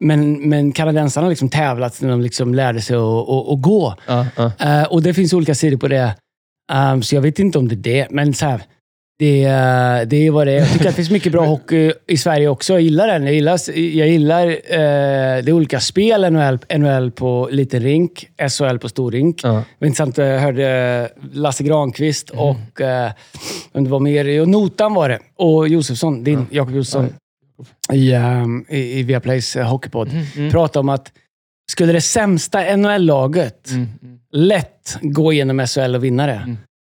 men, 0.00 0.48
men 0.48 0.72
kanadensarna 0.72 1.24
har 1.24 1.30
liksom 1.30 1.48
tävlat 1.48 2.00
när 2.00 2.08
de 2.08 2.20
liksom 2.20 2.54
lärde 2.54 2.80
sig 2.80 2.96
att, 2.96 3.28
att, 3.28 3.48
att 3.48 3.62
gå. 3.62 3.94
Ja, 4.06 4.26
ja. 4.36 4.52
Eh, 4.58 4.82
och 4.84 5.02
det 5.02 5.14
finns 5.14 5.32
olika 5.32 5.54
sidor 5.54 5.76
på 5.78 5.88
det. 5.88 6.14
Um, 6.72 7.02
så 7.02 7.14
jag 7.14 7.22
vet 7.22 7.38
inte 7.38 7.58
om 7.58 7.68
det 7.68 7.74
är 7.74 7.76
det, 7.76 8.06
men 8.10 8.34
så 8.34 8.46
här, 8.46 8.62
det, 9.18 9.44
eh, 9.44 10.08
det 10.08 10.26
är 10.26 10.30
vad 10.30 10.46
det 10.46 10.52
är. 10.52 10.58
Jag 10.58 10.72
tycker 10.72 10.84
att 10.84 10.90
det 10.90 10.96
finns 10.96 11.10
mycket 11.10 11.32
bra 11.32 11.44
hockey 11.46 11.92
i 12.06 12.16
Sverige 12.16 12.48
också. 12.48 12.72
Jag 12.72 12.82
gillar 12.82 13.06
den. 13.06 13.24
Jag 13.24 13.34
gillar, 13.34 13.78
jag 13.78 14.08
gillar 14.08 14.48
eh, 14.48 15.42
det 15.44 15.52
olika 15.52 15.80
spel. 15.80 16.32
NHL, 16.32 16.58
NHL 16.78 17.10
på 17.10 17.48
liten 17.52 17.82
rink, 17.82 18.28
SHL 18.50 18.78
på 18.78 18.88
stor 18.88 19.12
rink. 19.12 19.40
Ja. 19.42 19.62
Intressant, 19.80 20.18
jag 20.18 20.40
hörde 20.40 21.08
Lasse 21.32 21.64
Granqvist 21.64 22.30
och 22.30 22.80
eh, 22.80 23.10
det 23.72 23.88
var 23.88 24.00
mer, 24.00 24.40
och 24.40 24.48
Notan 24.48 24.94
var 24.94 25.08
det. 25.08 25.18
Och 25.36 25.68
Josefsson, 25.68 26.24
din 26.24 26.46
Jakob 26.50 26.74
Josefsson, 26.74 27.08
i, 27.92 28.14
um, 28.14 28.64
i, 28.68 28.98
i 28.98 29.02
Viaplays 29.02 29.56
eh, 29.56 29.68
hockeypodd. 29.68 30.10
Mm. 30.36 30.50
Pratade 30.50 30.80
om 30.80 30.88
att 30.88 31.12
skulle 31.70 31.92
det 31.92 32.00
sämsta 32.00 32.76
NHL-laget 32.76 33.70
Mm. 33.70 33.88
Lätt 34.36 34.98
gå 35.00 35.32
igenom 35.32 35.66
SHL 35.66 35.94
och 35.94 36.04
vinna 36.04 36.26
det. 36.26 36.32
Mm. 36.44 36.56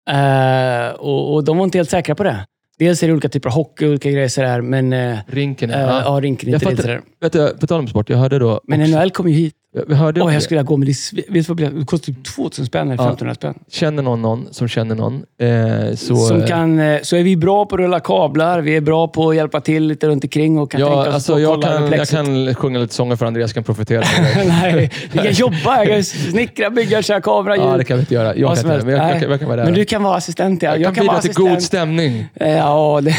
Eh, 0.10 0.89
och, 0.91 1.34
och 1.34 1.44
de 1.44 1.58
var 1.58 1.63
inte 1.63 1.77
helt 1.77 1.89
säkra 1.89 2.15
på 2.15 2.24
det. 2.24 2.46
Dels 2.79 3.03
är 3.03 3.08
det 3.08 3.13
olika 3.13 3.29
typer 3.29 3.50
av 3.50 3.56
hockey 3.56 3.86
och 3.86 3.89
olika 3.89 4.12
grejer 4.12 4.27
sådär, 4.27 4.62
men 4.62 4.94
uh, 4.94 5.17
Rinken, 5.27 5.70
ja. 5.70 5.79
ja. 5.79 6.01
ja, 6.06 6.20
rinken 6.22 6.50
är 6.50 6.72
inte 6.72 7.01
du, 7.20 7.58
på 7.60 7.67
tal 7.67 7.79
om 7.79 7.88
sport, 7.88 8.10
jag 8.10 8.17
hörde 8.17 8.39
då... 8.39 8.62
Men 8.63 8.82
också- 8.82 9.00
NHL 9.00 9.12
kom 9.12 9.29
ju 9.29 9.36
hit. 9.36 9.56
Jag 9.89 9.95
hörde 9.95 10.19
det. 10.25 10.33
jag 10.33 10.43
skulle 10.43 10.57
vilja 10.59 10.67
gå, 10.67 10.77
men 10.77 10.88
det, 10.88 11.24
vet 11.29 11.47
vad 11.50 11.57
det 11.57 11.86
kostar 11.86 12.05
typ 12.13 12.24
2000 12.36 12.65
spänn 12.65 12.88
eller 12.91 13.03
Ja. 13.03 13.09
1500 13.09 13.36
spänn. 13.36 13.53
Känner 13.71 14.03
någon 14.03 14.21
någon 14.21 14.47
som 14.51 14.67
känner 14.67 14.95
någon. 14.95 15.24
Eh, 15.41 15.95
så, 15.95 16.15
Som 16.15 16.45
kan, 16.47 16.79
eh, 16.79 17.00
så 17.03 17.15
är 17.15 17.24
vi 17.24 17.36
bra 17.38 17.65
på 17.65 17.75
att 17.75 17.79
rulla 17.79 18.00
kablar, 18.00 18.62
vi 18.62 18.75
är 18.75 18.81
bra 18.81 19.07
på 19.07 19.29
att 19.29 19.36
hjälpa 19.36 19.62
till 19.62 19.83
lite 19.83 20.07
runt 20.07 20.24
omkring 20.24 20.59
och 20.59 20.71
kan 20.71 20.81
tänka 20.81 20.93
ja, 20.93 21.01
oss 21.01 21.07
att 21.07 21.13
alltså, 21.13 21.33
och 21.33 21.41
jag, 21.41 21.53
kolla 21.62 21.67
kan, 21.89 21.91
jag 21.91 22.07
kan 22.07 22.55
sjunga 22.55 22.79
lite 22.79 22.93
sånger 22.93 23.15
för 23.15 23.25
Andreas 23.25 23.53
kan 23.53 23.63
profetera. 23.63 24.03
Nej, 24.47 24.91
vi 25.12 25.17
kan 25.19 25.31
jobba. 25.33 25.77
Jag 25.77 25.88
kan 25.88 26.03
snickra, 26.03 26.69
bygga, 26.69 27.01
köra 27.01 27.21
kamera, 27.21 27.55
ljud. 27.55 27.65
ja, 27.65 27.77
det 27.77 27.83
kan 27.83 27.97
vi 27.97 28.01
inte 28.01 28.13
göra. 28.13 28.36
Jag 28.36 28.57
kan 28.57 28.74
inte, 28.74 28.86
men 28.86 28.95
jag, 28.95 29.09
jag, 29.12 29.21
kan- 29.21 29.29
jag 29.31 29.39
kan 29.39 29.47
vara 29.47 29.57
där. 29.57 29.65
Men 29.65 29.74
du 29.74 29.86
kan 29.86 30.03
vara 30.03 30.15
assistent, 30.15 30.62
ja. 30.63 30.75
jag 30.77 30.83
kan, 30.95 31.01
bidra 31.03 31.12
vara 31.13 31.21
till 31.21 31.33
god 31.33 31.62
stämning. 31.63 32.25
Eh, 32.36 32.50
Ja, 32.57 33.01
det... 33.03 33.09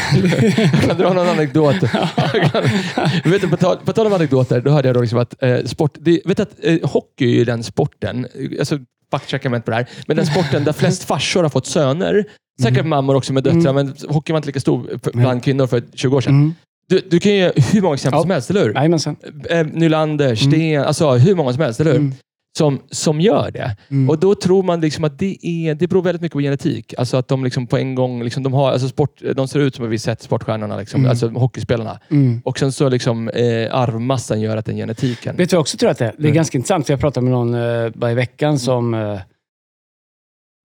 Jag 0.73 0.81
kan 0.87 0.97
dra 0.97 1.13
någon 1.13 1.27
anekdot. 1.27 1.75
Kan- 2.51 2.63
Du 3.23 3.29
vet, 3.29 3.49
på, 3.49 3.57
tal, 3.57 3.77
på 3.85 3.93
tal 3.93 4.07
om 4.07 4.13
anekdoter, 4.13 4.61
då 4.61 4.71
hörde 4.71 4.87
jag 4.87 4.95
då 4.95 5.01
liksom 5.01 5.19
att 5.19 5.43
eh, 5.43 5.57
sport, 5.65 5.91
det, 5.99 6.21
vet 6.25 6.37
du 6.37 6.43
att 6.51 6.65
eh, 6.65 6.89
hockey 6.89 7.25
är 7.25 7.35
ju 7.35 7.45
den 7.45 7.63
sporten, 7.63 8.25
eh, 8.25 8.59
alltså 8.59 8.77
faktchecka 9.11 9.49
mig 9.49 9.57
inte 9.57 9.65
på 9.65 9.71
det 9.71 9.77
här, 9.77 9.89
men 10.07 10.17
den 10.17 10.25
sporten 10.25 10.63
där 10.63 10.73
flest 10.73 11.03
farsor 11.03 11.43
har 11.43 11.49
fått 11.49 11.65
söner. 11.67 12.25
Säkert 12.61 12.85
mammor 12.85 13.15
också 13.15 13.33
med 13.33 13.43
döttrar, 13.43 13.73
men 13.73 13.93
hockey 14.09 14.31
var 14.33 14.37
inte 14.37 14.47
lika 14.47 14.59
stor 14.59 14.99
för- 15.03 15.11
bland 15.11 15.43
kvinnor 15.43 15.67
för 15.67 15.83
20 15.93 16.17
år 16.17 16.21
sedan. 16.21 16.33
Mm. 16.33 16.53
Du, 16.89 17.01
du 17.09 17.19
kan 17.19 17.31
ge 17.31 17.51
hur 17.71 17.81
många 17.81 17.93
exempel 17.95 18.17
Ja. 18.17 18.21
som 18.21 18.31
helst, 18.31 18.49
eller 18.49 18.63
hur? 18.63 18.73
Jajamensan. 18.73 19.15
Eh, 19.49 19.65
Nylander, 19.67 20.35
Sten, 20.35 20.81
alltså 20.83 21.11
hur 21.11 21.35
många 21.35 21.53
som 21.53 21.61
helst, 21.61 21.79
eller 21.79 21.91
hur? 21.93 22.11
Som, 22.57 22.79
som 22.91 23.21
gör 23.21 23.51
det. 23.51 23.77
Mm. 23.89 24.09
Och 24.09 24.19
då 24.19 24.35
tror 24.35 24.63
man 24.63 24.81
liksom 24.81 25.03
att 25.03 25.19
det, 25.19 25.37
är, 25.47 25.75
det 25.75 25.87
beror 25.87 26.01
väldigt 26.01 26.21
mycket 26.21 26.33
på 26.33 26.39
genetik. 26.39 26.93
Alltså 26.97 27.17
att 27.17 27.27
de 27.27 27.43
liksom 27.43 27.67
på 27.67 27.77
en 27.77 27.95
gång, 27.95 28.23
liksom, 28.23 28.43
de, 28.43 28.53
har, 28.53 28.71
alltså 28.71 28.87
sport, 28.87 29.21
de 29.35 29.47
ser 29.47 29.59
ut 29.59 29.75
som 29.75 29.85
ett 29.85 29.91
visst 29.91 30.05
sätt, 30.05 30.21
sportstjärnorna, 30.21 30.77
liksom, 30.77 30.99
Mm. 31.01 31.09
alltså 31.09 31.29
hockeyspelarna. 31.29 31.99
Mm. 32.11 32.41
Och 32.45 32.59
sen 32.59 32.71
så 32.71 32.89
liksom 32.89 33.29
eh, 33.29 33.75
arvmassan 33.75 34.41
gör 34.41 34.57
att 34.57 34.65
den 34.65 34.75
genetiken... 34.77 35.35
Vet 35.35 35.49
du 35.49 35.53
jag 35.55 35.61
också 35.61 35.77
tror 35.77 35.89
att 35.89 35.97
det 35.97 36.05
är? 36.05 36.11
Det 36.11 36.17
är 36.23 36.25
Mm. 36.25 36.33
ganska 36.35 36.57
intressant, 36.57 36.85
för 36.85 36.93
jag 36.93 36.99
pratade 36.99 37.23
med 37.23 37.31
någon 37.31 37.53
uh, 37.53 37.91
bara 37.95 38.11
i 38.11 38.15
veckan 38.15 38.59
som... 38.59 38.93
eh, 38.93 39.19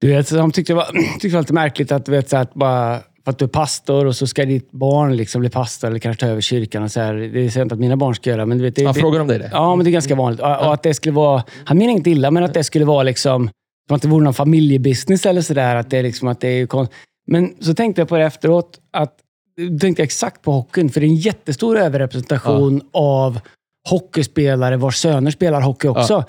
du 0.00 0.09
vet, 0.09 0.31
de 0.31 0.53
tyckte 0.53 0.73
det 0.73 0.76
var, 0.76 0.85
tyckte 1.12 1.29
det 1.29 1.35
var 1.35 1.41
lite 1.43 1.53
märkligt 1.53 1.93
att, 1.93 2.07
du 2.07 2.12
vet, 2.12 2.29
så 2.29 2.37
att 2.37 2.55
bara 2.55 3.00
för 3.25 3.31
att 3.31 3.38
du 3.38 3.45
är 3.45 3.49
pastor 3.49 4.07
och 4.07 4.16
så 4.16 4.26
ska 4.26 4.45
ditt 4.45 4.71
barn 4.71 5.16
liksom 5.16 5.40
bli 5.40 5.50
pastor 5.50 5.88
eller 5.88 5.99
kanske 5.99 6.21
ta 6.21 6.26
över 6.26 6.40
kyrkan. 6.40 6.83
Och 6.83 6.90
så 6.90 7.00
här. 7.00 7.14
Det 7.14 7.31
säger 7.31 7.59
jag 7.61 7.64
inte 7.64 7.75
att 7.75 7.81
mina 7.81 7.97
barn 7.97 8.14
ska 8.14 8.31
göra, 8.31 8.47
men 8.47 8.59
du 8.59 8.64
vet, 8.64 8.76
det, 8.76 8.85
Han 8.85 8.95
det, 8.95 9.00
frågar 9.00 9.21
om 9.21 9.26
dig 9.26 9.38
det? 9.38 9.50
Ja, 9.52 9.76
men 9.76 9.85
det 9.85 9.90
är 9.90 9.93
ganska 9.93 10.14
vanligt. 10.14 10.40
Och, 10.40 10.47
och 10.47 10.75
att 10.75 10.83
det 10.83 10.95
skulle 10.95 11.12
vara... 11.12 11.45
Han 11.64 11.78
menar 11.78 11.90
inget 11.90 12.07
illa, 12.07 12.31
men 12.31 12.45
att 12.45 12.54
det 12.54 12.64
skulle 12.64 12.85
vara 12.85 13.02
liksom... 13.02 13.50
Som 13.88 13.97
att 13.97 14.02
det 14.02 14.09
vore 14.09 14.25
någon 14.25 14.35
familjebusiness 14.35 15.26
eller 15.26 15.43
sådär. 15.43 15.76
Att 15.76 15.90
det 15.90 15.99
är 15.99 16.02
liksom 16.02 16.28
att 16.28 16.40
det 16.40 16.49
är 16.49 16.66
kon... 16.66 16.87
Men 17.26 17.54
så 17.61 17.75
tänkte 17.75 18.00
jag 18.00 18.09
på 18.09 18.16
det 18.16 18.25
efteråt. 18.25 18.78
Att, 18.93 19.14
då 19.57 19.78
tänkte 19.78 20.02
jag 20.02 20.07
exakt 20.07 20.43
på 20.43 20.52
hockeyn. 20.52 20.90
För 20.90 21.00
det 21.00 21.07
är 21.07 21.09
en 21.09 21.16
jättestor 21.16 21.78
överrepresentation 21.78 22.81
av 22.93 23.40
hockeyspelare 23.88 24.76
vars 24.76 24.97
söner 24.97 25.31
spelar 25.31 25.61
hockey 25.61 25.88
också. 25.88 26.25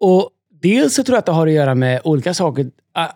Och 0.00 0.30
dels 0.68 0.94
så 0.94 1.04
tror 1.04 1.14
jag 1.16 1.18
att 1.18 1.26
det 1.26 1.32
har 1.32 1.46
att 1.46 1.52
göra 1.52 1.74
med 1.74 2.00
olika 2.04 2.34
saker. 2.34 2.66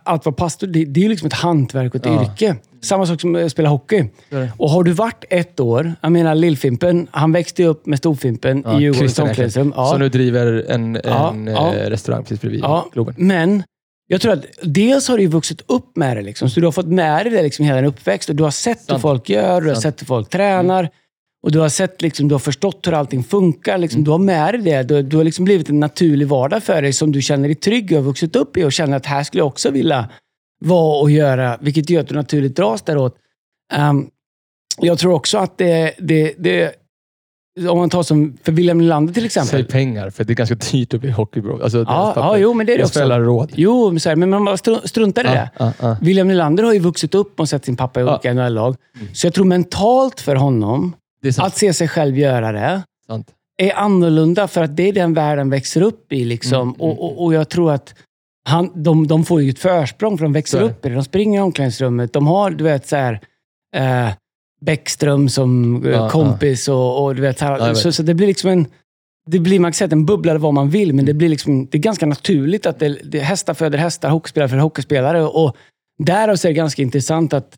Att 0.05 0.25
vara 0.27 0.35
pastor, 0.35 0.67
det, 0.67 0.85
det 0.85 1.01
är 1.01 1.03
ju 1.03 1.09
liksom 1.09 1.27
ett 1.27 1.33
hantverk 1.33 1.95
och 1.95 2.01
ett 2.01 2.07
Ja. 2.07 2.23
yrke. 2.23 2.57
Samma 2.83 3.07
sak 3.07 3.21
som 3.21 3.35
att 3.37 3.53
spela 3.53 3.69
hockey. 3.69 4.05
Och 4.57 4.71
har 4.71 4.83
du 4.85 4.93
varit 4.93 5.25
ett 5.31 5.61
år, 5.61 5.93
jag 6.01 6.13
menar 6.13 6.35
Lillfimpen, 6.35 7.07
han 7.11 7.33
växte 7.33 7.65
upp 7.65 7.87
med 7.87 7.99
Storfimpen 7.99 8.63
Ja, 8.67 8.79
i 8.79 8.83
Djurgårdens 8.83 9.19
omklädningsrum. 9.19 9.69
Eklund, 9.69 9.89
Som 9.89 9.99
nu 10.01 10.09
driver 10.09 10.65
en, 10.69 10.99
Ja, 11.05 11.31
en 11.31 11.47
ja. 11.47 11.75
eh, 11.75 11.91
restaurang 11.91 12.23
precis 12.23 12.41
bredvid 12.41 12.61
Ja, 12.61 12.87
Globen. 12.93 13.15
men 13.19 13.63
jag 14.07 14.21
tror 14.21 14.33
att 14.33 14.45
dels 14.63 15.09
har 15.09 15.19
du 15.19 15.27
vuxit 15.27 15.63
upp 15.67 15.97
med 15.97 16.17
det. 16.17 16.23
Liksom, 16.23 16.51
så 16.51 16.61
du 16.61 16.67
har 16.67 16.73
fått 16.73 16.87
med 16.87 17.27
dig 17.27 17.33
det 17.33 17.43
liksom 17.43 17.65
hela 17.65 17.77
din 17.77 17.85
uppväxt. 17.87 18.29
Och 18.29 18.37
du 18.37 18.43
har 18.43 18.51
sett 18.51 18.79
hur 18.81 18.85
Sant. 18.87 19.03
folk 19.03 19.29
gör, 19.29 19.61
du 19.61 19.67
har 19.67 19.75
Sant. 19.75 19.83
sett 19.83 20.01
hur 20.03 20.07
folk 20.07 20.29
tränar. 20.31 20.89
Och 21.43 21.53
du 21.53 21.59
har, 21.59 21.69
sett, 21.69 22.03
liksom, 22.03 22.29
du 22.29 22.35
har 22.35 22.39
förstått 22.39 22.87
hur 22.87 22.93
allting 22.93 23.25
funkar. 23.25 23.79
Liksom, 23.79 23.99
Mm. 23.99 24.05
Du 24.05 24.11
har 24.11 24.19
med 24.19 24.55
dig 24.55 24.63
det. 24.63 24.83
Du, 24.83 25.03
du 25.03 25.17
har 25.17 25.25
liksom 25.25 25.45
blivit 25.45 25.69
en 25.69 25.81
naturlig 25.81 26.27
vardag 26.29 26.63
för 26.63 26.83
dig 26.83 26.93
som 26.93 27.13
du 27.13 27.23
känner 27.23 27.49
dig 27.49 27.55
trygg 27.55 27.93
i 27.93 27.97
och 27.97 28.05
vuxit 28.05 28.37
upp 28.37 28.57
i 28.57 28.65
och 28.65 28.73
känner 28.73 28.97
att 28.97 29.07
här 29.07 29.23
skulle 29.23 29.41
jag 29.41 29.47
också 29.47 29.71
vilja 29.71 30.09
vara 30.65 31.01
och 31.01 31.11
göra. 31.11 31.59
Vilket 31.61 31.91
gör 31.91 32.01
att 32.01 32.09
du 32.09 32.15
naturligt 32.15 32.57
dras 32.57 32.83
däråt. 32.83 33.17
Um, 33.91 34.11
jag 34.79 34.99
tror 34.99 35.13
också 35.13 35.39
att 35.39 35.59
det, 35.59 35.95
det, 35.99 36.35
det 36.39 36.75
om 37.69 37.79
man 37.79 37.91
tar 37.91 38.03
som 38.03 38.37
för 38.43 38.53
William 38.53 38.79
Nylander 38.79 39.15
till 39.15 39.25
exempel. 39.25 39.49
Säg 39.51 39.65
pengar, 39.65 40.11
för 40.11 40.25
det 40.25 40.33
är 40.33 40.35
ganska 40.35 40.55
dyrt 40.55 40.95
att 40.95 41.01
bli 41.01 41.11
hockeybro. 41.11 41.63
Alltså, 41.63 41.79
Ja, 41.89 42.13
ja, 42.17 42.39
jo, 42.39 42.55
men 42.55 42.67
det 42.67 42.73
är 42.75 42.79
det 42.79 42.85
också. 42.85 43.01
råd. 43.05 43.53
Jo, 43.55 43.91
men, 43.91 44.01
så 44.01 44.09
här, 44.09 44.17
men 44.17 44.31
man 44.31 44.45
bara 44.45 44.57
stru- 44.57 44.87
struntar 44.87 45.25
i 45.25 45.29
det. 45.29 45.51
Ja, 45.59 45.73
ja, 45.79 45.89
ja. 45.89 45.97
William 46.01 46.29
Nylander 46.29 46.65
har 46.65 46.73
ju 46.73 46.79
vuxit 46.79 47.15
upp 47.15 47.41
och 47.41 47.49
sett 47.49 47.65
sin 47.65 47.77
pappa 47.77 48.01
i 48.01 48.03
Ja. 48.05 48.11
olika 48.11 48.35
NHL-lag. 48.35 48.77
Så 49.13 49.27
jag 49.27 49.35
tror 49.35 49.45
mentalt 49.45 50.21
för 50.21 50.35
honom. 50.37 50.95
Att 51.39 51.57
se 51.57 51.73
sig 51.73 51.89
själv 51.89 52.19
göra 52.19 52.53
det, 52.53 52.83
sant. 53.07 53.31
är 53.63 53.75
annorlunda 53.75 54.49
för 54.49 54.63
att 54.63 54.77
det 54.77 54.89
är 54.89 54.93
den 54.93 55.15
världen 55.15 55.51
växer 55.51 55.83
upp 55.83 56.13
i. 56.13 56.25
Liksom. 56.25 56.63
Mm, 56.63 56.75
mm, 56.75 56.81
och, 56.81 57.05
och, 57.05 57.25
och 57.25 57.35
jag 57.35 57.49
tror 57.49 57.73
att 57.73 57.95
han, 58.45 58.83
de, 58.83 59.07
de 59.07 59.25
får 59.25 59.43
ju 59.43 59.51
ett 59.51 59.59
försprång 59.59 60.19
för 60.19 60.25
de 60.25 60.33
växer 60.33 60.63
upp 60.63 60.87
i 60.87 60.89
det. 60.89 60.95
De 60.95 61.05
springer 61.05 61.41
i 61.41 61.43
omklädningsrummet. 61.43 62.13
De 62.13 62.27
har, 62.27 62.51
du 62.51 62.65
vet, 62.65 62.87
så 62.87 62.97
här, 62.97 63.21
eh, 63.77 64.09
Bäckström 64.61 65.29
som 65.29 65.83
eh, 65.87 65.91
Ja, 65.91 66.11
kompis 66.11 66.69
och, 66.69 67.05
och 67.05 67.15
du 67.15 67.23
vet, 67.23 67.41
Ja, 67.41 67.47
här, 67.47 67.69
vet. 67.69 67.79
så, 67.79 67.93
så 67.93 68.03
det 68.03 68.15
blir 68.15 68.27
liksom 68.27 68.51
en 68.51 68.67
det 69.27 69.39
blir, 69.39 69.61
man 69.61 69.73
kan 69.73 69.77
säga 69.77 69.87
att 69.87 69.93
en 69.93 70.07
bubbla 70.07 70.33
eller 70.33 70.41
vad 70.41 70.55
man 70.55 70.71
vill, 70.71 70.95
men 70.95 71.05
det 71.05 71.15
blir 71.15 71.29
liksom, 71.29 71.67
det 71.67 71.79
är 71.79 71.83
ganska 71.83 72.07
naturligt 72.07 72.67
att 72.67 72.79
det, 72.79 72.89
det, 72.89 73.21
hästar 73.21 73.55
föder 73.55 73.79
hästar, 73.79 74.11
hockeyspelare 74.11 74.49
för 74.49 74.57
hockeyspelare. 74.57 75.23
Och 75.23 75.57
därav 75.99 76.37
så 76.37 76.49
är 76.49 76.51
det 76.51 76.57
ganska 76.57 76.83
intressant 76.83 77.33
att 77.33 77.57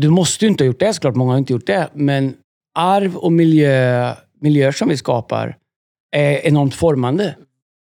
du 0.00 0.10
måste 0.10 0.44
ju 0.44 0.50
inte 0.50 0.64
ha 0.64 0.66
gjort 0.66 0.80
det 0.80 0.92
såklart, 0.92 1.14
många 1.14 1.32
har 1.32 1.38
inte 1.38 1.52
gjort 1.52 1.66
det, 1.66 1.88
men 1.94 2.34
arv 2.74 3.16
och 3.16 3.32
miljö, 3.32 4.14
miljöer 4.40 4.72
som 4.72 4.88
vi 4.88 4.96
skapar 4.96 5.56
är 6.16 6.46
enormt 6.46 6.74
formande. 6.74 7.34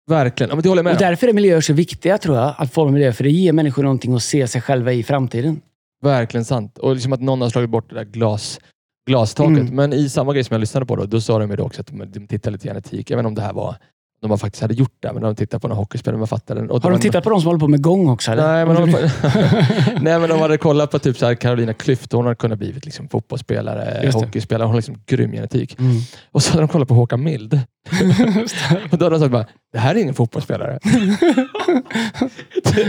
Verkligen. 0.09 0.49
Ja, 0.49 0.55
men 0.55 0.63
det 0.63 0.69
håller 0.69 0.79
jag 0.79 0.83
med 0.83 0.91
Och 0.95 1.01
om. 1.01 1.07
därför 1.07 1.27
är 1.27 1.33
miljöer 1.33 1.61
så 1.61 1.73
viktiga, 1.73 2.17
tror 2.17 2.37
jag, 2.37 2.53
att 2.57 2.73
forma 2.73 2.91
miljöer, 2.91 3.11
för 3.11 3.23
det 3.23 3.29
ger 3.29 3.53
människor 3.53 3.83
någonting 3.83 4.13
att 4.13 4.23
se 4.23 4.47
sig 4.47 4.61
själva 4.61 4.93
i 4.93 5.03
framtiden. 5.03 5.61
Verkligen 6.01 6.45
sant. 6.45 6.77
Och 6.77 6.93
liksom 6.93 7.13
att 7.13 7.21
någon 7.21 7.41
har 7.41 7.49
slagit 7.49 7.69
bort 7.69 7.89
det 7.89 7.95
där 7.95 8.03
glas, 8.03 8.59
glastaket. 9.07 9.57
Mm. 9.57 9.75
Men 9.75 9.93
i 9.93 10.09
samma 10.09 10.33
grej 10.33 10.43
som 10.43 10.53
jag 10.53 10.59
lyssnade 10.59 10.85
på 10.85 10.95
då, 10.95 11.05
då 11.05 11.21
sa 11.21 11.39
de 11.39 11.51
ju 11.51 11.61
också 11.61 11.81
att 11.81 11.87
de, 11.87 12.27
tittar 12.27 12.51
lite 12.51 12.67
genetik. 12.67 13.09
Jag 13.09 13.17
vet 13.17 13.21
inte 13.21 13.27
om 13.27 13.35
det 13.35 13.41
här 13.41 13.53
var 13.53 13.75
de 14.21 14.29
var 14.29 14.37
faktiskt 14.37 14.61
hade 14.61 14.73
gjort 14.73 14.95
det, 14.99 15.13
men 15.13 15.21
de 15.21 15.35
tittade 15.35 15.61
på 15.61 15.67
några 15.67 15.79
hockeyspelare 15.79 16.19
man 16.19 16.27
fattade. 16.27 16.67
Och 16.67 16.83
Har 16.83 16.91
de 16.91 16.99
tittat 16.99 17.23
på 17.23 17.29
de 17.29 17.41
som 17.41 17.47
håller 17.47 17.59
på 17.59 17.67
med 17.67 17.81
gång 17.81 18.09
också? 18.09 18.31
Eller? 18.31 18.47
Nej, 18.47 18.65
men 18.65 18.75
de, 18.75 18.91
nej, 20.01 20.19
men 20.19 20.29
de 20.29 20.39
hade 20.39 20.57
kollat 20.57 20.91
på 20.91 20.99
typ 20.99 21.17
så 21.17 21.25
här 21.25 21.35
Carolina 21.35 21.73
Klüft. 21.73 22.15
Hon 22.15 22.25
hade 22.25 22.35
kunnat 22.35 22.59
blivit 22.59 22.85
liksom 22.85 23.09
fotbollsspelare, 23.09 24.11
hockeyspelare. 24.13 24.65
Hon 24.65 24.71
har 24.71 24.77
liksom 24.77 24.95
grym 25.05 25.31
genetik. 25.31 25.79
Mm. 25.79 25.95
Och 26.31 26.43
så 26.43 26.51
hade 26.51 26.61
de 26.61 26.67
kollat 26.67 26.87
på 26.87 26.93
Håkan 26.93 27.23
Mild. 27.23 27.59
och 28.91 28.97
då 28.97 29.05
hade 29.05 29.15
de 29.15 29.19
sagt 29.19 29.31
bara, 29.31 29.45
det 29.73 29.79
här 29.79 29.95
är 29.95 29.99
ingen 29.99 30.13
fotbollsspelare. 30.13 30.79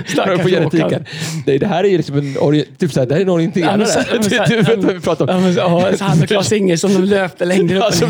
Stackars 0.07 0.41
på 0.43 0.49
genetiken. 0.49 1.05
Nej, 1.47 1.59
det 1.59 1.67
här 1.67 1.85
är 1.85 1.89
ju 1.89 1.97
liksom 1.97 2.17
en, 2.19 2.35
typ 2.79 2.93
så 2.93 3.01
här, 3.01 3.07
det 3.07 3.15
här 3.15 3.21
är 3.21 3.25
en 3.25 3.31
orienterare. 3.31 3.71
Ja, 3.71 3.77
men 3.77 3.87
så- 3.87 4.35
ja, 4.35 4.45
du, 4.49 4.57
du 4.57 4.63
vet 4.63 4.85
vad 4.85 4.95
vi 4.95 5.01
pratar 5.01 5.29
Ja, 5.29 5.37
om. 5.37 5.43
men, 5.43 5.55
ja, 5.55 5.93
så 5.99 6.05
han 6.05 6.23
och 6.23 6.29
Claes 6.29 6.53
Ingesson 6.53 6.93
de 6.93 7.03
löpte 7.03 7.45
längre 7.45 7.77
upp. 7.79 7.85
Alltså, 7.85 8.07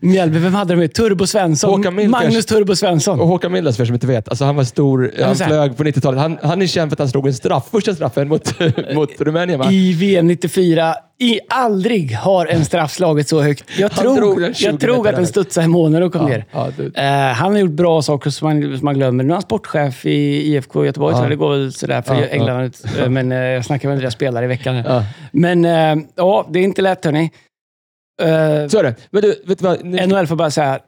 Mjällby, 0.00 0.38
vem 0.38 0.54
hade 0.54 0.72
de 0.74 0.80
med? 0.80 0.92
Turbo 0.94 1.26
Svensson. 1.26 1.84
Magnus. 2.10 2.46
Turbo 2.46 2.76
Svensson. 2.76 3.20
Och 3.20 3.26
Håkan 3.28 3.52
Mildas, 3.52 3.76
för 3.76 3.82
er 3.82 3.86
som 3.86 3.94
inte 3.94 4.06
vet, 4.06 4.28
alltså 4.28 4.44
han 4.44 4.56
var 4.56 4.64
stor, 4.64 5.12
han 5.22 5.36
så 5.36 5.44
här- 5.44 5.50
flög 5.50 5.76
på 5.76 5.84
90-talet. 5.84 6.20
Han, 6.20 6.38
han 6.42 6.62
är 6.62 6.66
känd 6.66 6.90
för 6.90 6.94
att 6.94 6.98
han 6.98 7.08
slog 7.08 7.26
en 7.26 7.34
straff, 7.34 7.64
första 7.70 7.94
straffen 7.94 8.28
mot, 8.28 8.54
mot 8.94 9.20
Rumänien. 9.20 9.58
Va? 9.58 9.70
I 9.72 9.92
VM 9.92 10.26
94. 10.26 10.94
I 11.18 11.40
aldrig 11.48 12.12
har 12.16 12.46
en 12.46 12.64
straff 12.64 12.92
slagit 12.92 13.28
så 13.28 13.40
högt. 13.42 13.64
Jag 13.78 13.88
Han 13.92 14.16
tror, 14.16 14.40
den 14.40 14.54
20 14.54 14.66
jag 14.66 14.80
tror 14.80 15.08
att 15.08 15.16
den 15.16 15.26
studsade 15.26 15.64
i 15.64 15.68
månen 15.68 16.02
och 16.02 16.12
kom 16.12 16.22
Ja, 16.22 16.28
ner. 16.28 16.44
ja, 16.52 16.68
Eh, 17.02 17.34
han 17.34 17.52
har 17.52 17.58
gjort 17.58 17.70
bra 17.70 18.02
saker 18.02 18.30
som 18.30 18.48
man, 18.48 18.78
som 18.78 18.84
man 18.84 18.94
glömmer. 18.94 19.24
Nu 19.24 19.30
är 19.30 19.34
han 19.34 19.42
sportchef 19.42 20.06
i 20.06 20.52
IFK 20.52 20.84
Göteborg, 20.86 21.14
Ja. 21.14 21.22
jag. 21.22 21.30
Det 21.30 21.36
går 21.36 21.50
väl 21.50 21.72
sådär 21.72 22.02
för 22.02 22.14
Ja. 22.14 22.26
England. 22.26 22.74
Eh, 22.98 23.08
Men 23.08 23.32
eh, 23.32 23.38
jag 23.38 23.64
snackar 23.64 23.88
med 23.88 23.98
deras 23.98 24.14
spelare 24.14 24.44
i 24.44 24.48
veckan. 24.48 24.82
Men 25.32 25.64
ja, 26.14 26.46
det 26.50 26.58
är 26.58 26.62
inte 26.62 26.82
lätt 26.82 27.04
hörni. 27.04 27.30
Så 28.68 28.78
är 28.78 28.82
det. 28.82 28.94
Men 29.10 29.22
du, 29.22 29.42
vet 29.46 29.58
du 29.58 29.64
vad? 29.64 29.84
Nu, 29.84 30.06
NHL 30.06 30.26
får 30.26 30.36
bara 30.36 30.50
säga, 30.50 30.78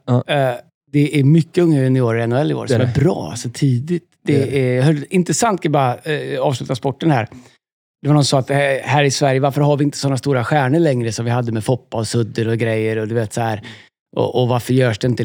det 0.91 1.19
är 1.19 1.23
mycket 1.23 1.63
unga 1.63 1.81
juniorer 1.83 2.23
i 2.23 2.27
NHL 2.27 2.51
i 2.51 2.53
år 2.53 2.63
är 2.63 2.67
som 2.67 2.81
är 2.81 2.85
det. 2.85 2.99
bra, 3.01 3.27
alltså 3.31 3.49
tidigt. 3.53 4.03
Det, 4.25 4.33
Det 4.33 4.77
är 4.77 4.89
är, 4.89 5.03
intressant, 5.13 5.65
att 5.65 5.71
bara 5.71 5.95
eh, 5.95 6.39
avsluta 6.41 6.75
sporten 6.75 7.11
här. 7.11 7.27
Det 8.01 8.07
var 8.07 8.13
någon 8.13 8.25
som 8.25 8.43
sa 8.43 8.53
att 8.53 8.59
här 8.85 9.03
i 9.03 9.11
Sverige, 9.11 9.39
varför 9.39 9.61
har 9.61 9.77
vi 9.77 9.83
inte 9.83 9.97
sådana 9.97 10.17
stora 10.17 10.43
stjärnor 10.43 10.79
längre 10.79 11.11
som 11.11 11.25
vi 11.25 11.31
hade 11.31 11.51
med 11.51 11.63
Foppa 11.63 11.97
och 11.97 12.07
Sudder 12.07 12.47
och 12.47 12.57
grejer 12.57 12.97
och 12.97 13.07
du 13.07 13.15
vet 13.15 13.33
så 13.33 13.41
här. 13.41 13.61
Och, 14.15 14.41
och 14.41 14.47
varför 14.47 14.73
görs 14.73 14.99
det 14.99 15.07
inte, 15.07 15.23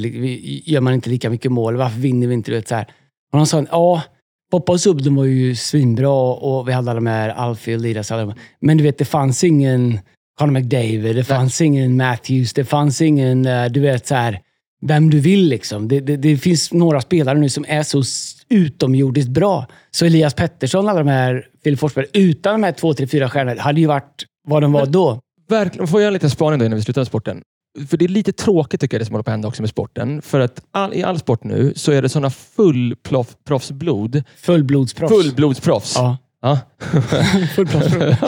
gör 0.70 0.80
man 0.80 0.94
inte 0.94 1.10
lika 1.10 1.30
mycket 1.30 1.52
mål? 1.52 1.76
Varför 1.76 2.00
vinner 2.00 2.26
vi 2.26 2.34
inte? 2.34 2.50
Du 2.50 2.56
vet, 2.56 2.68
så 2.68 2.74
här. 2.74 2.86
Och 3.32 3.38
de 3.38 3.46
sa, 3.46 3.64
ja, 3.70 4.02
Foppa 4.50 4.72
och 4.72 4.80
Sudder 4.80 5.10
var 5.10 5.24
ju 5.24 5.54
svinbra 5.54 6.10
och 6.32 6.68
vi 6.68 6.72
hade 6.72 6.90
alla 6.90 6.94
de 6.94 7.06
här 7.06 7.28
Alfie 7.28 7.76
och 7.76 7.82
de- 7.82 8.34
Men 8.60 8.76
du 8.76 8.82
vet, 8.84 8.98
det 8.98 9.04
fanns 9.04 9.44
ingen 9.44 9.98
Conor 10.38 10.52
McDavid, 10.52 11.16
det 11.16 11.24
fanns 11.24 11.60
ingen 11.60 11.96
Matthews, 11.96 12.52
det 12.52 12.64
fanns 12.64 13.00
ingen, 13.00 13.46
eh, 13.46 13.64
du 13.66 13.80
vet 13.80 14.06
så 14.06 14.14
här, 14.14 14.40
vem 14.86 15.10
du 15.10 15.20
vill 15.20 15.48
liksom. 15.48 15.88
Det, 15.88 16.00
det, 16.00 16.16
det 16.16 16.36
finns 16.36 16.72
några 16.72 17.00
spelare 17.00 17.38
nu 17.38 17.48
som 17.48 17.64
är 17.68 17.82
så 17.82 18.02
utomjordiskt 18.48 19.30
bra. 19.30 19.66
Så 19.90 20.04
Elias 20.06 20.34
Pettersson, 20.34 20.88
alla 20.88 20.98
de 20.98 21.08
här 21.10 21.46
Filip 21.64 21.80
Forsberg, 21.80 22.06
utan 22.12 22.60
de 22.60 22.64
här 22.66 22.72
två, 22.72 22.94
tre, 22.94 23.06
fyra 23.06 23.30
stjärnorna, 23.30 23.62
hade 23.62 23.80
ju 23.80 23.86
varit 23.86 24.24
vad 24.48 24.62
de 24.62 24.72
var 24.72 24.82
Men- 24.82 24.92
då. 24.92 25.20
verkligen, 25.48 25.86
får 25.88 26.00
jag 26.00 26.06
en 26.06 26.12
liten 26.12 26.30
spaning 26.30 26.58
då 26.58 26.64
innan 26.64 26.76
vi 26.76 26.82
slutar 26.82 27.00
med 27.00 27.06
sporten? 27.06 27.42
För 27.88 27.96
det 27.96 28.04
är 28.04 28.08
lite 28.08 28.32
tråkigt 28.32 28.80
tycker 28.80 28.94
jag 28.96 29.00
det 29.00 29.04
som 29.06 29.12
håller 29.14 29.22
på 29.22 29.30
att 29.30 29.32
hända 29.32 29.48
också 29.48 29.62
med 29.62 29.68
sporten. 29.70 30.22
För 30.22 30.40
att 30.40 30.60
all, 30.70 30.94
i 30.94 31.02
all 31.02 31.18
sport 31.18 31.44
nu 31.44 31.72
så 31.76 31.92
är 31.92 32.02
det 32.02 32.08
sådana 32.08 32.30
fullproffsblod. 32.30 34.22
Fullblodsproffs. 34.36 35.14
Fullblodsproffs. 35.14 35.94
Ja. 35.96 36.16
Ja. 36.42 36.58
Fullproffsproffs. 37.54 38.18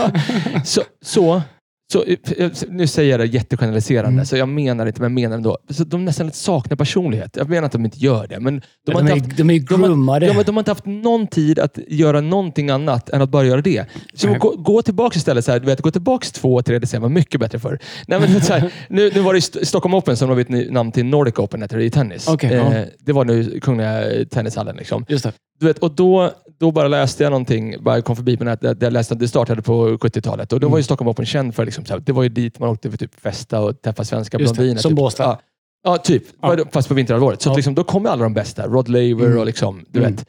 så, 0.64 0.82
så, 1.02 1.42
så, 1.92 2.04
eh, 2.04 2.50
nu 2.68 2.86
säger 2.86 3.10
jag 3.10 3.20
det 3.20 3.26
jättegeneraliserande, 3.26 4.08
Mm. 4.12 4.26
så 4.26 4.36
jag 4.36 4.48
menar 4.48 4.86
inte, 4.86 5.00
men 5.00 5.10
jag 5.16 5.22
menar 5.22 5.36
ändå. 5.36 5.58
Så 5.70 5.84
de 5.84 6.04
nästan 6.04 6.26
lite 6.26 6.38
saknar 6.38 6.76
personlighet. 6.76 7.36
Jag 7.36 7.48
menar 7.50 7.66
att 7.66 7.72
de 7.72 7.84
inte 7.84 7.98
gör 7.98 8.26
det, 8.26 8.40
men 8.40 8.54
de, 8.54 8.62
De, 8.86 8.92
har 8.92 9.00
inte 9.00 9.12
är, 9.12 9.20
haft 9.20 9.36
de 9.36 9.50
är 9.50 9.60
de 9.60 9.82
har- 10.36 10.44
de 10.44 10.54
har 10.56 10.60
inte 10.60 10.70
haft 10.70 10.86
någon 10.86 11.26
tid 11.26 11.58
att 11.58 11.78
göra 11.88 12.20
någonting 12.20 12.70
annat 12.70 13.08
än 13.10 13.22
att 13.22 13.30
bara 13.30 13.44
göra 13.44 13.60
det. 13.60 13.86
Så 14.14 14.26
Nej. 14.28 14.38
gå, 14.38 14.50
gå 14.56 14.82
tillbaka 14.82 15.16
istället. 15.16 15.44
Så 15.44 15.52
här, 15.52 15.60
du 15.60 15.66
vet, 15.66 15.80
gå 15.80 15.90
tillbaka 15.90 16.26
två, 16.32 16.62
tre 16.62 16.78
decennier 16.78 17.02
var 17.02 17.08
mycket 17.08 17.40
bättre 17.40 17.58
för. 17.58 17.78
Nej, 18.08 18.20
men, 18.20 18.40
så 18.40 18.52
här, 18.52 18.72
nu, 18.88 19.10
nu 19.14 19.20
var 19.20 19.32
det 19.32 19.38
St- 19.38 19.66
Stockholm 19.66 19.94
Open 19.94 20.16
som 20.16 20.28
har 20.28 20.44
ny- 20.48 20.70
namn 20.70 20.92
till 20.92 21.04
Nordic 21.06 21.38
Open 21.38 21.62
heter 21.62 21.76
det, 21.78 21.84
i 21.84 21.90
tennis. 21.90 22.28
Okej, 22.28 22.52
ja. 22.52 22.84
det 23.00 23.12
var 23.12 23.24
nu 23.24 23.60
Kungliga 23.60 24.02
Tennishallen. 24.30 24.76
Liksom. 24.76 25.04
Just 25.08 25.24
det. 25.24 25.32
Du 25.60 25.66
vet, 25.66 25.78
och 25.78 25.90
då, 25.94 26.30
då 26.60 26.70
bara 26.70 26.88
läste 26.88 27.22
jag 27.22 27.30
någonting, 27.30 27.74
bara 27.80 28.02
kom 28.02 28.16
förbi 28.16 28.36
på 28.36 28.44
nätet, 28.44 28.82
jag 28.82 28.92
läste 28.92 29.14
att 29.14 29.20
det 29.20 29.28
startade 29.28 29.62
på 29.62 29.98
70-talet. 29.98 30.52
Och 30.52 30.60
då 30.60 30.66
Mm. 30.66 30.70
var 30.72 30.78
ju 30.78 30.82
Stockholm 30.82 31.08
Open 31.08 31.26
känd 31.26 31.54
för, 31.54 31.64
liksom, 31.64 31.84
här, 31.90 31.98
det 31.98 32.12
var 32.12 32.22
ju 32.22 32.28
dit 32.28 32.58
man 32.58 32.68
åkte 32.68 32.90
för 32.90 32.98
typ 32.98 33.20
festa 33.20 33.60
och 33.60 33.82
träffa 33.82 34.04
svenska 34.04 34.38
Just 34.38 34.54
det, 34.54 34.58
blondiner. 34.58 34.80
som 34.80 34.90
typ. 34.90 34.96
Båstad. 34.96 35.24
Ja, 35.24 35.40
ja, 35.84 35.96
typ. 35.98 36.22
Ja. 36.42 36.56
Fast 36.72 36.88
på 36.88 36.94
vinterhalvåret. 36.94 37.42
Så 37.42 37.50
Ja. 37.50 37.54
liksom, 37.54 37.74
då 37.74 37.84
kom 37.84 38.06
alla 38.06 38.22
de 38.22 38.34
bästa. 38.34 38.66
Rod 38.66 38.88
Laver 38.88 39.26
Mm. 39.26 39.38
och 39.38 39.46
liksom, 39.46 39.84
du 39.90 39.98
Mm. 40.00 40.14
vet, 40.14 40.26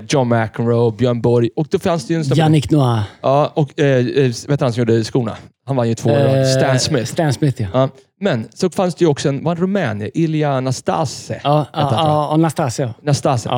eh, 0.00 0.06
John 0.08 0.28
McEnroe, 0.28 0.92
Björn 0.98 1.20
Borg. 1.20 1.50
Och 1.56 1.66
då 1.70 1.78
fanns 1.78 2.06
det 2.06 2.14
ju 2.14 2.18
en 2.18 2.24
snubbe- 2.24 2.38
Yannick 2.38 2.70
Noah. 2.70 3.00
Ja, 3.22 3.52
och 3.54 3.80
eh, 3.80 4.06
eh, 4.06 4.32
vet 4.48 4.60
han 4.60 4.72
som 4.72 4.80
gjorde 4.80 5.04
skorna? 5.04 5.36
Han 5.66 5.76
vann 5.76 5.88
ju 5.88 5.94
två. 5.94 6.10
Eh, 6.10 6.44
Stan 6.44 6.80
Smith. 6.80 7.04
Stan 7.12 7.32
Smith, 7.32 7.62
ja. 7.62 7.68
Ja. 7.72 7.88
Men 8.20 8.48
så 8.54 8.70
fanns 8.70 8.94
det 8.94 9.04
ju 9.04 9.08
också 9.10 9.28
en, 9.28 9.44
var 9.44 9.52
en 9.52 9.58
rumän, 9.58 10.10
Ilja 10.14 10.60
Nastase. 10.60 11.40
Ja, 11.44 11.66
ja, 11.72 11.88
ja, 11.92 12.30
Anastasia. 12.34 12.94
Nastase. 13.02 13.48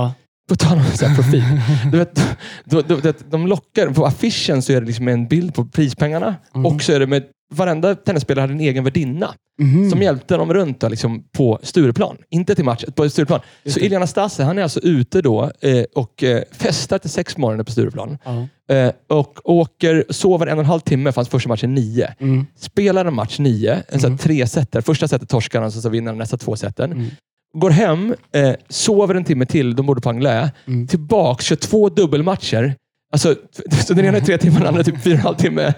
På 0.50 0.56
tal 0.56 0.78
om 0.78 0.84
så 0.84 1.06
här 1.06 1.14
profil. 1.14 1.42
du 1.92 1.98
vet, 1.98 2.20
då, 2.64 2.82
då, 2.82 2.96
då, 2.96 3.12
de 3.30 3.46
lockar, 3.46 3.86
på 3.90 4.06
affischen 4.06 4.62
så 4.62 4.72
är 4.72 4.80
det 4.80 4.86
liksom 4.86 5.08
en 5.08 5.28
bild 5.28 5.54
på 5.54 5.64
prispengarna 5.64 6.34
Mhm. 6.54 6.66
och 6.66 6.82
så 6.82 6.92
är 6.92 7.00
det 7.00 7.06
med 7.06 7.22
varenda 7.54 7.94
tennisspelare 7.94 8.42
hade 8.42 8.52
en 8.52 8.60
egen 8.60 8.84
värdinna 8.84 9.34
Mhm. 9.60 9.90
som 9.90 10.02
hjälpte 10.02 10.36
dem 10.36 10.54
runt 10.54 10.80
då, 10.80 10.88
liksom, 10.88 11.24
på 11.36 11.58
Stureplan. 11.62 12.16
Inte 12.30 12.54
till 12.54 12.64
match, 12.64 12.84
på 12.94 13.10
Stureplan. 13.10 13.40
Just 13.64 13.74
Så 13.74 13.80
det. 13.80 13.86
Ilja 13.86 13.98
Nastase, 13.98 14.42
han 14.44 14.58
är 14.58 14.62
alltså 14.62 14.80
ute 14.80 15.22
då 15.22 15.50
eh, 15.60 15.84
och 15.94 16.22
eh, 16.22 16.42
festar 16.52 16.98
till 16.98 17.10
sex 17.10 17.34
på 17.34 17.40
morgonen 17.40 17.64
på 17.64 17.72
Stureplan. 17.72 18.18
Ja. 18.24 18.46
Eh, 18.74 18.92
och 19.08 19.38
åker, 19.44 20.04
sover 20.10 20.46
en 20.46 20.52
och 20.58 20.64
en 20.64 20.66
halv 20.70 20.80
timme, 20.80 21.12
fanns 21.12 21.28
första 21.28 21.48
matchen 21.48 21.74
nio. 21.74 22.14
Mm. 22.20 22.46
Spelar 22.58 23.04
en 23.04 23.14
match 23.14 23.38
nio, 23.38 23.82
en 23.88 24.00
sån 24.00 24.08
Mm. 24.08 24.18
tre 24.18 24.46
setter. 24.46 24.80
Första 24.80 25.08
setet 25.08 25.28
torskar 25.28 25.60
han, 25.62 25.72
så, 25.72 25.80
så 25.80 25.88
vinner 25.88 26.10
han 26.10 26.18
nästa 26.18 26.36
två 26.36 26.56
seten. 26.56 27.10
Går 27.52 27.70
hem, 27.70 28.14
eh, 28.34 28.52
sover 28.68 29.14
en 29.14 29.24
timme 29.24 29.46
till, 29.46 29.76
de 29.76 29.86
bor 29.86 29.96
på 29.96 30.08
Anglais. 30.08 30.50
Mm. 30.66 30.86
Tillbaks, 30.86 31.44
kör 31.44 31.56
två 31.56 31.88
dubbelmatcher. 31.88 32.74
Alltså, 33.12 33.34
så 33.86 33.94
den 33.94 34.04
ena 34.04 34.16
är 34.16 34.20
tre 34.20 34.38
timmar, 34.38 34.58
den 34.58 34.68
andra 34.68 34.82
typ 34.82 35.02
fyra 35.02 35.12
och 35.14 35.18
en 35.18 35.24
halv 35.24 35.36
timme. 35.36 35.74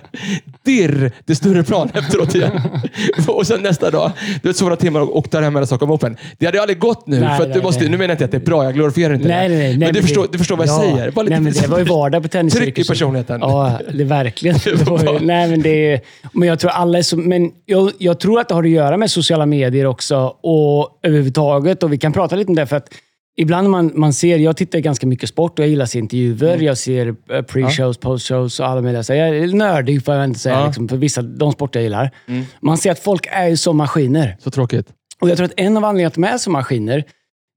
Dirr, 0.64 1.12
det 1.24 1.34
större 1.34 1.62
plan 1.64 1.90
efteråt 1.94 2.34
igen. 2.34 2.60
och 3.28 3.46
sen 3.46 3.60
nästa 3.62 3.90
dag, 3.90 4.10
du 4.42 4.48
vet, 4.48 4.56
så 4.56 4.64
några 4.64 4.76
timmar 4.76 5.00
och, 5.00 5.16
och 5.16 5.30
tar 5.30 5.42
hem 5.42 5.54
hela 5.54 5.66
Stockholm 5.66 5.92
Open. 5.92 6.16
Det 6.38 6.46
hade 6.46 6.60
aldrig 6.60 6.78
gått 6.78 7.06
nu. 7.06 7.20
Nej, 7.20 7.36
för 7.36 7.42
att 7.46 7.48
du 7.52 7.54
nej, 7.58 7.62
måste, 7.62 7.80
nej. 7.80 7.90
Nu 7.90 7.96
menar 7.96 8.08
jag 8.08 8.14
inte 8.14 8.24
att 8.24 8.30
det 8.30 8.36
är 8.36 8.40
bra, 8.46 8.64
jag 8.64 8.74
glorifierar 8.74 9.14
inte 9.14 9.28
Nej, 9.28 9.48
det. 9.48 9.54
nej, 9.54 9.68
nej. 9.68 9.78
men, 9.78 9.86
du, 9.94 10.00
det- 10.00 10.02
förstår, 10.02 10.26
du 10.32 10.38
förstår 10.38 10.56
vad 10.56 10.68
jag 10.68 10.84
Ja. 10.84 10.96
säger. 10.96 11.10
Bara 11.10 11.22
lite 11.22 11.34
nej, 11.34 11.40
men 11.40 11.52
det 11.62 11.66
var 11.68 11.78
ju 11.78 11.84
vardag 11.84 12.22
på 12.22 12.28
Tryck 12.28 12.34
i 12.34 12.50
tenniscirkusen. 12.52 12.94
personligheten. 12.94 13.40
Ja, 13.40 13.78
det 13.92 14.00
är 14.02 14.04
verkligen. 14.04 14.56
Det 14.64 14.82
var, 14.90 15.12
ju- 15.20 15.26
nej, 15.26 15.48
men, 15.50 15.62
det 15.62 16.00
men 16.32 16.48
jag 16.48 16.58
tror 16.58 16.70
alla 16.70 16.98
är 16.98 17.02
så, 17.02 17.16
men 17.16 17.50
jag, 17.66 17.92
jag 17.98 18.20
tror 18.20 18.40
att 18.40 18.48
det 18.48 18.54
har 18.54 18.64
att 18.64 18.70
göra 18.70 18.96
med 18.96 19.10
sociala 19.10 19.46
medier 19.46 19.86
också 19.86 20.16
och 20.42 20.98
överhuvudtaget. 21.02 21.82
Och 21.82 21.92
vi 21.92 21.98
kan 21.98 22.12
prata 22.12 22.36
lite 22.36 22.48
om 22.48 22.54
det 22.56 22.66
för 22.66 22.76
att 22.76 22.88
ibland 23.36 23.70
man, 23.70 23.92
man 23.94 24.12
ser, 24.12 24.38
jag 24.38 24.56
tittar 24.56 24.78
ganska 24.78 25.06
mycket 25.06 25.28
sport 25.28 25.58
och 25.58 25.62
jag 25.64 25.68
gillar 25.70 25.84
att 25.84 25.90
se 25.90 25.98
intervjuer. 25.98 26.52
Mm. 26.54 26.66
Jag 26.66 26.78
ser 26.78 27.06
eh, 27.08 27.12
pre-shows, 27.42 28.00
post-shows 28.00 28.60
och 28.60 28.66
alla 28.68 28.80
möjliga. 28.82 29.02
Så 29.02 29.14
jag 29.14 29.28
är 29.28 29.46
nördig 29.54 30.04
får 30.04 30.14
jag 30.14 30.24
inte 30.24 30.40
säga, 30.40 30.54
Ja. 30.60 30.66
liksom, 30.66 30.88
för 30.88 30.96
vissa 30.96 31.22
de 31.22 31.52
sporter 31.52 31.80
jag 31.80 31.84
gillar. 31.84 32.10
Mm. 32.28 32.44
Man 32.60 32.78
ser 32.78 32.90
att 32.92 32.98
folk 32.98 33.26
är 33.30 33.48
ju 33.48 33.56
som 33.56 33.76
maskiner. 33.76 34.36
Så 34.40 34.50
tråkigt. 34.50 34.86
Och 35.20 35.28
jag 35.30 35.36
tror 35.36 35.44
att 35.46 35.52
en 35.56 35.76
av 35.76 35.84
anledningarna 35.84 36.08
att 36.08 36.14
de 36.14 36.24
är 36.24 36.38
som 36.38 36.52
maskiner, 36.52 37.04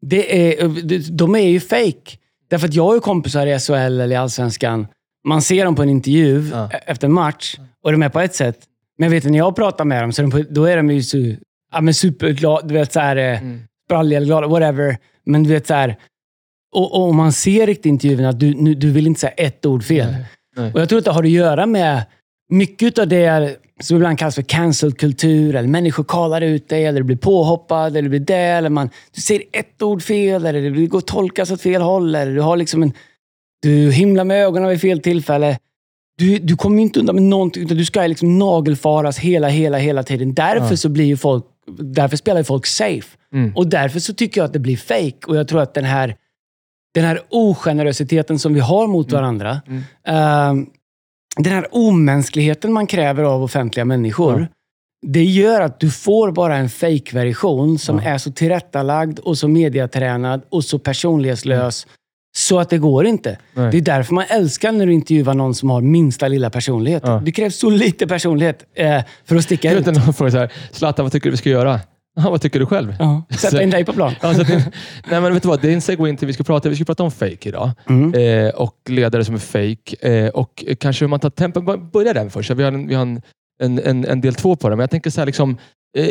det 0.01 0.51
är, 0.59 1.11
de 1.11 1.35
är 1.35 1.39
ju 1.49 1.59
fake. 1.59 2.17
Därför 2.49 2.67
att 2.67 2.73
jag 2.73 2.83
har 2.85 2.93
ju 2.93 2.99
kompisar 2.99 3.47
i 3.47 3.59
SHL 3.59 3.73
eller 3.73 4.11
i 4.11 4.15
Allsvenskan. 4.15 4.88
Man 5.27 5.41
ser 5.41 5.65
dem 5.65 5.75
på 5.75 5.81
en 5.83 5.89
intervju 5.89 6.49
Ja. 6.53 6.69
e- 6.73 6.79
efter 6.88 7.07
en 7.07 7.13
match 7.13 7.55
och 7.83 7.91
de 7.91 8.03
är 8.03 8.09
på 8.09 8.19
ett 8.19 8.35
sätt. 8.35 8.57
Men 8.97 9.11
vet 9.11 9.23
du, 9.23 9.29
när 9.29 9.38
jag 9.38 9.55
pratar 9.55 9.85
med 9.85 10.03
dem, 10.03 10.11
så 10.11 10.21
de 10.21 10.45
då 10.49 10.65
är 10.65 10.77
de 10.77 10.89
ju 10.91 11.03
så, 11.03 11.17
ja, 11.73 11.81
men 11.81 11.93
superglada. 11.93 12.67
Du 12.67 12.73
vet, 12.73 12.93
så 12.93 12.99
här, 12.99 13.15
eh, 13.15 13.41
Mm. 13.41 13.59
spralliga 13.88 14.17
eller 14.17 14.27
glada, 14.27 14.47
whatever. 14.47 14.97
Men 15.25 15.43
du 15.43 15.49
vet 15.49 15.67
så 15.67 15.73
här, 15.73 15.97
och, 16.75 17.07
och 17.07 17.15
man 17.15 17.31
ser 17.33 17.67
riktigt 17.67 17.85
i 17.85 17.89
intervjun 17.89 18.25
att 18.25 18.39
du, 18.39 18.53
nu, 18.53 18.73
du 18.73 18.91
vill 18.91 19.07
inte 19.07 19.19
säga 19.19 19.31
ett 19.31 19.65
ord 19.65 19.83
fel. 19.83 20.11
Nej. 20.11 20.25
Nej. 20.57 20.73
Och 20.73 20.81
jag 20.81 20.89
tror 20.89 20.99
att 20.99 21.05
det 21.05 21.11
har 21.11 21.23
att 21.23 21.29
göra 21.29 21.65
med 21.65 22.03
mycket 22.49 22.99
av 22.99 23.07
det 23.07 23.55
som 23.81 23.97
ibland 23.97 24.19
kallas 24.19 24.35
för 24.35 24.41
cancel-kultur, 24.41 25.55
eller 25.55 25.67
människor 25.67 26.03
kallar 26.03 26.41
ut 26.41 26.69
dig, 26.69 26.85
eller 26.85 26.99
du 26.99 27.03
blir 27.03 27.17
påhoppad, 27.17 27.88
eller 27.88 28.01
du 28.01 28.09
blir 28.09 28.19
det, 28.19 28.35
eller 28.35 28.69
man, 28.69 28.89
du 29.15 29.21
säger 29.21 29.43
ett 29.51 29.81
ord 29.81 30.01
fel, 30.01 30.45
eller 30.45 30.69
det 30.69 30.88
går 30.88 30.97
att 30.97 31.07
tolkas 31.07 31.51
åt 31.51 31.61
fel 31.61 31.81
håll, 31.81 32.15
eller 32.15 32.35
du 32.35 32.41
har 32.41 32.57
liksom 32.57 32.83
en... 32.83 32.93
Du 33.61 33.91
himlar 33.91 34.23
med 34.23 34.43
ögonen 34.45 34.69
vid 34.69 34.81
fel 34.81 34.99
tillfälle. 35.01 35.57
Du, 36.17 36.39
du 36.39 36.55
kommer 36.55 36.81
inte 36.81 36.99
undan 36.99 37.15
med 37.15 37.23
någonting, 37.23 37.63
utan 37.63 37.77
du 37.77 37.85
ska 37.85 38.07
liksom 38.07 38.39
nagelfaras 38.39 39.17
hela, 39.19 39.47
hela, 39.47 39.77
hela 39.77 40.03
tiden. 40.03 40.33
Därför 40.33 40.69
Ja. 40.69 40.77
så 40.77 40.89
blir 40.89 41.05
ju 41.05 41.17
folk... 41.17 41.45
Därför 41.80 42.17
spelar 42.17 42.39
ju 42.39 42.43
folk 42.43 42.65
safe. 42.65 43.17
Mm. 43.34 43.56
Och 43.56 43.67
därför 43.67 43.99
så 43.99 44.13
tycker 44.13 44.41
jag 44.41 44.45
att 44.45 44.54
det 44.54 44.60
blir 44.60 44.78
fake. 44.78 45.28
Och 45.28 45.36
jag 45.36 45.47
tror 45.47 45.62
att 45.62 45.73
den 45.73 45.84
här, 45.86 46.15
den 46.93 47.04
här 47.06 47.21
ogenerositeten 47.30 48.39
som 48.39 48.54
vi 48.54 48.60
har 48.60 48.88
mot 48.88 49.12
Mm. 49.12 49.21
varandra, 49.21 49.62
Mm. 49.67 49.82
ehm, 50.08 50.65
den 51.38 51.54
här 51.54 51.67
omänskligheten 51.71 52.73
man 52.73 52.88
kräver 52.88 53.23
av 53.23 53.43
offentliga 53.43 53.86
människor, 53.86 54.39
Ja. 54.41 54.47
det 55.08 55.23
gör 55.23 55.62
att 55.62 55.80
du 55.80 55.91
får 55.91 56.32
bara 56.32 56.56
en 56.58 56.69
fake-version 56.69 57.80
som 57.80 57.99
Ja. 57.99 58.10
är 58.10 58.17
så 58.17 58.32
tillrättalagd 58.32 59.19
och 59.19 59.38
så 59.38 59.47
mediatränad 59.47 60.41
och 60.49 60.63
så 60.63 60.80
personlighetslös 60.80 61.88
så 62.36 62.60
att 62.60 62.69
det 62.69 62.78
går 62.78 63.06
inte. 63.06 63.38
Nej. 63.54 63.71
Det 63.71 63.78
är 63.78 63.82
därför 63.82 64.13
man 64.13 64.26
älskar 64.30 64.71
när 64.71 64.86
du 64.86 64.93
intervjuar 64.93 65.34
någon 65.34 65.56
som 65.56 65.69
har 65.69 65.82
minsta 65.82 66.28
lilla 66.28 66.50
personlighet. 66.50 67.04
Ja. 67.06 67.21
Det 67.26 67.32
krävs 67.32 67.56
så 67.56 67.69
lite 67.69 68.08
personlighet 68.08 68.63
eh, 68.74 69.02
för 69.26 69.36
att 69.36 69.43
sticka 69.43 69.71
ut. 69.74 69.86
någon 69.86 70.13
frågar 70.13 70.32
så 70.32 70.38
här, 70.38 70.52
Zlatan, 70.71 71.06
vad 71.06 71.12
tycker 71.12 71.26
du 71.26 71.32
vi 71.32 71.38
ska 71.38 71.50
göra? 71.50 71.80
Ja, 72.15 72.30
vad 72.30 72.41
tycker 72.41 72.60
du 72.60 72.65
själv? 72.65 72.95
Ja. 73.00 73.24
Sätta 73.38 73.63
in 73.63 73.69
dig 73.69 73.86
på 73.86 73.93
plan. 73.93 74.13
Ja, 74.21 74.32
nej, 75.10 75.21
men 75.21 75.34
vet 75.34 75.43
du 75.43 75.50
vad? 75.50 75.62
Det 75.62 75.69
är 75.69 75.74
en 75.74 75.82
segway 75.82 76.10
in 76.10 76.17
till 76.17 76.28
vi 76.28 76.34
ska 76.34 76.43
prata, 76.43 76.69
vi 76.69 76.76
ska 76.76 76.86
prata 76.86 77.04
om 77.04 77.12
fake 77.12 77.50
idag. 77.50 77.71
Mm. 77.89 78.13
Eh, 78.13 78.50
och 78.54 78.76
ledare 78.89 79.26
som 79.26 79.36
är 79.36 79.39
fake. 79.39 80.10
Eh, 80.10 80.30
och 80.30 80.63
kanske 80.80 81.06
hur 81.06 81.10
man 81.10 81.19
tar 81.19 81.30
tempo. 81.30 81.78
Börja 81.78 82.13
den 82.13 82.30
först. 82.32 82.52
Vi 82.52 82.63
har 82.63 82.71
en, 82.71 82.88
vi 82.88 82.95
har 82.95 83.02
en, 83.02 83.21
en, 83.80 84.06
en 84.06 84.21
del 84.21 84.36
två 84.36 84.56
på 84.56 84.69
det. 84.69 84.76
Men 84.76 84.84
jag 84.84 84.91
tänker 84.91 85.10
så 85.10 85.21
här, 85.21 85.26
liksom, 85.26 85.58
eh, 85.98 86.08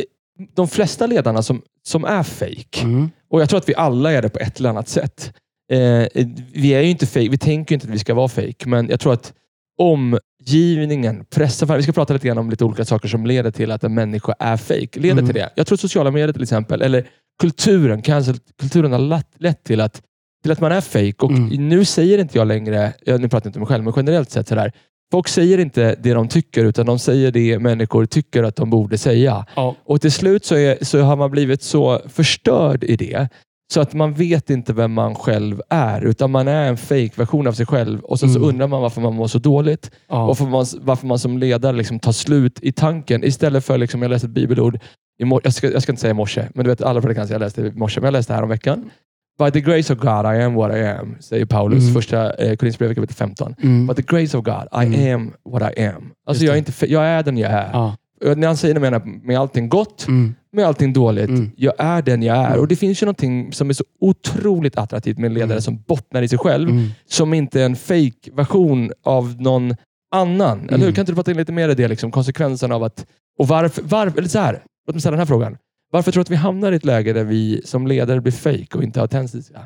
de 0.56 0.68
flesta 0.68 1.06
ledarna 1.06 1.42
som, 1.42 1.62
som 1.86 2.04
är 2.04 2.22
fake, 2.22 2.82
Mm. 2.82 3.10
och 3.30 3.40
jag 3.40 3.48
tror 3.48 3.58
att 3.58 3.68
vi 3.68 3.74
alla 3.74 4.12
är 4.12 4.22
det 4.22 4.28
på 4.28 4.38
ett 4.38 4.58
eller 4.58 4.70
annat 4.70 4.88
sätt. 4.88 5.32
Eh, 5.72 6.06
vi 6.54 6.74
är 6.74 6.80
ju 6.80 6.88
inte 6.90 7.06
fake, 7.06 7.28
vi 7.28 7.38
tänker 7.38 7.74
inte 7.74 7.86
att 7.86 7.94
vi 7.94 7.98
ska 7.98 8.14
vara 8.14 8.28
fake, 8.28 8.68
men 8.68 8.88
jag 8.88 9.00
tror 9.00 9.12
att 9.12 9.32
omgivningen, 9.78 11.24
pressen, 11.34 11.76
vi 11.76 11.82
ska 11.82 11.92
prata 11.92 12.12
lite 12.14 12.26
grann 12.26 12.38
om 12.38 12.50
lite 12.50 12.64
olika 12.64 12.84
saker 12.84 13.08
som 13.08 13.26
leder 13.26 13.50
till 13.50 13.70
att 13.70 13.84
en 13.84 13.94
människa 13.94 14.34
är 14.38 14.56
fake. 14.56 14.88
Leder 15.00 15.12
Mm. 15.12 15.26
till 15.26 15.34
det. 15.34 15.50
Jag 15.54 15.66
tror 15.66 15.76
att 15.76 15.80
sociala 15.80 16.10
medier 16.10 16.32
till 16.32 16.42
exempel, 16.42 16.82
eller 16.82 17.06
kulturen, 17.40 18.02
cancel-kulturen 18.02 18.92
har 18.92 18.98
lett, 18.98 19.28
lett 19.38 19.64
till 19.64 19.80
att, 19.80 20.02
till 20.42 20.52
att 20.52 20.60
man 20.60 20.72
är 20.72 20.80
fake. 20.80 21.14
Och 21.18 21.30
Mm. 21.30 21.68
Nu 21.68 21.84
säger 21.84 22.18
inte 22.18 22.38
jag 22.38 22.46
längre, 22.48 22.92
jag, 23.04 23.20
nu 23.20 23.28
pratar 23.28 23.46
jag 23.46 23.50
inte 23.50 23.58
om 23.58 23.60
mig 23.60 23.68
själv, 23.68 23.84
men 23.84 23.92
generellt 23.96 24.30
sett 24.30 24.48
sådär. 24.48 24.72
Folk 25.12 25.28
säger 25.28 25.58
inte 25.58 25.96
det 26.02 26.14
de 26.14 26.28
tycker, 26.28 26.64
utan 26.64 26.86
de 26.86 26.98
säger 26.98 27.30
det 27.30 27.58
människor 27.58 28.06
tycker 28.06 28.42
att 28.42 28.56
de 28.56 28.70
borde 28.70 28.98
säga. 28.98 29.46
Ja. 29.56 29.76
Och 29.84 30.00
till 30.00 30.12
slut 30.12 30.44
så, 30.44 30.54
är, 30.56 30.84
så 30.84 31.00
har 31.00 31.16
man 31.16 31.30
blivit 31.30 31.62
så 31.62 32.00
förstörd 32.08 32.84
i 32.84 32.96
det, 32.96 33.28
så 33.74 33.80
att 33.80 33.94
man 33.94 34.14
vet 34.14 34.50
inte 34.50 34.72
vem 34.72 34.92
man 34.92 35.14
själv 35.14 35.60
är, 35.70 36.00
utan 36.02 36.30
man 36.30 36.48
är 36.48 36.68
en 36.68 36.76
fake-version 36.76 37.46
av 37.46 37.52
sig 37.52 37.66
själv. 37.66 38.00
Och 38.00 38.20
sen 38.20 38.30
så 38.30 38.38
Mm. 38.38 38.48
undrar 38.48 38.66
man 38.66 38.82
varför 38.82 39.00
man 39.00 39.14
mår 39.14 39.26
så 39.26 39.38
dåligt. 39.38 39.90
Ja. 40.08 40.20
Och 40.22 40.26
varför 40.28 40.44
man, 40.44 40.66
varför 40.80 41.06
man 41.06 41.18
som 41.18 41.38
ledare 41.38 41.76
liksom 41.76 41.98
tar 42.00 42.12
slut 42.12 42.58
i 42.62 42.72
tanken. 42.72 43.24
Istället 43.24 43.64
för, 43.64 43.78
liksom, 43.78 44.02
jag 44.02 44.08
läste 44.10 44.26
ett 44.26 44.30
bibelord, 44.32 44.74
i 44.76 45.24
jag, 45.44 45.52
ska, 45.54 45.70
jag 45.70 45.82
ska 45.82 45.92
inte 45.92 46.00
säga 46.00 46.10
i 46.10 46.14
morse, 46.14 46.48
men 46.54 46.64
du 46.64 46.70
vet 46.70 46.82
alla 46.82 47.00
predikanter 47.00 47.34
jag 47.34 47.40
läste 47.40 47.60
i 47.62 47.72
morse, 47.72 48.00
men 48.00 48.06
jag 48.06 48.12
läste 48.12 48.34
här 48.34 48.42
om 48.42 48.48
veckan. 48.48 48.90
By 49.38 49.50
the 49.50 49.60
grace 49.60 49.92
of 49.92 49.98
God 49.98 50.24
I 50.36 50.42
am 50.42 50.54
what 50.54 50.76
I 50.76 50.84
am, 50.84 51.16
säger 51.20 51.44
Paulus, 51.46 51.82
Mm. 51.82 51.94
första 51.94 52.34
eh, 52.34 52.56
Korinthierbrevet 52.56 52.94
kapitel 52.96 53.16
15. 53.16 53.54
Mm. 53.62 53.86
By 53.86 53.94
the 53.94 54.02
grace 54.02 54.38
of 54.38 54.44
God 54.44 54.82
I 54.82 54.86
Mm. 54.86 55.14
am 55.14 55.32
what 55.52 55.72
I 55.78 55.84
am. 55.86 56.10
Alltså 56.26 56.44
jag 56.44 56.54
är, 56.54 56.58
inte, 56.58 56.72
jag 56.92 57.04
är 57.06 57.22
den 57.22 57.38
jag 57.38 57.50
är. 57.50 57.70
Ja. 57.72 57.96
Och 58.26 58.38
När 58.38 58.46
han 58.46 58.56
säger 58.56 58.74
det 58.74 58.80
menar 58.80 59.02
med 59.26 59.38
allting 59.38 59.68
gott, 59.68 60.08
Mm. 60.08 60.34
med 60.52 60.64
allting 60.66 60.92
dåligt. 60.92 61.28
Mm. 61.28 61.50
Jag 61.56 61.74
är 61.78 62.02
den 62.02 62.22
jag 62.22 62.36
är. 62.36 62.46
Mm. 62.46 62.60
Och 62.60 62.68
Det 62.68 62.76
finns 62.76 63.02
ju 63.02 63.04
någonting 63.04 63.52
som 63.52 63.68
är 63.70 63.74
så 63.74 63.84
otroligt 64.00 64.76
attraktivt 64.78 65.18
med 65.18 65.26
en 65.26 65.34
ledare 65.34 65.52
Mm. 65.52 65.60
som 65.62 65.82
bottnar 65.86 66.22
i 66.22 66.28
sig 66.28 66.38
själv, 66.38 66.68
Mm. 66.70 66.88
som 67.06 67.34
inte 67.34 67.60
är 67.60 67.66
en 67.66 67.76
fake-version 67.76 68.92
av 69.02 69.42
någon 69.42 69.74
annan. 70.14 70.58
Eller 70.60 70.76
hur? 70.78 70.82
Mm. 70.84 70.94
Kan 70.94 71.02
inte 71.02 71.12
du 71.12 71.16
prata 71.16 71.30
in 71.30 71.36
lite 71.36 71.52
mer 71.52 71.68
i 71.68 71.74
det? 71.74 71.88
Liksom, 71.88 72.10
konsekvensen 72.10 72.72
av 72.72 72.82
att... 72.82 73.06
Och 73.38 73.48
varför, 73.48 73.82
varför, 73.82 74.18
eller 74.18 74.28
så 74.28 74.38
här, 74.38 74.62
låt 74.86 74.94
mig 74.94 75.00
ställa 75.00 75.12
den 75.12 75.18
här 75.20 75.26
frågan. 75.26 75.56
Varför 75.92 76.12
tror 76.12 76.20
du 76.20 76.22
att 76.22 76.30
vi 76.30 76.36
hamnar 76.36 76.72
i 76.72 76.76
ett 76.76 76.84
läge 76.84 77.12
där 77.12 77.24
vi 77.24 77.62
som 77.64 77.86
ledare 77.86 78.20
blir 78.20 78.32
fake 78.32 78.66
och 78.78 78.82
inte 78.82 79.00
autentiska? 79.00 79.60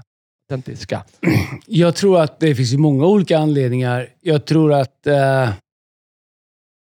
autentiska? 0.50 1.02
Jag 1.66 1.94
tror 1.94 2.20
att 2.20 2.40
det 2.40 2.54
finns 2.54 2.74
många 2.74 3.06
olika 3.06 3.38
anledningar. 3.38 4.08
Jag 4.20 4.44
tror 4.44 4.72
att... 4.72 5.06
Eh, 5.06 5.50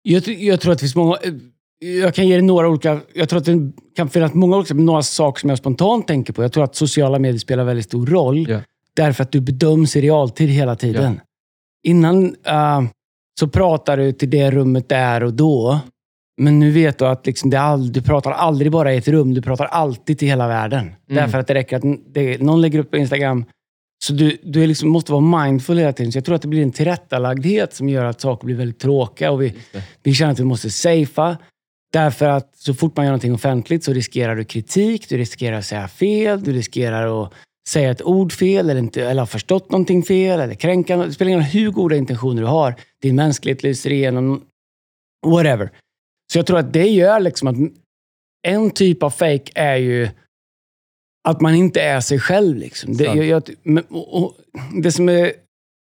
jag, 0.02 0.28
jag 0.28 0.60
tror 0.60 0.72
att 0.72 0.78
det 0.78 0.82
finns 0.82 0.96
många... 0.96 1.16
Jag 1.82 2.14
kan 2.14 2.28
ge 2.28 2.34
dig 2.34 2.42
några 2.42 2.68
olika... 2.68 3.00
Jag 3.14 3.28
tror 3.28 3.38
att 3.38 3.44
det 3.44 3.72
kan 3.96 4.08
finnas 4.08 4.34
många 4.34 4.56
olika... 4.56 4.74
Några 4.74 5.02
saker 5.02 5.40
som 5.40 5.50
jag 5.50 5.58
spontant 5.58 6.06
tänker 6.06 6.32
på. 6.32 6.42
Jag 6.42 6.52
tror 6.52 6.64
att 6.64 6.76
sociala 6.76 7.18
medier 7.18 7.38
spelar 7.38 7.64
väldigt 7.64 7.84
stor 7.84 8.06
roll. 8.06 8.48
Ja. 8.48 8.60
Därför 8.96 9.22
att 9.22 9.32
du 9.32 9.40
bedöms 9.40 9.96
i 9.96 10.00
realtid 10.00 10.48
hela 10.48 10.76
tiden. 10.76 11.20
Innan 11.82 12.36
eh, 12.44 12.82
så 13.40 13.48
pratar 13.48 13.96
du 13.96 14.12
till 14.12 14.30
det 14.30 14.50
rummet 14.50 14.88
där 14.88 15.22
och 15.22 15.34
då. 15.34 15.80
Men 16.40 16.58
nu 16.58 16.70
vet 16.70 16.98
du 16.98 17.06
att 17.06 17.26
liksom 17.26 17.50
det 17.50 17.60
all, 17.60 17.92
du 17.92 18.02
pratar 18.02 18.30
aldrig 18.30 18.72
bara 18.72 18.94
i 18.94 18.96
ett 18.96 19.08
rum. 19.08 19.34
Du 19.34 19.42
pratar 19.42 19.64
alltid 19.64 20.18
till 20.18 20.28
hela 20.28 20.48
världen. 20.48 20.90
Därför 21.06 21.38
att 21.38 21.46
det 21.46 21.54
räcker 21.54 21.76
att 21.76 21.82
det, 22.14 22.42
någon 22.42 22.60
lägger 22.60 22.78
upp 22.78 22.90
på 22.90 22.96
Instagram. 22.96 23.44
Så 24.04 24.12
du, 24.12 24.38
du 24.42 24.66
liksom, 24.66 24.88
måste 24.88 25.12
vara 25.12 25.44
mindful 25.44 25.78
hela 25.78 25.92
tiden. 25.92 26.12
Så 26.12 26.18
jag 26.18 26.24
tror 26.24 26.36
att 26.36 26.42
det 26.42 26.48
blir 26.48 26.62
en 26.62 26.72
tillrättalagdhet 26.72 27.74
som 27.74 27.88
gör 27.88 28.04
att 28.04 28.20
saker 28.20 28.46
blir 28.46 28.56
väldigt 28.56 28.78
tråkiga. 28.78 29.30
Och 29.30 29.42
vi, 29.42 29.54
vi 30.02 30.14
känner 30.14 30.32
att 30.32 30.40
vi 30.40 30.44
måste 30.44 30.70
safea. 30.70 31.38
Därför 31.92 32.28
att 32.28 32.56
så 32.56 32.74
fort 32.74 32.96
man 32.96 33.04
gör 33.06 33.10
någonting 33.10 33.34
offentligt 33.34 33.84
så 33.84 33.92
riskerar 33.92 34.36
du 34.36 34.44
kritik, 34.44 35.08
du 35.08 35.18
riskerar 35.18 35.58
att 35.58 35.64
säga 35.64 35.88
fel, 35.88 36.42
du 36.42 36.52
riskerar 36.52 37.22
att 37.22 37.32
säga 37.68 37.90
ett 37.90 38.02
ord 38.02 38.32
fel 38.32 38.70
eller, 38.70 38.80
inte, 38.80 39.04
eller 39.04 39.22
ha 39.22 39.26
förstått 39.26 39.70
någonting 39.70 40.02
fel 40.02 40.40
eller 40.40 40.54
kränka. 40.54 40.96
Det 40.96 41.12
spelar 41.12 41.28
ingen 41.28 41.40
roll 41.40 41.50
hur 41.50 41.70
goda 41.70 41.96
intentioner 41.96 42.42
du 42.42 42.48
har. 42.48 42.74
Din 43.02 43.16
mänsklighet 43.16 43.62
lyser 43.62 43.92
igenom. 43.92 44.44
Whatever. 45.26 45.70
Så 46.32 46.38
jag 46.38 46.46
tror 46.46 46.58
att 46.58 46.72
det 46.72 46.88
gör 46.88 47.20
liksom 47.20 47.48
att 47.48 47.56
en 48.42 48.70
typ 48.70 49.02
av 49.02 49.10
fake 49.10 49.52
är 49.54 49.76
ju 49.76 50.08
att 51.28 51.40
man 51.40 51.54
inte 51.54 51.80
är 51.80 52.00
sig 52.00 52.20
själv. 52.20 52.56
Liksom. 52.56 52.96
Det, 52.96 53.04
jag, 53.04 53.26
jag, 53.26 53.42
och, 53.88 54.22
och, 54.22 54.36
det 54.82 54.92
som 54.92 55.08
är 55.08 55.32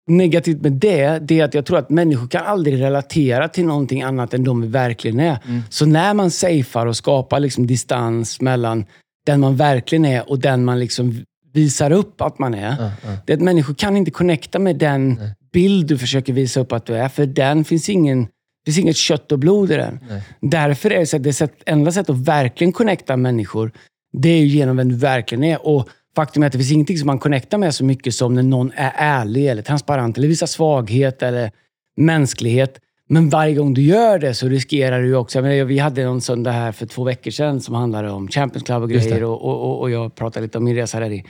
negativt 0.09 0.63
med 0.63 0.73
det, 0.73 1.19
det 1.19 1.41
är 1.41 1.45
att 1.45 1.55
jag 1.55 1.67
tror 1.67 1.79
att 1.79 1.91
människor 1.91 2.29
kan 2.29 2.47
aldrig 2.47 2.81
relatera 2.81 3.49
till 3.49 3.65
någonting 3.65 4.03
annat 4.03 4.35
än 4.35 4.45
de 4.45 4.61
vi 4.61 4.69
verkligen 4.69 5.21
är. 5.21 5.39
Mm. 5.47 5.63
Så 5.71 5.87
när 5.87 6.15
man 6.15 6.31
safear 6.31 6.87
och 6.87 6.97
skapar 6.97 7.41
liksom 7.41 7.67
distans 7.67 8.41
mellan 8.41 8.85
den 9.27 9.41
man 9.41 9.57
verkligen 9.57 10.05
är 10.05 10.31
och 10.31 10.39
den 10.39 10.65
man 10.65 10.79
liksom 10.81 11.25
visar 11.53 11.91
upp 11.91 12.21
att 12.21 12.39
man 12.39 12.55
är. 12.55 12.77
Ja, 12.79 12.91
ja. 13.03 13.17
Det 13.27 13.33
är 13.33 13.37
att 13.37 13.43
människor 13.43 13.75
kan 13.75 13.97
inte 13.97 14.11
connecta 14.11 14.59
med 14.59 14.77
den 14.77 15.21
bild 15.53 15.87
du 15.87 15.99
försöker 15.99 16.33
visa 16.33 16.61
upp 16.61 16.73
att 16.73 16.87
du 16.87 16.97
är. 16.97 17.09
För 17.09 17.27
den 17.27 17.65
finns 17.65 17.89
ingen, 17.89 18.23
det 18.23 18.65
finns 18.65 18.79
inget 18.79 18.97
kött 18.97 19.33
och 19.33 19.39
blod 19.39 19.71
i 19.71 19.75
den. 19.75 20.01
Nej. 20.09 20.23
Därför 20.41 20.91
är 20.91 20.99
det, 20.99 21.07
så 21.07 21.17
att 21.17 21.23
det 21.23 21.33
sätt, 21.33 21.53
enda 21.67 21.93
sättet 21.93 22.11
att 22.11 22.27
verkligen 22.27 22.73
connecta 22.73 23.17
människor, 23.17 23.73
det 24.13 24.29
är 24.29 24.45
genom 24.45 24.77
vem 24.77 24.89
du 24.89 24.95
verkligen 24.95 25.45
är. 25.45 25.67
Och 25.67 25.89
Faktum 26.19 26.43
är 26.43 26.47
att 26.47 26.53
det 26.53 26.59
finns 26.59 26.73
ingenting 26.73 26.99
som 26.99 27.07
man 27.07 27.19
connectar 27.19 27.59
med 27.59 27.75
så 27.75 27.85
mycket 27.85 28.15
som 28.15 28.35
när 28.35 28.43
någon 28.43 28.73
är 28.75 28.93
ärlig, 28.97 29.47
eller 29.47 29.63
transparent, 29.63 30.19
eller 30.19 30.29
visar 30.29 30.47
svaghet 30.47 31.23
eller 31.23 31.51
mänsklighet. 31.97 32.81
Men 33.09 33.29
varje 33.29 33.55
gång 33.55 33.75
du 33.75 33.83
gör 33.83 34.19
det 34.19 34.35
så 34.35 34.49
riskerar 34.49 35.03
du 35.03 35.15
också... 35.17 35.43
Menar, 35.43 35.65
vi 35.65 35.79
hade 35.79 36.03
en 36.03 36.21
söndag 36.21 36.51
här 36.51 36.73
för 36.73 36.87
två 36.87 37.05
veckor 37.05 37.31
sedan 37.31 37.61
som 37.61 37.75
handlade 37.75 38.11
om 38.11 38.29
Champions 38.29 38.63
Club 38.63 38.83
och 38.83 38.91
grejer. 38.91 39.25
Och, 39.25 39.45
och, 39.45 39.81
och, 39.81 39.91
jag 39.91 40.15
pratade 40.15 40.47
lite 40.47 40.59
om 40.59 40.65
min 40.65 40.75
resa 40.75 41.01
där 41.01 41.11
i. 41.11 41.25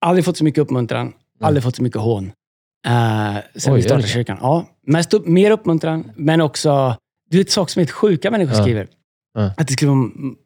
Aldrig 0.00 0.24
fått 0.24 0.36
så 0.36 0.44
mycket 0.44 0.60
uppmuntran. 0.60 1.12
Aldrig 1.40 1.64
fått 1.64 1.76
så 1.76 1.82
mycket 1.82 2.00
hån. 2.00 2.24
Uh, 2.24 2.32
sen 3.56 3.72
Oj, 3.72 3.76
vi 3.76 3.82
startade 3.82 4.08
kyrkan. 4.08 4.38
Ja, 4.40 4.66
mest 4.86 5.14
upp, 5.14 5.26
mer 5.26 5.50
uppmuntran, 5.50 6.10
men 6.16 6.40
också... 6.40 6.96
Du 7.30 7.38
vet 7.38 7.50
saker 7.50 7.72
som 7.72 7.80
är 7.80 7.84
helt 7.84 7.90
sjuka 7.90 8.30
människor 8.30 8.54
Ja. 8.54 8.62
skriver. 8.62 8.88
Ja. 9.34 9.52
Att 9.56 9.66
det 9.66 9.72
skulle 9.72 9.90
vara 9.90 10.00
m- 10.00 10.36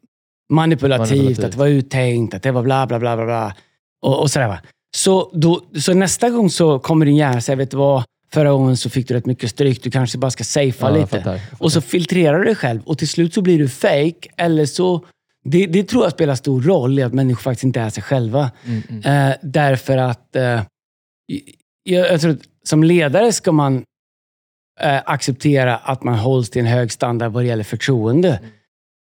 manipulativt, 0.49 1.09
Manipulativt. 1.09 1.45
att 1.45 1.51
det 1.51 1.57
var 1.57 1.67
uttänkt, 1.67 2.33
att 2.33 2.43
det 2.43 2.51
var 2.51 2.63
bla 2.63 2.87
bla 2.87 2.99
bla 2.99 3.15
bla. 3.15 3.25
bla. 3.25 3.55
Och, 4.01 4.21
och 4.21 4.31
sådär 4.31 4.47
va. 4.47 4.59
Så, 4.95 5.31
då, 5.33 5.61
så 5.79 5.93
nästa 5.93 6.29
gång 6.29 6.49
så 6.49 6.79
kommer 6.79 7.05
din 7.05 7.15
hjärna 7.15 7.41
säga, 7.41 7.55
vet 7.55 7.71
du 7.71 7.77
vad? 7.77 8.03
Förra 8.33 8.51
gången 8.51 8.77
så 8.77 8.89
fick 8.89 9.07
du 9.07 9.13
rätt 9.13 9.25
mycket 9.25 9.49
stryk. 9.49 9.83
Du 9.83 9.91
kanske 9.91 10.17
bara 10.17 10.31
ska 10.31 10.43
safea 10.43 10.73
Ja, 10.79 10.87
jag 10.89 10.93
lite. 10.93 11.07
fattar, 11.07 11.31
jag 11.31 11.41
fattar. 11.41 11.63
Och 11.65 11.71
så 11.71 11.81
filtrerar 11.81 12.37
du 12.39 12.43
dig 12.45 12.55
själv 12.55 12.81
och 12.85 12.97
till 12.97 13.09
slut 13.09 13.33
så 13.33 13.41
blir 13.41 13.59
du 13.59 13.69
fake. 13.69 14.29
Eller 14.37 14.65
så... 14.65 15.05
Det, 15.43 15.65
det 15.65 15.83
tror 15.83 16.03
jag 16.03 16.11
spelar 16.11 16.35
stor 16.35 16.61
roll 16.61 16.99
i 16.99 17.03
att 17.03 17.13
människor 17.13 17.41
faktiskt 17.41 17.63
inte 17.63 17.79
är 17.81 17.89
sig 17.89 18.03
själva. 18.03 18.51
Mm, 18.65 18.81
mm. 18.89 19.29
Eh, 19.31 19.35
därför 19.41 19.97
att 19.97 20.35
eh, 20.35 20.61
jag, 21.83 22.11
jag 22.11 22.21
tror 22.21 22.31
att 22.31 22.39
som 22.63 22.83
ledare 22.83 23.33
ska 23.33 23.51
man 23.51 23.83
eh, 24.79 25.01
acceptera 25.05 25.77
att 25.77 26.03
man 26.03 26.15
hålls 26.15 26.49
till 26.49 26.59
en 26.59 26.67
hög 26.67 26.91
standard 26.91 27.31
vad 27.31 27.43
det 27.43 27.47
gäller 27.47 27.63
förtroende. 27.63 28.39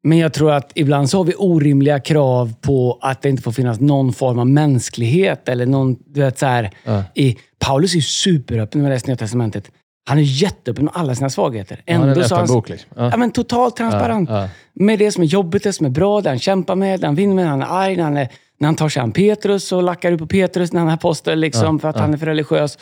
Men 0.05 0.19
jag 0.19 0.33
tror 0.33 0.53
att 0.53 0.73
ibland 0.75 1.11
så 1.11 1.19
har 1.19 1.25
vi 1.25 1.35
orimliga 1.38 2.01
krav 2.01 2.55
på 2.61 2.99
att 3.03 3.23
det 3.23 3.29
inte 3.29 3.43
får 3.43 3.53
finnas 3.53 3.81
någon 3.81 4.12
form 4.12 4.38
av 4.38 4.47
mänsklighet. 4.47 5.49
Eller 5.49 5.67
någon, 5.67 5.97
du 6.07 6.21
vet, 6.21 6.38
så 6.38 6.47
här, 6.47 6.71
Ja. 6.85 7.05
i, 7.15 7.37
Paulus 7.59 7.93
är 7.93 7.97
ju 7.97 8.03
superöppen 8.03 8.83
man 8.83 8.91
läser 8.91 9.07
Nya 9.09 9.17
Testamentet. 9.17 9.71
Han 10.09 10.19
är 10.19 10.23
jätteöppen 10.23 10.85
med 10.85 10.95
alla 10.97 11.15
sina 11.15 11.31
svagheter. 11.31 11.83
Ja, 11.87 11.99
det 11.99 11.99
är 11.99 12.03
en 12.03 12.09
öppen 12.11 12.38
han, 12.38 12.47
bok. 12.47 12.69
Liksom. 12.69 12.91
Ja. 12.97 13.09
ja, 13.11 13.17
men 13.17 13.31
totalt 13.31 13.77
transparent 13.77 14.31
Ja, 14.31 14.43
ja. 14.43 14.49
med 14.75 14.99
det 14.99 15.12
som 15.12 15.23
är 15.23 15.27
jobbigt, 15.27 15.62
det 15.62 15.73
som 15.73 15.87
är 15.87 15.91
bra, 15.91 16.21
det 16.21 16.29
han 16.29 16.38
kämpar 16.38 16.75
med, 16.77 17.01
det 17.01 17.07
han 17.07 17.15
vinner 17.15 17.35
med, 17.35 17.47
han 17.47 17.62
är 17.62 17.67
arg, 17.67 17.97
när 17.97 18.05
han, 18.05 18.17
är, 18.17 18.29
när 18.59 18.69
han 18.69 18.77
tar 18.77 18.88
sig 18.88 19.03
an 19.03 19.12
Petrus 19.12 19.73
och 19.73 19.83
lackar 19.83 20.12
ut 20.12 20.19
på 20.19 20.27
Petrus 20.27 20.73
när 20.73 20.81
han 20.81 20.88
är 20.88 20.95
apostel, 20.95 21.38
liksom, 21.41 21.75
Ja, 21.77 21.79
för 21.79 21.88
att 21.88 21.97
ja. 21.97 22.03
han 22.03 22.15
är 22.15 22.19
för 22.19 22.27
religiös. 22.27 22.79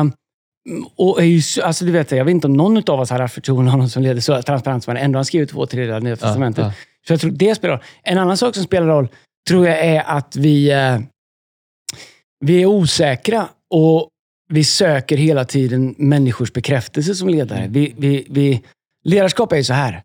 Um, 0.00 0.12
och 0.96 1.20
är 1.20 1.24
ju, 1.24 1.42
så- 1.42 1.62
alltså, 1.62 1.84
du 1.84 1.92
vet, 1.92 2.10
jag 2.10 2.24
vet 2.24 2.32
inte 2.32 2.46
om 2.46 2.52
någon 2.52 2.90
av 2.90 3.00
oss 3.00 3.10
har 3.10 3.18
haft 3.20 3.34
förtroende 3.34 3.68
för 3.68 3.72
honom 3.72 3.88
som 3.88 4.02
leder 4.02 4.20
så 4.20 4.42
transparent 4.42 4.84
som 4.84 4.96
han 4.96 5.04
ändå 5.04 5.18
har 5.18 5.24
skrivit 5.24 5.50
två 5.50 5.66
tredjedelar 5.66 5.96
av 5.96 6.04
Nya 6.04 6.16
Testamentet. 6.16 6.64
ja. 6.64 6.72
Så 7.06 7.12
jag 7.12 7.20
tror 7.20 7.30
det 7.30 7.54
spelar 7.54 7.74
roll. 7.74 7.84
En 8.02 8.18
annan 8.18 8.36
sak 8.36 8.54
som 8.54 8.64
spelar 8.64 8.86
roll 8.86 9.08
tror 9.48 9.66
jag 9.66 9.78
är 9.78 10.02
att 10.02 10.36
vi, 10.36 10.70
eh, 10.70 10.98
vi 12.44 12.62
är 12.62 12.66
osäkra 12.66 13.48
och 13.70 14.08
vi 14.48 14.64
söker 14.64 15.16
hela 15.16 15.44
tiden 15.44 15.94
människors 15.98 16.52
bekräftelse 16.52 17.14
som 17.14 17.28
ledare. 17.28 17.58
Mm. 17.58 17.72
Vi, 17.72 17.94
vi, 17.98 18.26
vi, 18.30 18.62
ledarskap 19.04 19.52
är 19.52 19.56
ju 19.56 19.64
så 19.64 19.72
här. 19.72 20.02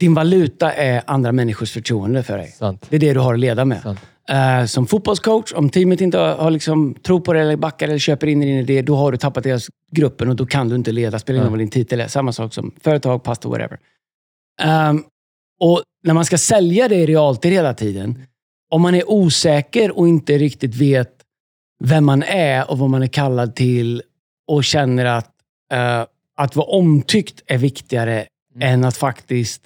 Din 0.00 0.14
valuta 0.14 0.72
är 0.72 1.02
andra 1.06 1.32
människors 1.32 1.72
förtroende 1.72 2.22
för 2.22 2.38
dig. 2.38 2.48
Sant. 2.58 2.86
Det 2.90 2.96
är 2.96 3.00
det 3.00 3.12
du 3.12 3.20
har 3.20 3.34
att 3.34 3.40
leda 3.40 3.64
med. 3.64 3.96
Eh, 4.28 4.66
som 4.66 4.86
fotbollscoach, 4.86 5.52
om 5.52 5.70
teamet 5.70 6.00
inte 6.00 6.18
har, 6.18 6.34
har 6.36 6.50
liksom, 6.50 6.94
tror 6.94 7.20
på 7.20 7.32
det, 7.32 7.40
eller 7.40 7.56
backar 7.56 7.88
eller 7.88 7.98
köper 7.98 8.26
in 8.26 8.42
i 8.42 8.46
din 8.46 8.56
idé, 8.58 8.82
då 8.82 8.96
har 8.96 9.12
du 9.12 9.18
tappat 9.18 9.44
deras 9.44 9.66
gruppen 9.92 10.28
och 10.28 10.36
då 10.36 10.46
kan 10.46 10.68
du 10.68 10.74
inte 10.74 10.92
leda. 10.92 11.18
Spelar 11.18 11.36
ingen 11.36 11.44
roll 11.44 11.50
vad 11.50 11.58
din 11.58 11.70
titel 11.70 12.00
är. 12.00 12.08
Samma 12.08 12.32
sak 12.32 12.54
som 12.54 12.74
företag, 12.80 13.22
pastor, 13.22 13.50
whatever. 13.50 13.78
Ehm, 14.62 15.04
Och 15.60 15.82
när 16.04 16.14
man 16.14 16.24
ska 16.24 16.38
sälja 16.38 16.88
det 16.88 16.94
i 16.94 17.06
realtid 17.06 17.52
hela 17.52 17.74
tiden, 17.74 18.22
om 18.70 18.82
man 18.82 18.94
är 18.94 19.10
osäker 19.10 19.98
och 19.98 20.08
inte 20.08 20.38
riktigt 20.38 20.74
vet 20.74 21.12
vem 21.84 22.04
man 22.04 22.22
är 22.22 22.70
och 22.70 22.78
vad 22.78 22.90
man 22.90 23.02
är 23.02 23.06
kallad 23.06 23.54
till 23.56 24.02
och 24.48 24.64
känner 24.64 25.04
att, 25.04 25.30
eh, 25.72 26.04
att 26.36 26.56
vara 26.56 26.66
omtyckt 26.66 27.42
är 27.46 27.58
viktigare 27.58 28.26
än 28.60 28.84
att 28.84 28.96
faktiskt 28.96 29.62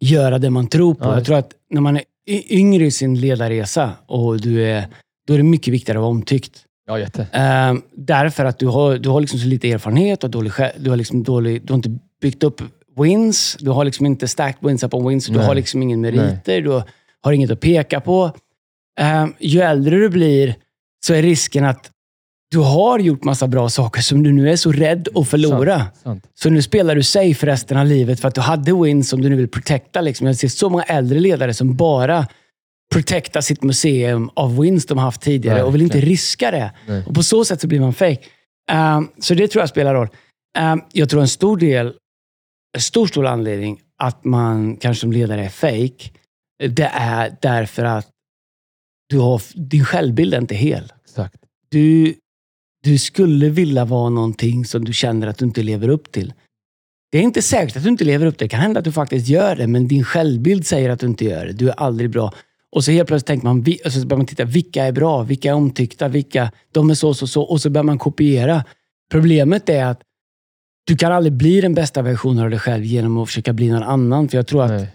göra 0.00 0.38
det 0.38 0.50
man 0.50 0.66
tror 0.66 0.94
på. 0.94 1.04
Ja, 1.04 1.14
jag 1.14 1.24
tror 1.24 1.36
att 1.36 1.52
när 1.70 1.80
man 1.80 1.96
är 2.26 2.52
yngre 2.52 2.84
i 2.84 2.90
sin 2.90 3.20
ledarresa 3.20 3.92
och 4.06 4.40
du 4.40 4.64
är, 4.64 4.86
då 5.26 5.34
är 5.34 5.38
det 5.38 5.44
mycket 5.44 5.74
viktigare 5.74 5.98
att 5.98 6.02
vara 6.02 6.10
omtyckt. 6.10 6.64
Ja, 6.86 6.98
jätte. 6.98 7.22
Eh, 7.32 7.74
därför 7.96 8.44
att 8.44 8.58
du 8.58 8.66
har, 8.66 8.98
du 8.98 9.08
har 9.08 9.20
liksom 9.20 9.38
så 9.38 9.46
lite 9.46 9.70
erfarenhet 9.70 10.24
och 10.24 10.30
dålig, 10.30 10.52
du, 10.78 10.90
har 10.90 10.96
liksom 10.96 11.22
dålig, 11.22 11.66
du 11.66 11.72
har 11.72 11.78
inte 11.78 11.98
byggt 12.20 12.42
upp 12.42 12.62
wins. 12.96 13.56
Du 13.60 13.70
har 13.70 13.84
liksom 13.84 14.06
inte 14.06 14.28
stacked 14.28 14.68
wins 14.68 14.82
upon 14.82 15.08
wins. 15.08 15.26
Du 15.26 15.36
Nej. 15.36 15.46
har 15.46 15.54
liksom 15.54 15.82
ingen 15.82 16.00
meriter. 16.00 16.60
Du 16.60 16.82
har 17.20 17.32
inget 17.32 17.50
att 17.50 17.60
peka 17.60 18.00
på. 18.00 18.32
Eh, 19.00 19.26
ju 19.38 19.60
äldre 19.60 19.96
du 19.96 20.08
blir 20.08 20.54
så 21.06 21.14
är 21.14 21.22
risken 21.22 21.64
att 21.64 21.90
du 22.54 22.60
har 22.60 22.98
gjort 22.98 23.24
massa 23.24 23.48
bra 23.48 23.68
saker 23.68 24.02
som 24.02 24.22
du 24.22 24.32
nu 24.32 24.50
är 24.50 24.56
så 24.56 24.72
rädd 24.72 25.08
att 25.14 25.28
förlora. 25.28 25.78
Sant, 25.78 25.96
sant. 26.02 26.26
Så 26.34 26.50
nu 26.50 26.62
spelar 26.62 26.94
du 26.94 27.02
safe 27.02 27.46
resten 27.46 27.76
av 27.76 27.86
livet 27.86 28.20
för 28.20 28.28
att 28.28 28.34
du 28.34 28.40
hade 28.40 28.82
wins 28.82 29.08
som 29.08 29.20
du 29.20 29.28
nu 29.28 29.36
vill 29.36 29.48
protecta. 29.48 30.00
Liksom. 30.00 30.26
Jag 30.26 30.36
ser 30.36 30.48
så 30.48 30.70
många 30.70 30.82
äldre 30.82 31.20
ledare 31.20 31.54
som 31.54 31.76
bara 31.76 32.26
protectar 32.92 33.40
sitt 33.40 33.62
museum 33.62 34.30
av 34.34 34.60
wins 34.60 34.86
de 34.86 34.98
har 34.98 35.04
haft 35.04 35.20
tidigare 35.20 35.62
och 35.62 35.74
vill 35.74 35.82
inte 35.82 35.94
Verkligen. 35.94 36.10
riska 36.10 36.50
det. 36.50 36.72
Nej. 36.86 37.04
Och 37.06 37.14
på 37.14 37.22
så 37.22 37.44
sätt 37.44 37.60
så 37.60 37.66
blir 37.66 37.80
man 37.80 37.94
fake. 37.94 38.20
Um, 38.72 39.10
så 39.18 39.34
det 39.34 39.48
tror 39.48 39.62
jag 39.62 39.68
spelar 39.68 39.94
roll. 39.94 40.08
Um, 40.58 40.82
jag 40.92 41.10
tror 41.10 41.20
en 41.20 41.28
stor 41.28 41.56
del, 41.56 41.86
en 42.74 42.80
stor, 42.80 43.06
stor 43.06 43.26
anledning 43.26 43.80
att 43.98 44.24
man 44.24 44.76
kanske 44.76 45.00
som 45.00 45.12
ledare 45.12 45.44
är 45.44 45.48
fake, 45.48 46.10
det 46.68 46.90
är 46.94 47.36
därför 47.42 47.84
att 47.84 48.08
du 49.08 49.18
har, 49.18 49.42
din 49.54 49.84
självbild 49.84 50.34
är 50.34 50.38
inte 50.38 50.54
hel. 50.54 50.92
Exakt. 51.04 51.36
Du, 51.70 52.14
du 52.84 52.98
skulle 52.98 53.48
vilja 53.48 53.84
vara 53.84 54.10
någonting 54.10 54.64
som 54.64 54.84
du 54.84 54.92
känner 54.92 55.26
att 55.26 55.38
du 55.38 55.44
inte 55.44 55.62
lever 55.62 55.88
upp 55.88 56.12
till. 56.12 56.32
Det 57.12 57.18
är 57.18 57.22
inte 57.22 57.42
säkert 57.42 57.76
att 57.76 57.82
du 57.82 57.88
inte 57.88 58.04
lever 58.04 58.26
upp 58.26 58.38
till 58.38 58.44
det. 58.44 58.44
Det 58.44 58.48
kan 58.48 58.60
hända 58.60 58.78
att 58.78 58.84
du 58.84 58.92
faktiskt 58.92 59.28
gör 59.28 59.56
det, 59.56 59.66
men 59.66 59.88
din 59.88 60.04
självbild 60.04 60.66
säger 60.66 60.90
att 60.90 61.00
du 61.00 61.06
inte 61.06 61.24
gör 61.24 61.46
det. 61.46 61.52
Du 61.52 61.68
är 61.68 61.74
aldrig 61.74 62.10
bra. 62.10 62.32
Och 62.72 62.84
så 62.84 62.90
helt 62.90 63.08
plötsligt 63.08 63.26
tänker 63.26 63.46
man, 63.46 63.64
och 63.84 63.92
så 63.92 64.06
börjar 64.06 64.18
man 64.18 64.26
titta, 64.26 64.44
vilka 64.44 64.84
är 64.84 64.92
bra? 64.92 65.22
Vilka 65.22 65.48
är 65.48 65.54
omtyckta? 65.54 66.08
Vilka? 66.08 66.52
De 66.72 66.90
är 66.90 66.94
så, 66.94 67.14
så, 67.14 67.26
så. 67.26 67.42
Och 67.42 67.60
så 67.60 67.70
börjar 67.70 67.84
man 67.84 67.98
kopiera. 67.98 68.64
Problemet 69.10 69.68
är 69.68 69.84
att 69.84 70.00
du 70.86 70.96
kan 70.96 71.12
aldrig 71.12 71.32
bli 71.32 71.60
den 71.60 71.74
bästa 71.74 72.02
versionen 72.02 72.44
av 72.44 72.50
dig 72.50 72.58
själv 72.58 72.84
genom 72.84 73.18
att 73.18 73.28
försöka 73.28 73.52
bli 73.52 73.70
någon 73.70 73.82
annan. 73.82 74.28
För 74.28 74.38
jag 74.38 74.46
tror 74.46 74.62
att 74.62 74.70
Nej. 74.70 74.88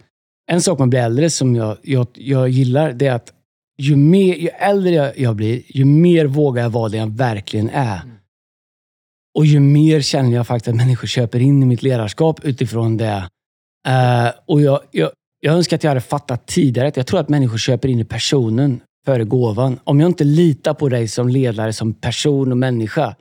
en 0.52 0.62
sak 0.62 0.80
man 0.80 0.89
blir 0.89 0.99
äldre 0.99 1.30
som 1.30 1.56
jag, 1.56 1.78
jag, 1.84 2.08
jag 2.13 2.49
gillar, 2.49 2.93
det 2.93 3.08
är 3.08 3.13
att 3.13 3.34
ju, 3.80 3.96
mer, 3.96 4.36
ju 4.36 4.48
äldre 4.48 5.13
jag, 5.18 5.36
blir, 5.36 5.62
ju 5.65 5.86
mer 5.86 6.26
vågar 6.26 6.63
jag 6.63 6.70
vara 6.70 6.89
det 6.89 6.98
jag 6.98 7.18
verkligen 7.18 7.70
är. 7.70 8.02
Och 9.36 9.46
ju 9.46 9.60
mer 9.60 10.02
känner 10.02 10.36
jag 10.36 10.48
faktiskt 10.48 10.68
att 10.68 10.76
människor 10.76 11.08
köper 11.08 11.39
in 11.39 11.63
i 11.63 11.65
mitt 11.65 11.84
ledarskap 11.84 12.46
utifrån 12.46 12.98
det. 12.98 13.30
Eh, 13.88 14.32
och 14.46 14.62
jag, 14.62 14.80
jag, 14.92 15.12
jag 15.39 15.56
önskar 15.56 15.78
att 15.78 15.84
jag 15.84 15.92
hade 15.92 16.02
fattat 16.02 16.48
tidigare 16.48 16.88
att 16.88 16.98
jag 16.98 17.08
tror 17.08 17.20
att 17.20 17.30
människor 17.30 17.58
köper 17.58 17.89
in 17.89 18.00
i 18.00 18.06
personen 18.06 18.82
före 19.06 19.24
gåvan. 19.24 19.80
Om 19.84 20.00
jag 20.00 20.10
inte 20.10 20.24
litar 20.24 20.74
på 20.74 20.89
dig 20.89 21.08
som 21.08 21.30
ledare, 21.30 21.74
som 21.74 21.94
person 21.94 22.52
och 22.52 22.58
människa, 22.58 23.15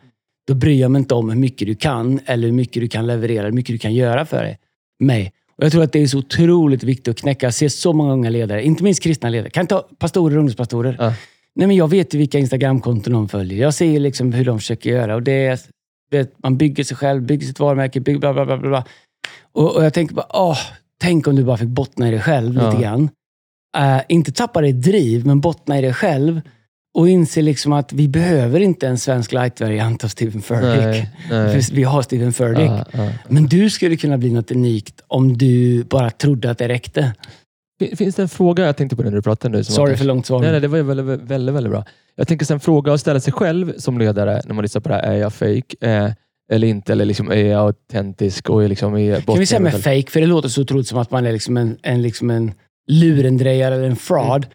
då 0.46 0.54
bryr 0.54 0.80
jag 0.80 0.90
mig 0.90 0.98
inte 0.98 1.14
om 1.14 1.30
hur 1.30 1.36
mycket 1.36 1.68
du 1.68 1.74
kan 1.74 2.20
eller 2.26 2.48
hur 2.48 2.54
mycket 2.54 2.82
du 2.82 2.88
kan 2.88 3.06
leverera, 3.06 3.44
hur 3.44 3.52
mycket 3.52 3.74
du 3.74 3.78
kan 3.78 3.94
göra 3.94 4.26
för 4.26 4.42
dig, 4.42 4.58
mig. 4.98 5.32
Och 5.58 5.64
Jag 5.64 5.72
tror 5.72 5.82
att 5.82 5.92
det 5.92 6.02
är 6.02 6.06
så 6.06 6.18
otroligt 6.18 6.82
viktigt 6.82 7.08
att 7.08 7.16
knäcka. 7.20 7.46
Jag 7.46 7.54
ser 7.54 7.68
så 7.68 7.92
många 7.92 8.12
unga 8.12 8.30
ledare, 8.30 8.64
inte 8.64 8.84
minst 8.84 9.02
kristna 9.02 9.28
ledare. 9.28 9.50
Kan 9.50 9.66
ta 9.66 9.88
pastorer 9.98 10.36
och 10.36 10.40
ungdomspastorer. 10.40 10.96
Ja. 10.98 11.14
Nej, 11.54 11.66
men 11.66 11.76
jag 11.76 11.88
vet 11.90 12.14
ju 12.14 12.18
vilka 12.18 12.38
Instagramkonton 12.38 13.12
de 13.12 13.28
följer. 13.28 13.62
Jag 13.62 13.74
ser 13.74 14.00
liksom 14.00 14.32
hur 14.32 14.44
de 14.44 14.58
försöker 14.58 14.90
göra. 14.90 15.14
Och 15.14 15.22
det 15.22 15.46
är, 15.46 15.60
vet, 16.10 16.42
man 16.42 16.56
bygger 16.56 16.84
sig 16.84 16.96
själv, 16.96 17.22
bygger 17.22 17.46
sitt 17.46 17.60
varumärke, 17.60 18.00
bygger 18.00 18.18
bla 18.20 18.32
bla 18.32 18.44
bla. 18.44 18.56
bla. 18.56 18.84
Och, 19.52 19.76
och 19.76 19.84
jag 19.84 19.94
tänker 19.94 20.14
bara, 20.14 20.26
åh, 20.30 20.58
tänk 21.00 21.26
om 21.28 21.36
du 21.36 21.44
bara 21.44 21.56
fick 21.56 21.68
bottna 21.68 22.08
i 22.08 22.10
dig 22.10 22.20
själv 22.20 22.54
Ja. 22.56 22.70
lite 22.70 22.82
grann. 22.82 23.10
Eh, 23.76 24.00
inte 24.08 24.32
tappa 24.32 24.60
dig 24.60 24.72
driv, 24.72 25.26
men 25.26 25.40
bottna 25.40 25.78
i 25.78 25.82
dig 25.82 25.94
själv. 25.94 26.40
Och 26.94 27.08
inse 27.08 27.42
liksom 27.42 27.72
att 27.72 27.92
vi 27.92 28.08
behöver 28.08 28.60
inte 28.60 28.86
en 28.88 28.98
svensk 28.98 29.32
light-variant 29.32 30.04
av 30.04 30.08
Stephen 30.08 30.42
Furtick. 30.42 31.06
Vi 31.72 31.82
har 31.82 32.02
Stephen 32.02 32.32
Furtick. 32.32 32.70
Ja, 32.70 32.84
ja. 32.92 33.10
Men 33.28 33.46
du 33.46 33.70
skulle 33.70 33.96
kunna 33.96 34.18
bli 34.18 34.30
något 34.30 34.50
unikt 34.50 35.00
om 35.06 35.38
du 35.38 35.84
bara 35.84 36.10
trodde 36.10 36.50
att 36.50 36.58
det 36.58 36.68
räckte. 36.68 37.12
Fin- 37.80 37.96
Finns 37.96 38.14
det 38.14 38.22
en 38.22 38.28
fråga 38.28 38.66
jag 38.66 38.76
tänkte 38.76 38.96
på 38.96 39.02
när 39.02 39.10
du 39.10 39.22
pratade 39.22 39.56
nu? 39.56 39.64
Sorry 39.64 39.96
för 39.96 40.04
långt 40.04 40.26
svar. 40.26 40.40
Nej, 40.40 40.50
nej, 40.50 40.60
det 40.60 40.68
var 40.68 40.76
ju 40.76 40.82
väldigt, 40.82 41.06
väldigt, 41.06 41.54
väldigt, 41.54 41.70
bra. 41.70 41.84
Jag 42.16 42.28
tänker 42.28 42.46
sig 42.46 42.54
en 42.54 42.60
fråga 42.60 42.92
att 42.92 43.00
ställa 43.00 43.20
sig 43.20 43.32
själv 43.32 43.78
som 43.78 43.98
ledare 43.98 44.42
när 44.46 44.54
man 44.54 44.62
lyssnar 44.62 44.80
på 44.80 44.88
det 44.88 44.94
här. 44.94 45.02
Är 45.02 45.16
jag 45.16 45.32
fake 45.32 45.62
eh, 45.80 46.10
eller 46.52 46.68
inte? 46.68 46.92
Eller 46.92 47.04
liksom, 47.04 47.30
är 47.30 47.36
jag 47.44 47.60
autentisk? 47.60 48.50
Och 48.50 48.64
är 48.64 48.68
liksom, 48.68 48.96
är 48.96 49.20
Kan 49.20 49.38
vi 49.38 49.46
säga 49.46 49.60
med 49.60 49.72
fake? 49.72 50.10
För 50.10 50.20
det 50.20 50.26
låter 50.26 50.48
så 50.48 50.60
otroligt 50.62 50.86
som 50.88 50.98
att 50.98 51.10
man 51.10 51.26
är 51.26 51.32
liksom 51.32 51.56
en, 51.56 51.76
en, 51.82 52.02
liksom 52.02 52.30
en 52.30 52.52
lurendrejare 52.90 53.74
eller 53.74 53.84
en 53.86 53.96
fraud. 53.96 54.46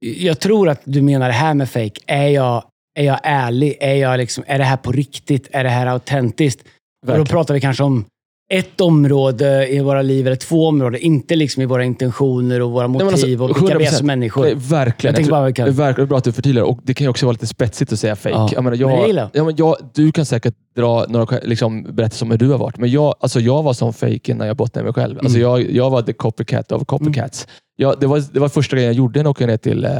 Jag 0.00 0.40
tror 0.40 0.68
att 0.68 0.80
du 0.84 1.02
menar 1.02 1.26
det 1.26 1.32
här 1.34 1.54
med 1.54 1.70
fake. 1.70 2.00
Är 2.06 2.28
jag, 2.28 2.64
är 2.98 3.04
jag 3.04 3.18
ärlig? 3.22 3.76
Är, 3.80 3.94
jag 3.94 4.18
liksom, 4.18 4.44
är 4.46 4.58
det 4.58 4.64
här 4.64 4.76
på 4.76 4.92
riktigt? 4.92 5.48
Är 5.52 5.64
det 5.64 5.70
här 5.70 5.86
autentiskt? 5.86 6.62
Och 7.08 7.18
då 7.18 7.24
pratar 7.24 7.54
vi 7.54 7.60
kanske 7.60 7.82
om 7.82 8.04
ett 8.52 8.80
område 8.80 9.68
i 9.68 9.80
våra 9.80 10.02
liv, 10.02 10.26
eller 10.26 10.36
två 10.36 10.66
områden. 10.68 11.00
Inte 11.00 11.36
liksom 11.36 11.62
i 11.62 11.66
våra 11.66 11.84
intentioner 11.84 12.62
och 12.62 12.70
våra 12.70 12.88
men 12.88 12.92
motiv 13.06 13.42
alltså, 13.42 13.60
och 13.60 13.62
vilka 13.68 13.78
vi 13.78 13.84
är 13.84 13.90
100%. 13.90 13.92
som 13.92 14.06
människor. 14.06 14.42
Nej, 14.44 14.54
Verkligen. 14.56 15.12
Jag 15.12 15.16
tänker 15.16 15.30
bara 15.30 15.46
vi 15.46 15.52
kan- 15.52 15.64
Det 15.64 15.70
är 15.70 15.74
verkligen 15.74 16.08
bra 16.08 16.18
att 16.18 16.24
du 16.24 16.32
förtydligar. 16.32 16.64
Och 16.66 16.78
det 16.82 16.94
kan 16.94 17.04
ju 17.04 17.08
också 17.08 17.26
vara 17.26 17.32
lite 17.32 17.46
spetsigt 17.46 17.92
att 17.92 17.98
säga 17.98 18.16
fake. 18.16 18.34
Ja, 18.34 18.50
Jag 18.52 18.64
menar, 18.64 18.76
men 18.76 18.88
jag, 18.90 19.06
gillar 19.06 19.30
ja, 19.32 19.44
men 19.44 19.56
jag, 19.56 19.76
du 19.94 20.12
kan 20.12 20.24
säkert 20.26 20.54
dra 20.76 21.06
några 21.08 21.38
liksom, 21.42 21.82
berättelser 21.94 22.24
om 22.26 22.30
hur 22.30 22.38
du 22.38 22.48
har 22.48 22.58
varit. 22.58 22.78
Men 22.78 22.90
jag, 22.90 23.14
alltså, 23.20 23.40
jag 23.40 23.62
var 23.62 23.72
som 23.72 23.92
fake 23.92 24.32
innan 24.32 24.46
jag 24.46 24.56
bottnade 24.56 24.84
mig 24.84 24.94
själv. 24.94 25.18
Alltså, 25.18 25.38
Mm. 25.38 25.50
jag, 25.50 25.70
jag 25.70 25.90
var 25.90 26.02
the 26.02 26.12
copycat 26.12 26.72
of 26.72 26.84
copycats. 26.86 27.46
Jag, 27.80 28.00
det, 28.00 28.06
var, 28.06 28.22
det 28.32 28.40
var 28.40 28.48
första 28.48 28.76
grejen 28.76 28.86
jag 28.88 28.96
gjorde 28.96 29.18
när 29.18 29.24
jag 29.24 29.30
åkte 29.30 29.46
ner 29.46 29.56
till, 29.56 29.84
eh, 29.84 29.90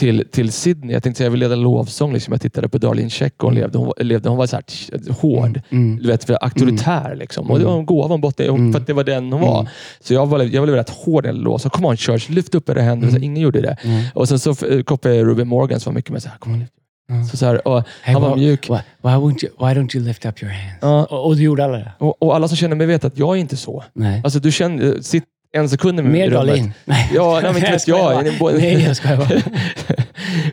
till, 0.00 0.24
till 0.32 0.52
Sydney. 0.52 0.92
Jag 0.92 1.02
tänkte 1.02 1.18
säga 1.18 1.26
jag 1.26 1.30
vill 1.30 1.40
leda 1.40 1.54
lovsång. 1.54 2.12
Liksom. 2.12 2.32
Jag 2.32 2.40
tittade 2.40 2.68
på 2.68 2.78
Darlene 2.78 3.10
Check 3.10 3.34
och 3.36 3.44
hon 3.48 3.54
levde. 3.54 3.78
Hon, 3.78 3.92
levde, 3.98 4.28
hon 4.28 4.38
var 4.38 4.46
så 4.46 4.56
här, 4.56 5.12
hård. 5.12 5.60
Mm. 5.70 5.98
Du 6.02 6.08
vet, 6.08 6.30
auktoritär. 6.30 7.14
Liksom. 7.16 7.50
Och 7.50 7.58
det 7.58 7.64
var 7.64 7.78
en 7.78 7.86
gåva 7.86 8.08
hon 8.08 8.20
bottnade 8.20 8.50
Mm. 8.50 8.72
för 8.72 8.80
att 8.80 8.86
det 8.86 8.92
var 8.92 9.04
den 9.04 9.32
hon 9.32 9.40
var. 9.40 9.60
Mm. 9.60 9.72
Så 10.00 10.14
jag 10.14 10.26
var, 10.26 10.42
jag 10.42 10.66
var 10.66 10.68
rätt 10.68 10.90
hård 10.90 11.24
när 11.24 11.32
jag 11.32 11.42
lovsång. 11.42 11.70
Come 11.70 11.88
on 11.88 11.96
church, 11.96 12.30
lyft 12.30 12.54
upp 12.54 12.68
era 12.68 12.80
händer. 12.82 13.10
Så 13.10 13.16
ingen 13.16 13.42
gjorde 13.42 13.60
det. 13.60 13.76
Mm. 13.84 14.04
Och 14.14 14.28
sen 14.28 14.38
så 14.38 14.54
kopplade 14.84 15.16
jag 15.16 15.26
Ruben 15.26 15.48
Morgan 15.48 15.80
som 15.80 15.92
var 15.92 15.94
mycket 15.94 16.10
med 16.12 16.22
så 16.22 16.28
här, 16.28 16.38
kom 16.38 16.52
on, 16.52 16.64
Mm. 17.10 17.24
så, 17.24 17.36
så 17.36 17.46
här 17.46 17.68
och 17.68 17.82
Hey, 18.02 18.12
Han 18.12 18.22
var 18.22 18.36
mjuk. 18.36 18.70
Why, 18.70 18.74
why, 19.02 19.10
won't 19.10 19.44
you, 19.44 19.52
why 19.58 19.80
don't 19.80 19.96
you 19.96 20.04
lift 20.06 20.26
up 20.26 20.42
your 20.42 20.52
hands? 20.52 20.78
Ja. 20.80 21.04
Och, 21.04 21.26
och 21.26 21.36
du 21.36 21.42
gjorde 21.42 21.64
alla 21.64 21.78
det? 21.78 21.92
och, 21.98 22.22
och 22.22 22.34
alla 22.36 22.48
som 22.48 22.56
känner 22.56 22.76
mig 22.76 22.86
vet 22.86 23.04
att 23.04 23.18
jag 23.18 23.36
är 23.36 23.40
inte 23.40 23.56
så. 23.56 23.84
Nej. 23.92 24.20
Alltså 24.24 24.38
du 24.38 24.52
känner, 24.52 25.00
sitt 25.00 25.24
en 25.52 25.68
sekund 25.68 25.96
med 25.96 26.04
Mer. 26.04 26.30
Dahlin? 26.30 26.72
Nej. 26.84 27.10
Ja, 27.14 27.40
nej, 27.42 27.52
men 27.52 27.56
inte 27.56 27.70
vet 27.70 27.88
jag. 27.88 28.38
bara. 28.40 28.52
Nej, 28.58 28.82
jag 28.82 28.96
skojar 28.96 29.16
bara. 29.16 29.42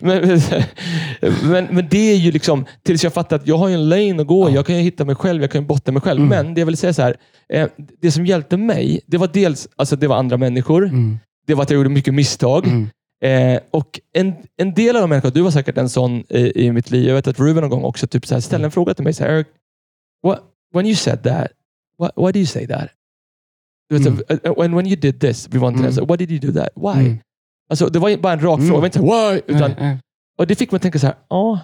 men, 0.02 0.42
men, 1.52 1.68
men, 1.72 1.88
det 1.90 2.12
är 2.12 2.16
ju 2.16 2.32
liksom, 2.32 2.66
tills 2.84 3.04
jag 3.04 3.14
fattar 3.14 3.36
att 3.36 3.48
jag 3.48 3.58
har 3.58 3.70
en 3.70 3.90
lane 3.90 4.22
att 4.22 4.28
gå 4.28 4.50
i. 4.50 4.52
Ja. 4.52 4.56
Jag 4.56 4.66
kan 4.66 4.76
ju 4.76 4.82
hitta 4.82 5.06
mig 5.06 5.16
själv, 5.16 5.42
jag 5.42 5.52
kan 5.52 5.62
ju 5.62 5.68
botta 5.68 5.92
mig 5.92 6.02
själv. 6.02 6.20
Mm. 6.20 6.30
Men 6.30 6.54
det 6.54 6.62
jag 6.62 6.66
vill 6.66 6.78
säga 6.78 6.94
så 6.94 7.02
här, 7.02 7.16
eh, 7.54 7.68
det 8.02 8.12
som 8.12 8.26
hjälpte 8.26 8.58
mig, 8.58 9.02
det 9.06 9.18
var 9.18 9.30
dels 9.34 9.68
alltså 9.76 9.96
det 9.96 10.08
var 10.08 10.16
andra 10.16 10.38
människor. 10.38 10.86
Mm. 10.86 11.20
Det 11.48 11.56
var 11.56 11.64
att 11.64 11.70
jag 11.70 11.78
gjorde 11.78 11.90
mycket 11.90 12.14
misstag. 12.14 12.68
Mm. 12.68 12.90
Eh, 13.22 13.60
och 13.72 14.00
en, 14.14 14.34
en 14.58 14.74
del 14.74 14.96
av 14.96 15.02
de 15.02 15.10
människorna, 15.10 15.34
du 15.34 15.42
var 15.42 15.52
säkert 15.52 15.78
en 15.78 15.90
sån 15.90 16.24
i, 16.30 16.66
i 16.66 16.72
mitt 16.72 16.92
liv. 16.92 17.08
Jag 17.08 17.16
vet 17.16 17.28
att 17.28 17.40
Ruben 17.40 17.62
någon 17.62 17.70
gång 17.70 17.84
också 17.84 18.08
typ 18.08 18.26
så 18.26 18.36
här, 18.36 18.42
ställde 18.42 18.66
en 18.68 18.72
fråga 18.72 18.94
till 18.94 19.04
mig. 19.04 19.14
Så 19.14 19.24
här, 19.24 19.32
Eric, 19.32 19.48
what, 20.24 20.40
when 20.74 20.86
you 20.86 20.96
said 20.96 21.24
that, 21.24 21.48
what, 21.98 22.12
why 22.16 22.32
do 22.32 22.40
you 22.40 22.46
say 22.46 22.68
that? 22.68 22.90
Mm. 23.98 24.04
så, 24.04 24.10
uh, 24.50 24.60
when, 24.60 24.76
when 24.76 24.88
you 24.88 24.96
did 24.96 25.20
this, 25.20 25.48
we 25.52 25.60
wanted 25.60 25.80
Mm. 25.86 25.92
mm. 25.98 26.08
why 26.08 26.18
did 26.26 26.32
you 26.32 26.40
do 26.52 26.60
that? 26.60 26.70
Why? 26.76 27.06
Mm. 27.06 27.18
Alltså, 27.70 27.88
det 27.90 28.00
var 28.00 28.18
bara 28.18 28.34
en 28.34 28.40
rak 28.40 28.58
Mm. 28.60 28.68
fråga. 28.70 28.78
Det 28.78 28.82
var 28.82 28.86
inte 28.86 29.00
så 29.00 29.32
why? 29.32 29.42
Utan, 29.56 29.72
Nej, 29.72 29.76
nej. 29.80 29.98
och 30.40 30.48
det 30.48 30.56
fick 30.56 30.74
att 30.74 30.82
tänka 30.82 31.00
så 31.00 31.06
här, 31.08 31.16
ja, 31.30 31.60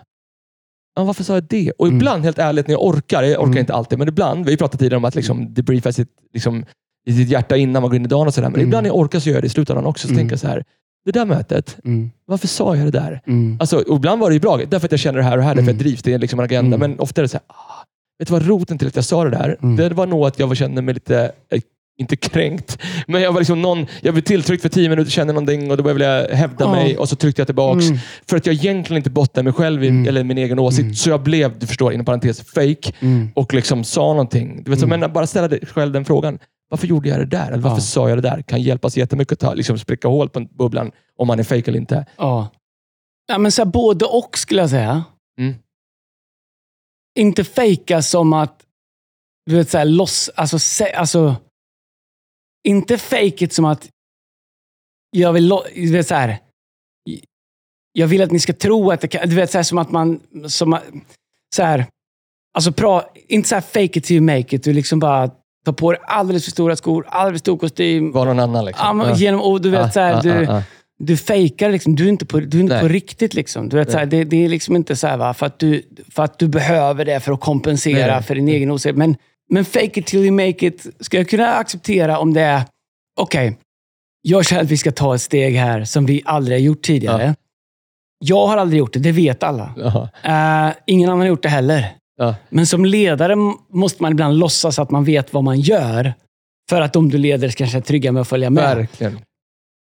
varför 0.95 1.23
sa 1.23 1.33
jag 1.33 1.43
det? 1.43 1.71
Och 1.71 1.85
Mm. 1.87 1.97
ibland, 1.97 2.23
helt 2.23 2.39
ärligt, 2.39 2.67
när 2.67 2.73
jag 2.73 2.83
orkar, 2.85 3.23
jag 3.23 3.31
orkar 3.39 3.45
Mm. 3.47 3.57
inte 3.57 3.73
alltid, 3.73 3.99
men 3.99 4.07
ibland, 4.07 4.45
vi 4.45 4.57
pratat 4.57 4.79
tidigare 4.79 4.97
om 4.97 5.05
att 5.05 5.15
liksom 5.15 5.53
debriefa 5.53 5.91
sitt, 5.91 6.09
liksom, 6.33 6.65
i 7.07 7.13
sitt 7.13 7.29
hjärta 7.29 7.57
innan 7.57 7.81
man 7.81 7.89
går 7.89 7.95
in 7.95 8.05
i 8.05 8.07
dagen 8.07 8.27
och 8.27 8.33
sådär. 8.33 8.47
Men 8.49 8.55
Mm. 8.59 8.67
ibland 8.67 8.83
när 8.83 8.89
jag 8.89 8.97
orkar 8.97 9.19
så 9.19 9.29
gör 9.29 9.35
jag 9.35 9.43
det 9.43 9.57
i 9.57 9.63
dagen 9.63 9.85
också. 9.85 10.07
Så 10.07 10.13
Mm. 10.13 10.19
tänker 10.21 10.33
jag 10.33 10.39
så 10.39 10.47
här, 10.47 10.63
det 11.05 11.11
där 11.11 11.25
mötet, 11.25 11.77
Mm. 11.85 12.11
varför 12.25 12.47
sa 12.47 12.75
jag 12.75 12.85
det 12.87 12.91
där? 12.99 13.21
Mm. 13.27 13.57
Alltså, 13.59 13.83
ibland 13.95 14.21
var 14.21 14.29
det 14.29 14.33
ju 14.33 14.39
bra, 14.39 14.57
därför 14.57 14.87
att 14.87 14.91
jag 14.91 14.99
känner 14.99 15.17
det 15.19 15.23
här 15.25 15.37
och 15.37 15.43
här, 15.43 15.49
därför 15.55 15.61
att 15.61 15.67
jag 15.67 15.73
Mm. 15.73 15.83
drivs. 15.83 16.03
Det 16.03 16.13
är 16.13 16.19
liksom 16.19 16.39
en 16.39 16.45
agenda. 16.45 16.75
Mm. 16.75 16.91
Men 16.91 16.99
ofta 16.99 17.21
är 17.21 17.23
det 17.23 17.27
så 17.29 17.37
här, 17.37 17.43
ah, 17.47 17.83
vet 18.19 18.27
du 18.27 18.31
vad 18.33 18.47
roten 18.47 18.77
till 18.77 18.87
att 18.87 18.95
jag 18.95 19.05
sa 19.05 19.23
det 19.23 19.29
där? 19.29 19.57
Mm. 19.61 19.75
Det 19.75 19.89
var 19.89 20.05
nog 20.05 20.25
att 20.25 20.39
jag 20.39 20.57
kände 20.57 20.81
mig 20.81 20.93
lite, 20.93 21.31
eh, 21.49 21.61
inte 21.97 22.15
kränkt, 22.15 22.81
men 23.07 23.21
jag 23.21 23.31
var 23.31 23.39
liksom 23.41 23.61
någon, 23.61 23.85
jag 24.01 24.13
blev 24.13 24.23
tilltryckt 24.23 24.61
för 24.61 24.69
tio 24.69 24.89
minuter, 24.89 25.11
kände 25.11 25.33
någonting 25.33 25.71
och 25.71 25.77
då 25.77 25.83
ville 25.93 26.05
jag 26.05 26.29
hävda 26.35 26.65
Ja. 26.65 26.71
mig 26.71 26.97
och 26.97 27.09
så 27.09 27.15
tryckte 27.15 27.39
jag 27.41 27.47
tillbaks. 27.47 27.85
Mm. 27.85 27.97
För 28.29 28.37
att 28.37 28.45
jag 28.45 28.55
egentligen 28.55 28.97
inte 28.97 29.09
bottnade 29.09 29.43
mig 29.43 29.53
själv 29.53 29.83
i, 29.83 29.87
Mm. 29.87 30.07
eller 30.07 30.23
min 30.23 30.37
egen 30.37 30.59
åsikt. 30.59 30.81
Mm. 30.81 30.95
Så 30.95 31.09
jag 31.09 31.23
blev, 31.23 31.59
du 31.59 31.67
förstår, 31.67 31.93
inom 31.93 32.05
parentes, 32.05 32.41
fake 32.41 32.91
Mm. 32.99 33.29
och 33.35 33.53
liksom 33.53 33.83
sa 33.83 34.01
någonting. 34.07 34.63
Du 34.63 34.71
vet, 34.71 34.83
Mm. 34.83 34.99
men 34.99 35.13
bara 35.13 35.27
ställa 35.27 35.47
dig 35.47 35.59
själv 35.65 35.91
den 35.93 36.05
frågan. 36.05 36.39
varför 36.69 36.87
gjorde 36.87 37.09
jag 37.09 37.19
det 37.19 37.25
där? 37.25 37.47
Eller 37.47 37.57
varför 37.63 37.77
Ja. 37.77 37.81
sa 37.81 38.09
jag 38.09 38.17
det 38.17 38.21
där? 38.29 38.41
Kan 38.41 38.61
hjälpas 38.61 38.97
jättemycket 38.97 39.31
att 39.33 39.39
ta, 39.39 39.53
liksom 39.53 39.77
spricka 39.79 40.07
hål 40.07 40.29
på 40.29 40.39
bubblan 40.39 40.91
om 41.17 41.27
man 41.27 41.39
är 41.39 41.43
fake 41.43 41.71
eller 41.71 41.79
inte. 41.79 42.05
Ja. 42.17 42.47
ja 43.27 43.37
men 43.37 43.51
så 43.51 43.61
här, 43.63 43.71
både 43.71 44.05
och 44.05 44.37
skulle 44.37 44.61
jag 44.61 44.69
säga. 44.69 45.03
Mm. 45.39 45.53
Inte 47.19 47.43
fejka 47.43 48.01
som 48.01 48.33
att, 48.33 48.61
du 49.45 49.55
vet, 49.55 49.69
så 49.69 49.77
här, 49.77 49.85
loss, 49.85 50.29
alltså, 50.35 50.59
se, 50.59 50.93
alltså, 50.93 51.35
inte 52.65 52.97
fake 52.97 53.45
it 53.45 53.53
som 53.53 53.65
att 53.65 53.89
jag 55.11 55.33
vill, 55.33 55.49
du 55.75 55.91
vet, 55.91 56.07
så 56.07 56.15
här, 56.15 56.37
jag 57.91 58.07
vill 58.07 58.21
att 58.21 58.31
ni 58.31 58.39
ska 58.39 58.53
tro 58.53 58.91
att 58.91 59.01
det 59.01 59.07
kan, 59.07 59.29
du 59.29 59.35
vet, 59.35 59.51
så 59.51 59.57
här, 59.57 59.63
som 59.63 59.77
att 59.77 59.91
man, 59.91 60.19
som, 60.47 60.77
så 61.55 61.63
här, 61.63 61.85
alltså, 62.53 62.71
pra, 62.71 63.03
inte 63.27 63.49
så 63.49 63.55
här 63.55 63.61
fake 63.61 63.99
it 63.99 64.03
till 64.03 64.15
you 64.15 64.25
make 64.25 64.55
it, 64.55 64.63
du 64.63 64.73
liksom 64.73 64.99
bara 64.99 65.31
tar 65.65 65.73
på 65.73 65.91
dig 65.91 66.01
alldeles 66.03 66.43
för 66.45 66.51
stora 66.51 66.75
skor, 66.75 67.05
alldeles 67.09 67.41
för 67.41 67.43
stor 67.43 67.57
kostym. 67.57 68.11
Var 68.11 68.25
någon 68.25 68.39
annan 68.39 68.65
liksom. 68.65 68.85
Ja, 68.87 68.93
men, 68.93 69.09
Ja. 69.09 69.15
genom, 69.15 69.41
och 69.41 69.61
du 69.61 69.69
vet, 69.69 69.79
Ja, 69.79 69.91
så 69.91 69.99
här, 69.99 70.21
du, 70.21 70.29
ja, 70.29 70.63
du 70.99 71.17
fejkar 71.17 71.69
liksom. 71.69 71.95
Du 71.95 72.05
är 72.05 72.09
inte 72.09 72.25
på, 72.25 72.39
du 72.39 72.57
är 72.57 72.61
inte 72.61 72.73
Nej. 72.73 72.81
på 72.83 72.87
riktigt. 72.87 73.33
Liksom. 73.33 73.69
Du 73.69 73.77
vet, 73.77 73.91
så 73.91 73.97
här, 73.97 74.05
det, 74.05 74.23
det 74.23 74.45
är 74.45 74.49
liksom 74.49 74.75
inte 74.75 74.95
så 74.95 75.07
här, 75.07 75.17
va, 75.17 75.33
för, 75.33 75.45
att 75.45 75.59
du, 75.59 75.83
för 76.09 76.23
att 76.23 76.39
du 76.39 76.47
behöver 76.47 77.05
det 77.05 77.19
för 77.19 77.31
att 77.31 77.39
kompensera 77.39 77.97
Nej, 77.97 78.07
nej. 78.07 78.23
för 78.23 78.35
din 78.35 78.47
egen 78.47 78.71
osäkerhet. 78.71 78.97
Men, 78.97 79.15
men 79.49 79.65
fake 79.65 79.99
it 79.99 80.05
till 80.05 80.19
you 80.19 80.31
make 80.31 80.67
it 80.67 80.85
ska 80.99 81.17
jag 81.17 81.29
kunna 81.29 81.53
acceptera 81.53 82.19
om 82.19 82.33
det 82.33 82.41
är, 82.41 82.61
okej, 83.19 83.57
jag 84.21 84.45
känner 84.45 84.63
att 84.63 84.71
vi 84.71 84.77
ska 84.77 84.91
ta 84.91 85.15
ett 85.15 85.21
steg 85.21 85.55
här 85.55 85.83
som 85.83 86.05
vi 86.05 86.21
aldrig 86.25 86.57
har 86.57 86.61
gjort 86.61 86.81
tidigare. 86.81 87.35
Jag 88.19 88.47
har 88.47 88.57
aldrig 88.57 88.79
gjort 88.79 88.93
det, 88.93 88.99
det 88.99 89.11
vet 89.11 89.43
alla. 89.43 89.73
Eh, 90.23 90.75
ingen 90.85 91.09
annan 91.09 91.19
har 91.19 91.27
gjort 91.27 91.43
det 91.43 91.49
heller. 91.49 91.95
Ja. 92.17 92.35
Men 92.49 92.67
som 92.67 92.85
ledare 92.85 93.35
måste 93.69 94.01
man 94.03 94.11
ibland 94.11 94.37
låtsas 94.37 94.79
att 94.79 94.91
man 94.91 95.03
vet 95.03 95.33
vad 95.33 95.43
man 95.43 95.59
gör. 95.59 96.13
För 96.69 96.81
att 96.81 96.93
de 96.93 97.09
du 97.09 97.17
leder 97.17 97.49
kanske 97.49 97.77
är 97.77 97.81
trygga 97.81 98.11
med 98.11 98.21
att 98.21 98.27
följa 98.27 98.49
med. 98.49 98.77
Verkligen. 98.77 99.19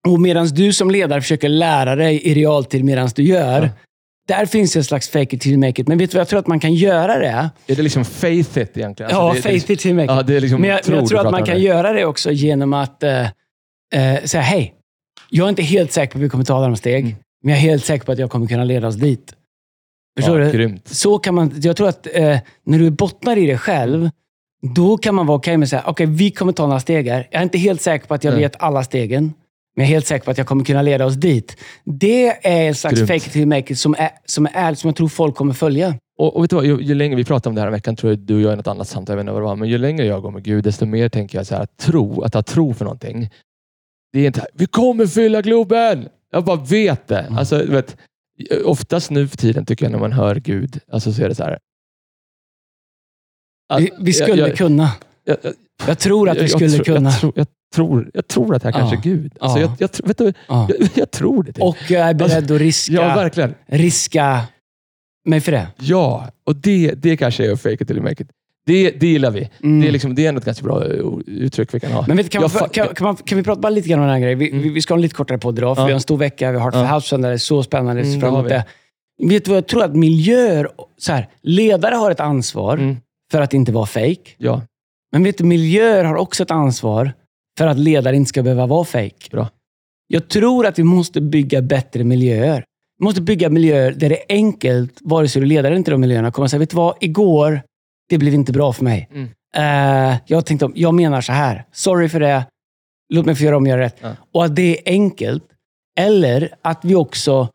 Och 0.07 0.21
medan 0.21 0.47
du 0.47 0.73
som 0.73 0.91
ledare 0.91 1.21
försöker 1.21 1.49
lära 1.49 1.95
dig 1.95 2.21
i 2.27 2.33
realtid 2.33 2.83
medan 2.83 3.09
du 3.15 3.23
gör, 3.23 3.61
Ja. 3.63 3.69
Där 4.31 4.45
finns 4.45 4.75
en 4.75 4.83
slags 4.83 5.09
fake 5.09 5.35
it 5.35 5.41
till 5.41 5.59
make 5.59 5.81
it. 5.81 5.87
Men 5.87 5.97
vet 5.97 6.11
du 6.11 6.15
vad 6.15 6.21
jag 6.21 6.27
tror 6.27 6.39
att 6.39 6.47
man 6.47 6.59
kan 6.59 6.73
göra 6.73 7.17
det? 7.19 7.49
Är 7.67 7.75
det 7.75 7.81
liksom 7.81 8.05
faith 8.05 8.57
it 8.57 8.77
egentligen? 8.77 9.11
Alltså, 9.11 9.21
ja, 9.21 9.29
det, 9.29 9.53
det, 9.53 9.59
fake 9.59 9.73
it 9.73 9.79
till 9.79 9.95
make 9.95 10.05
it. 10.05 10.11
Ja, 10.11 10.23
det 10.23 10.35
är 10.35 10.39
liksom 10.41 10.61
men 10.61 10.69
jag, 10.69 10.79
men 10.87 10.95
jag 10.95 11.07
tror 11.07 11.19
att 11.19 11.31
man 11.31 11.45
kan 11.45 11.55
det. 11.55 11.61
göra 11.61 11.93
det 11.93 12.05
också 12.05 12.31
genom 12.31 12.73
att 12.73 13.03
eh, 13.03 13.21
eh, 13.21 14.23
säga, 14.23 14.41
hej, 14.41 14.73
jag 15.29 15.45
är 15.45 15.49
inte 15.49 15.63
helt 15.63 15.91
säker 15.91 16.11
på 16.11 16.17
att 16.17 16.23
vi 16.23 16.29
kommer 16.29 16.43
ta 16.43 16.61
de 16.61 16.75
steg, 16.75 17.05
Mm. 17.05 17.15
men 17.43 17.53
jag 17.53 17.63
är 17.63 17.69
helt 17.69 17.85
säker 17.85 18.05
på 18.05 18.11
att 18.11 18.19
jag 18.19 18.29
kommer 18.31 18.47
kunna 18.47 18.63
leda 18.63 18.87
oss 18.87 18.95
dit. 18.95 19.33
Förstår 20.17 20.39
ja, 20.39 20.45
du? 20.45 20.51
Grymt. 20.51 20.87
Så 20.87 21.17
kan 21.19 21.35
man, 21.35 21.51
jag 21.55 21.77
tror 21.77 21.89
att 21.89 22.07
eh, 22.13 22.37
när 22.65 22.79
du 22.79 22.89
bottnar 22.89 23.37
i 23.37 23.45
det 23.45 23.57
själv, 23.57 24.09
då 24.75 24.97
kan 24.97 25.15
man 25.15 25.27
vara 25.27 25.37
okej 25.37 25.57
med 25.57 25.65
att 25.65 25.69
säga, 25.69 25.83
okej, 25.85 26.05
vi 26.05 26.31
kommer 26.31 26.53
ta 26.53 26.67
några 26.67 26.79
steg 26.79 27.07
här. 27.07 27.27
Jag 27.31 27.39
är 27.39 27.43
inte 27.43 27.57
helt 27.57 27.81
säker 27.81 28.07
på 28.07 28.13
att 28.13 28.23
jag 28.23 28.31
Nej. 28.33 28.41
vet 28.43 28.55
alla 28.59 28.83
stegen, 28.83 29.33
men 29.75 29.83
jag 29.85 29.89
är 29.89 29.93
helt 29.93 30.07
säker 30.07 30.25
på 30.25 30.31
att 30.31 30.37
jag 30.37 30.47
kommer 30.47 30.65
kunna 30.65 30.81
leda 30.81 31.05
oss 31.05 31.15
dit. 31.15 31.57
Det 31.85 32.47
är 32.47 32.67
en 32.67 32.75
slags 32.75 32.95
Grymt. 32.95 33.07
fake 33.09 33.29
till 33.29 33.47
make 33.47 33.75
som 33.75 33.95
är, 33.97 34.09
som 34.25 34.45
är 34.45 34.51
ärligt, 34.53 34.79
som 34.79 34.87
jag 34.87 34.95
tror 34.95 35.07
folk 35.07 35.35
kommer 35.35 35.53
följa. 35.53 35.95
Och, 36.17 36.35
och 36.35 36.43
vet 36.43 36.49
du 36.49 36.55
vad, 36.55 36.65
ju, 36.65 36.81
ju 36.81 36.95
längre 36.95 37.15
vi 37.15 37.25
pratar 37.25 37.49
om 37.51 37.55
det 37.55 37.61
här 37.61 37.69
veckan, 37.69 37.95
tror 37.95 38.11
jag 38.11 38.19
du 38.19 38.35
och 38.35 38.41
jag 38.41 38.53
i 38.53 38.55
något 38.55 38.67
annat 38.67 38.87
samtal, 38.87 39.13
jag 39.13 39.17
vet 39.17 39.21
inte 39.23 39.31
vad 39.31 39.41
det 39.41 39.45
var, 39.45 39.55
men 39.55 39.69
ju 39.69 39.77
längre 39.77 40.05
jag 40.05 40.21
går 40.21 40.31
med 40.31 40.43
Gud, 40.43 40.63
desto 40.63 40.85
mer 40.85 41.09
tänker 41.09 41.37
jag 41.37 41.47
så 41.47 41.55
här, 41.55 41.61
att 41.63 41.77
tro, 41.77 42.21
att 42.21 42.33
ha 42.33 42.43
tro 42.43 42.73
för 42.73 42.85
någonting. 42.85 43.29
Det 44.13 44.19
är 44.19 44.27
inte, 44.27 44.45
vi 44.53 44.65
kommer 44.65 45.07
fylla 45.07 45.41
Globen! 45.41 46.09
Jag 46.31 46.45
bara 46.45 46.55
vet 46.63 47.07
det. 47.07 47.19
Mm. 47.19 47.37
Alltså, 47.37 47.65
vet, 47.65 47.97
oftast 48.65 49.09
nu 49.11 49.27
för 49.27 49.37
tiden 49.37 49.65
tycker 49.65 49.85
jag 49.85 49.91
när 49.91 49.99
man 49.99 50.11
hör 50.11 50.35
Gud, 50.35 50.79
alltså 50.91 51.13
så 51.13 51.23
är 51.23 51.29
det 51.29 51.35
så 51.35 51.43
här. 51.43 51.57
att- 53.69 53.81
Vi, 53.81 53.91
vi 53.99 54.13
skulle 54.13 54.41
jag, 54.41 54.49
jag, 54.49 54.57
kunna. 54.57 54.91
jag, 55.23 55.37
jag, 55.87 55.99
tror 55.99 56.29
att 56.29 56.37
vi 56.41 56.47
skulle 56.47 56.83
kunna. 56.83 57.09
Jag 57.09 57.19
tror, 57.19 57.45
tror, 57.75 58.11
jag 58.13 58.27
tror 58.27 58.55
att 58.55 58.63
här 58.63 58.71
kanske 58.71 58.95
är 58.97 59.01
Gud. 59.01 59.33
Alltså, 59.39 59.59
Ja. 59.59 59.75
jag, 59.79 59.89
jag, 59.99 60.07
vet 60.07 60.17
du, 60.17 60.33
Ja. 60.47 60.69
jag, 60.79 60.89
jag 60.95 61.11
tror 61.11 61.43
det. 61.43 61.53
typ. 61.53 61.63
Och 61.63 61.77
jag 61.89 62.09
är 62.09 62.13
beredd 62.13 62.51
att 62.51 62.61
riska, 62.61 62.93
ja, 62.93 63.01
verkligen. 63.15 63.53
riska 63.67 64.41
mig 65.25 65.41
för 65.41 65.51
det. 65.51 65.67
Ja, 65.79 66.27
och 66.45 66.55
det, 66.55 66.93
det 66.97 67.17
kanske 67.17 67.45
är 67.47 67.51
att 67.51 67.61
fake 67.61 67.73
it 67.81 67.87
till 67.87 67.97
you 67.97 68.03
make 68.03 68.23
it. 68.23 68.29
Det, 68.65 68.91
det 68.91 69.07
gillar 69.07 69.31
vi. 69.31 69.49
Mm. 69.63 69.81
Det, 69.81 69.87
är 69.87 69.91
liksom, 69.91 70.15
det 70.15 70.25
är 70.25 70.29
ändå 70.29 70.39
ett 70.39 70.45
ganska 70.45 70.63
bra 70.63 70.85
eh, 70.85 71.05
uttryck 71.27 71.73
vi 71.73 71.79
kan 71.79 71.91
ha. 71.91 72.05
Men 72.07 72.17
vet, 72.17 72.29
kan, 72.29 72.41
man, 72.41 72.49
kan, 72.49 72.87
kan, 72.87 73.03
man, 73.05 73.15
kan 73.15 73.37
vi 73.37 73.43
prata 73.43 73.61
bara 73.61 73.69
lite 73.69 73.89
grann 73.89 73.99
om 73.99 74.05
den 74.05 74.13
här 74.13 74.19
grejen? 74.21 74.39
Vi, 74.39 74.51
Mm. 74.51 74.73
vi, 74.73 74.81
ska 74.81 74.93
ha 74.93 74.97
en 74.97 75.01
lite 75.01 75.15
kortare 75.15 75.37
podd 75.37 75.57
idag, 75.57 75.75
för 75.75 75.81
Ja. 75.83 75.85
vi 75.85 75.91
har 75.91 75.95
en 75.97 76.01
stor 76.01 76.17
vecka. 76.17 76.51
Vi 76.51 76.57
har 76.57 76.71
for 76.71 76.79
Ja. 76.81 76.95
House 76.95 77.07
Söndag. 77.07 77.27
Det 77.27 77.33
är 77.33 77.37
så 77.37 77.63
spännande. 77.63 78.01
Mm, 78.01 78.21
fram 78.21 78.43
det. 78.43 78.65
Vet 79.23 79.45
du 79.45 79.49
vad 79.51 79.57
jag 79.57 79.67
tror 79.67 79.83
att 79.83 79.95
miljöer... 79.95 80.67
Så 80.97 81.11
här, 81.13 81.29
ledare 81.41 81.95
har 81.95 82.11
ett 82.11 82.19
ansvar 82.19 82.73
Mm. 82.77 82.97
för 83.31 83.41
att 83.41 83.53
inte 83.53 83.71
vara 83.71 83.85
fake. 83.85 84.31
Ja, 84.37 84.61
Men 85.11 85.23
vet 85.23 85.37
du, 85.37 85.43
miljöer 85.43 86.03
har 86.03 86.15
också 86.15 86.43
ett 86.43 86.51
ansvar 86.51 87.13
för 87.61 87.67
att 87.67 87.79
ledare 87.79 88.15
inte 88.15 88.29
ska 88.29 88.43
behöva 88.43 88.65
vara 88.67 88.83
fake. 88.85 89.29
Bra. 89.31 89.49
Jag 90.07 90.27
tror 90.27 90.65
att 90.65 90.79
vi 90.79 90.83
måste 90.83 91.21
bygga 91.21 91.61
bättre 91.61 92.03
miljöer. 92.03 92.63
Vi 92.99 93.03
måste 93.03 93.21
bygga 93.21 93.49
miljöer 93.49 93.91
där 93.91 94.09
det 94.09 94.15
är 94.17 94.35
enkelt, 94.35 94.97
vare 95.01 95.27
sig 95.27 95.41
du 95.41 95.45
leder 95.47 95.63
eller 95.69 95.77
inte 95.77 95.91
de 95.91 96.01
miljöerna, 96.01 96.31
kommer 96.31 96.47
säga, 96.47 96.59
vet 96.59 96.69
du 96.69 96.75
vad? 96.77 96.95
Igår, 96.99 97.61
det 98.09 98.17
blev 98.17 98.33
inte 98.33 98.51
bra 98.51 98.73
för 98.73 98.83
mig. 98.83 99.09
Mm. 99.13 99.29
Eh, 100.11 100.17
jag 100.25 100.45
tänkte, 100.45 100.65
om- 100.65 100.73
jag 100.75 100.93
menar 100.93 101.21
så 101.21 101.31
här. 101.31 101.65
Sorry 101.71 102.09
för 102.09 102.19
det. 102.19 102.45
Låt 103.13 103.25
mig 103.25 103.35
få 103.35 103.43
göra 103.43 103.57
om 103.57 103.65
jag 103.67 103.77
gör 103.77 103.83
rätt. 103.83 103.97
Ja. 104.01 104.15
Och 104.33 104.45
att 104.45 104.55
det 104.55 104.79
är 104.79 104.93
enkelt. 104.93 105.43
Eller 105.99 106.49
att 106.61 106.85
vi 106.85 106.95
också 106.95 107.47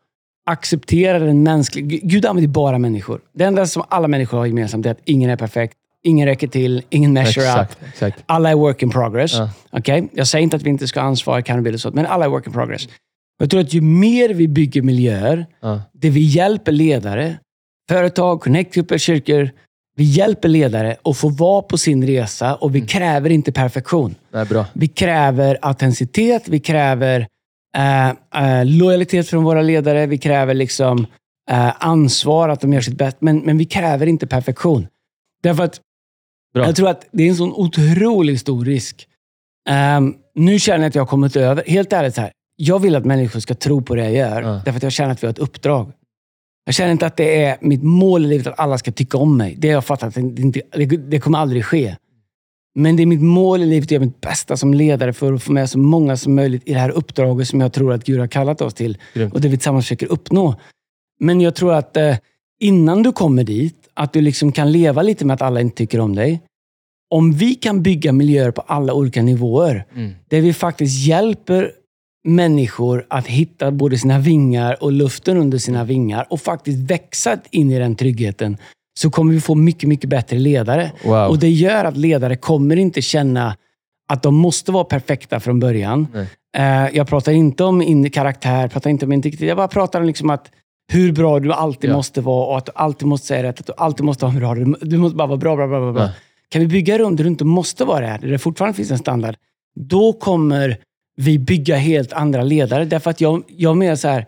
accepterar 0.49 1.19
den 1.19 1.43
mänskliga... 1.43 1.99
Gud 2.03 2.25
använder 2.25 2.47
bara 2.49 2.77
människor. 2.77 3.21
Det 3.33 3.43
enda 3.43 3.65
som 3.65 3.83
alla 3.89 4.07
människor 4.07 4.37
har 4.37 4.45
gemensamt 4.45 4.85
är 4.85 4.91
att 4.91 5.01
ingen 5.05 5.29
är 5.29 5.35
perfekt. 5.35 5.77
Ingen 6.07 6.27
räcker 6.27 6.47
till. 6.47 6.83
Ingen 6.89 7.13
measure 7.13 7.43
up. 7.45 7.49
exakt. 7.49 7.77
exakt. 7.87 8.23
Alla 8.25 8.49
är 8.49 8.55
work 8.55 8.81
in 8.83 8.89
progress. 8.89 9.33
Ja. 9.33 9.49
Okej? 9.71 10.09
Jag 10.13 10.27
säger 10.27 10.43
inte 10.43 10.55
att 10.55 10.63
vi 10.63 10.69
inte 10.69 10.87
ska 10.87 10.99
ha 10.99 11.07
ansvar, 11.07 11.37
accountability 11.37 11.75
och 11.75 11.81
sånt, 11.81 11.95
men 11.95 12.05
alla 12.05 12.25
är 12.25 12.29
work 12.29 12.47
in 12.47 12.53
progress. 12.53 12.87
Jag 13.39 13.49
tror 13.49 13.61
att 13.61 13.73
ju 13.73 13.81
mer 13.81 14.29
vi 14.29 14.47
bygger 14.47 14.81
miljöer 14.81 15.45
Ja. 15.61 15.81
där 15.93 16.09
vi 16.09 16.21
hjälper 16.21 16.71
ledare, 16.71 17.37
företag, 17.89 18.41
connectgrupper, 18.41 18.97
kyrkor. 18.97 19.49
Vi 19.95 20.03
hjälper 20.03 20.49
ledare 20.49 20.95
att 21.03 21.17
få 21.17 21.29
vara 21.29 21.61
på 21.61 21.77
sin 21.77 22.07
resa 22.07 22.55
och 22.55 22.75
vi 22.75 22.81
kräver 22.81 23.29
inte 23.29 23.51
perfektion. 23.51 24.15
Nej, 24.33 24.45
bra. 24.45 24.65
Vi 24.73 24.87
kräver 24.87 25.57
autenticitet, 25.61 26.47
vi 26.47 26.59
kräver 26.59 27.27
eh, 27.77 28.09
eh, 28.09 28.65
lojalitet 28.65 29.29
från 29.29 29.43
våra 29.43 29.61
ledare, 29.61 30.05
vi 30.05 30.17
kräver 30.17 30.53
liksom 30.53 31.05
eh, 31.51 31.85
ansvar, 31.85 32.49
att 32.49 32.61
de 32.61 32.73
gör 32.73 32.81
sitt 32.81 32.97
bästa. 32.97 33.17
Men, 33.21 33.37
men 33.37 33.57
vi 33.57 33.65
kräver 33.65 34.07
inte 34.07 34.27
perfektion. 34.27 34.87
Därför 35.43 35.63
att 35.63 35.79
Bra. 36.57 36.65
jag 36.65 36.75
tror 36.75 36.89
att 36.89 37.05
det 37.11 37.23
är 37.23 37.29
en 37.29 37.35
sån 37.35 37.53
otroligt 37.53 38.39
stor 38.39 38.65
risk. 38.65 39.07
Ehm, 39.69 40.15
nu 40.35 40.59
känner 40.59 40.79
jag 40.79 40.89
att 40.89 40.95
jag 40.95 41.01
har 41.01 41.07
kommit 41.07 41.35
över, 41.35 41.63
helt 41.67 41.93
ärligt 41.93 42.15
så 42.15 42.21
här, 42.21 42.31
jag 42.55 42.79
vill 42.79 42.95
att 42.95 43.05
människor 43.05 43.39
ska 43.39 43.55
tro 43.55 43.81
på 43.81 43.95
det 43.95 44.03
jag 44.03 44.13
gör. 44.13 44.41
Ja. 44.41 44.61
Därför 44.65 44.77
att 44.77 44.83
jag 44.83 44.91
känner 44.91 45.11
att 45.11 45.23
vi 45.23 45.27
har 45.27 45.31
ett 45.31 45.39
uppdrag. 45.39 45.91
Jag 46.65 46.75
känner 46.75 46.91
inte 46.91 47.05
att 47.05 47.17
det 47.17 47.43
är 47.43 47.57
mitt 47.61 47.83
mål 47.83 48.25
i 48.25 48.27
livet 48.27 48.47
att 48.47 48.59
alla 48.59 48.77
ska 48.77 48.91
tycka 48.91 49.17
om 49.17 49.37
mig. 49.37 49.55
Det 49.57 49.67
har 49.67 49.73
jag 49.73 49.85
fattat, 49.85 50.07
att 50.07 50.35
det, 50.35 50.41
inte, 50.41 50.61
det, 50.71 50.85
det 50.85 51.19
kommer 51.19 51.39
aldrig 51.39 51.65
ske. 51.65 51.95
Men 52.75 52.95
det 52.95 53.03
är 53.03 53.07
mitt 53.07 53.21
mål 53.21 53.61
i 53.61 53.65
livet 53.65 53.87
att 53.87 53.91
göra 53.91 54.05
mitt 54.05 54.21
bästa 54.21 54.57
som 54.57 54.73
ledare 54.73 55.13
för 55.13 55.33
att 55.33 55.43
få 55.43 55.51
med 55.51 55.69
så 55.69 55.79
många 55.79 56.17
som 56.17 56.35
möjligt 56.35 56.61
i 56.65 56.73
det 56.73 56.79
här 56.79 56.89
uppdraget 56.89 57.47
som 57.47 57.61
jag 57.61 57.73
tror 57.73 57.93
att 57.93 58.03
Gud 58.03 58.19
har 58.19 58.27
kallat 58.27 58.61
oss 58.61 58.73
till. 58.73 58.97
Grymt. 59.13 59.33
Och 59.33 59.41
det 59.41 59.47
vi 59.47 59.57
tillsammans 59.57 59.85
försöker 59.85 60.11
uppnå. 60.11 60.55
Men 61.19 61.41
jag 61.41 61.55
tror 61.55 61.73
att 61.73 61.97
eh, 61.97 62.15
innan 62.59 63.03
du 63.03 63.11
kommer 63.11 63.43
dit, 63.43 63.75
att 63.93 64.13
du 64.13 64.21
liksom 64.21 64.51
kan 64.51 64.71
leva 64.71 65.01
lite 65.01 65.25
med 65.25 65.33
att 65.33 65.41
alla 65.41 65.61
inte 65.61 65.77
tycker 65.77 65.99
om 65.99 66.15
dig. 66.15 66.41
Om 67.09 67.31
vi 67.33 67.55
kan 67.55 67.83
bygga 67.83 68.11
miljöer 68.11 68.51
på 68.51 68.61
alla 68.61 68.93
olika 68.93 69.21
nivåer, 69.21 69.85
Mm. 69.95 70.11
där 70.27 70.41
vi 70.41 70.53
faktiskt 70.53 71.07
hjälper 71.07 71.71
människor 72.27 73.05
att 73.09 73.27
hitta 73.27 73.71
både 73.71 73.97
sina 73.97 74.19
vingar 74.19 74.83
och 74.83 74.91
luften 74.91 75.37
under 75.37 75.57
sina 75.57 75.83
vingar 75.83 76.27
och 76.29 76.41
faktiskt 76.41 76.77
växa 76.91 77.37
in 77.51 77.71
i 77.71 77.79
den 77.79 77.95
tryggheten, 77.95 78.57
så 78.99 79.09
kommer 79.09 79.33
vi 79.33 79.41
få 79.41 79.55
mycket, 79.55 79.89
mycket 79.89 80.09
bättre 80.09 80.37
ledare. 80.37 80.91
Wow. 81.05 81.27
Och 81.29 81.39
Det 81.39 81.49
gör 81.49 81.85
att 81.85 81.97
ledare 81.97 82.35
kommer 82.35 82.75
inte 82.75 83.01
känna 83.01 83.55
att 84.09 84.23
de 84.23 84.35
måste 84.35 84.71
vara 84.71 84.83
perfekta 84.83 85.39
från 85.39 85.59
början. 85.59 86.07
Nej. 86.13 86.27
Eh, 86.57 86.95
jag 86.97 87.07
pratar 87.07 87.31
inte 87.31 87.63
om 87.63 87.81
in 87.81 88.09
karaktär, 88.09 88.67
pratar 88.67 88.89
inte 88.89 89.05
om 89.05 89.11
integritet. 89.13 89.47
Jag 89.47 89.57
bara 89.57 89.67
pratar 89.67 89.99
om 89.99 90.05
liksom 90.07 90.29
att 90.29 90.51
hur 90.93 91.11
bra 91.11 91.39
du 91.39 91.53
alltid 91.53 91.89
Ja. 91.89 91.93
måste 91.95 92.21
vara 92.21 92.45
och 92.47 92.57
att 92.57 92.65
du 92.65 92.71
alltid 92.75 93.07
måste 93.07 93.27
säga 93.27 93.43
rätt. 93.43 93.59
Att 93.59 93.65
du 93.65 93.73
alltid 93.77 94.05
måste 94.05 94.25
ha 94.25 94.33
en 94.33 94.39
bra... 94.39 94.55
Du 94.81 94.97
måste 94.97 95.15
bara 95.15 95.27
vara 95.27 95.37
bra, 95.37 95.55
bra, 95.55 95.67
bra, 95.67 95.79
bra. 95.79 95.91
bra. 95.93 96.09
Ja. 96.49 96.53
Kan 96.53 96.61
vi 96.61 96.67
bygga 96.67 96.97
rum 96.97 97.15
där 97.15 97.23
du 97.23 97.29
inte 97.29 97.45
måste 97.45 97.85
vara 97.85 97.99
det 97.99 98.07
här, 98.07 98.19
där 98.19 98.27
det 98.27 98.37
fortfarande 98.39 98.75
finns 98.77 98.91
en 98.91 98.97
standard, 98.97 99.35
då 99.75 100.13
kommer 100.13 100.77
vi 101.17 101.39
bygga 101.39 101.75
helt 101.75 102.13
andra 102.13 102.43
ledare. 102.43 102.85
Därför 102.85 103.09
att 103.09 103.21
jag, 103.21 103.43
jag 103.47 103.77
menar 103.77 103.95
så 103.95 104.07
här, 104.07 104.25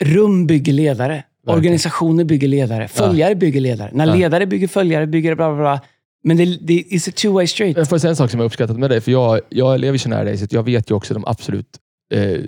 rum 0.00 0.46
bygger 0.46 0.72
ledare. 0.72 1.22
Organisationer 1.46 2.24
bygger 2.24 2.48
ledare. 2.48 2.88
Följare 2.88 3.34
bygger 3.34 3.60
ledare. 3.60 3.90
När 3.92 4.06
Ja. 4.06 4.14
ledare 4.14 4.46
bygger 4.46 4.68
följare, 4.68 5.06
bygger 5.06 5.34
bla 5.34 5.54
bla 5.54 5.62
bla. 5.62 5.80
Men 6.24 6.36
det, 6.36 6.44
det 6.60 6.74
is 6.74 7.08
a 7.08 7.10
two-way 7.10 7.46
street. 7.46 7.76
Jag 7.76 7.88
får 7.88 7.98
säga 7.98 8.10
en 8.10 8.16
sak 8.16 8.30
som 8.30 8.40
jag 8.40 8.46
uppskattat 8.46 8.78
med 8.78 8.90
dig, 8.90 9.00
för 9.00 9.12
jag, 9.12 9.40
jag 9.48 9.80
lever 9.80 9.98
så 9.98 10.08
nära 10.08 10.24
dig, 10.24 10.38
så 10.38 10.46
jag 10.50 10.62
vet 10.62 10.90
ju 10.90 10.94
också 10.94 11.14
de 11.14 11.24
absolut 11.26 11.66
eh, 12.14 12.40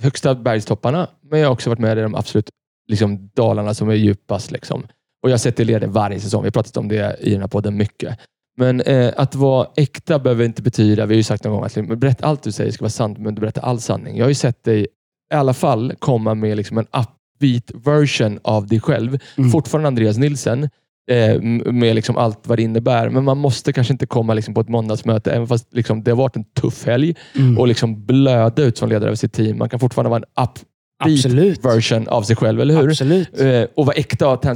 högsta 0.00 0.34
bergstopparna, 0.34 1.08
men 1.30 1.40
jag 1.40 1.48
har 1.48 1.52
också 1.52 1.70
varit 1.70 1.78
med 1.78 1.98
i 1.98 2.00
de 2.00 2.14
absolut 2.14 2.50
liksom, 2.88 3.30
dalarna 3.34 3.74
som 3.74 3.88
är 3.88 3.94
djupast. 3.94 4.50
Liksom. 4.50 4.82
Och 5.22 5.28
jag 5.30 5.32
har 5.32 5.38
sett 5.38 5.56
dig 5.56 5.66
leda 5.66 5.86
varje 5.86 6.20
säsong. 6.20 6.42
Vi 6.42 6.46
har 6.46 6.52
pratat 6.52 6.76
om 6.76 6.88
det 6.88 7.16
i 7.20 7.30
den 7.30 7.40
här 7.40 7.48
podden 7.48 7.76
mycket. 7.76 8.18
Men 8.56 8.80
eh, 8.80 9.12
att 9.16 9.34
vara 9.34 9.68
äkta 9.76 10.18
behöver 10.18 10.44
inte 10.44 10.62
betyda, 10.62 11.06
vi 11.06 11.14
har 11.14 11.16
ju 11.16 11.22
sagt 11.22 11.44
någon 11.44 11.52
gång, 11.54 11.64
att 11.92 11.98
berätta 11.98 12.26
allt 12.26 12.42
du 12.42 12.52
säger 12.52 12.70
ska 12.72 12.82
vara 12.84 12.90
sant, 12.90 13.18
men 13.18 13.34
du 13.34 13.40
berättar 13.40 13.62
all 13.62 13.80
sanning. 13.80 14.16
Jag 14.16 14.24
har 14.24 14.28
ju 14.28 14.34
sett 14.34 14.64
dig 14.64 14.86
i 15.32 15.34
alla 15.34 15.54
fall 15.54 15.92
komma 15.98 16.34
med 16.34 16.56
liksom 16.56 16.78
en 16.78 16.84
upbeat 16.86 17.86
version 17.86 18.38
av 18.42 18.66
dig 18.66 18.80
själv. 18.80 19.18
Mm. 19.38 19.50
Fortfarande 19.50 19.88
Andreas 19.88 20.16
Nilsen, 20.18 20.62
eh, 21.10 21.40
med 21.72 21.94
liksom 21.94 22.16
allt 22.16 22.46
vad 22.48 22.58
det 22.58 22.62
innebär. 22.62 23.08
Men 23.08 23.24
man 23.24 23.38
måste 23.38 23.72
kanske 23.72 23.92
inte 23.94 24.06
komma 24.06 24.34
liksom 24.34 24.54
på 24.54 24.60
ett 24.60 24.68
måndagsmöte, 24.68 25.32
även 25.32 25.48
fast 25.48 25.74
liksom 25.74 26.02
det 26.02 26.10
har 26.10 26.16
varit 26.16 26.36
en 26.36 26.44
tuff 26.44 26.86
helg, 26.86 27.14
Mm. 27.36 27.58
och 27.58 27.68
liksom 27.68 28.06
blöda 28.06 28.62
ut 28.62 28.78
som 28.78 28.88
ledare 28.88 29.06
över 29.08 29.16
sitt 29.16 29.32
team. 29.32 29.58
Man 29.58 29.68
kan 29.68 29.80
fortfarande 29.80 30.10
vara 30.10 30.18
en 30.36 30.42
upbeat 30.44 30.64
Absolut. 31.04 31.64
version 31.64 32.08
av 32.08 32.22
sig 32.22 32.36
själv, 32.36 32.60
eller 32.60 32.74
hur? 32.76 32.88
Absolut. 32.88 33.40
Eh, 33.40 33.62
och 33.74 33.86
vara 33.86 33.96
äkta 33.96 34.28
och 34.28 34.46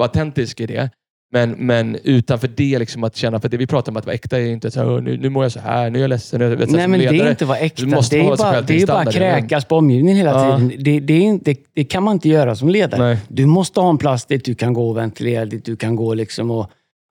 autentisk 0.00 0.60
i 0.60 0.66
det. 0.66 0.90
Men, 1.32 1.50
men 1.50 1.96
utanför 2.04 2.50
det, 2.56 2.78
liksom 2.78 3.04
att 3.04 3.16
känna, 3.16 3.40
för 3.40 3.48
det 3.48 3.56
vi 3.56 3.66
pratar 3.66 3.92
om 3.92 3.96
att 3.96 4.06
vara 4.06 4.14
äkta 4.14 4.38
är 4.40 4.46
inte 4.46 4.70
så 4.70 4.80
här, 4.80 4.90
"Åh, 4.90 5.02
nu, 5.02 5.16
nu 5.16 5.28
mår 5.28 5.44
jag 5.44 5.52
så 5.52 5.60
här, 5.60 5.90
nu 5.90 5.98
är 5.98 6.02
jag 6.02 6.08
ledsen. 6.08 6.40
Jag 6.40 6.48
vet, 6.48 6.70
Nej, 6.70 6.88
men 6.88 7.00
det 7.00 7.06
är 7.06 7.12
ledare, 7.12 7.30
inte 7.30 7.44
att 7.44 7.48
vara 7.48 7.58
äkta. 7.58 7.86
måste 7.86 8.16
Det 8.16 8.22
är 8.22 8.36
bara, 8.36 8.60
det 8.62 8.82
är 8.82 8.86
bara 8.86 9.12
kräkas 9.12 9.64
på 9.64 9.76
omgivningen 9.76 10.16
hela 10.16 10.30
Ja. 10.30 10.56
tiden. 10.58 10.84
Det, 10.84 11.00
det, 11.00 11.18
inte, 11.18 11.54
det, 11.74 11.84
kan 11.84 12.02
man 12.02 12.12
inte 12.12 12.28
göra 12.28 12.56
som 12.56 12.68
ledare. 12.68 13.00
Nej. 13.00 13.18
Du 13.28 13.46
måste 13.46 13.80
ha 13.80 13.90
en 13.90 13.98
plats 13.98 14.24
dit 14.26 14.44
du 14.44 14.54
kan 14.54 14.72
gå 14.72 14.88
och 14.90 14.96
ventilera, 14.96 15.44
dit 15.44 15.64
du 15.64 15.76
kan 15.76 15.96
gå 15.96 16.14
liksom 16.14 16.50
och, 16.50 16.70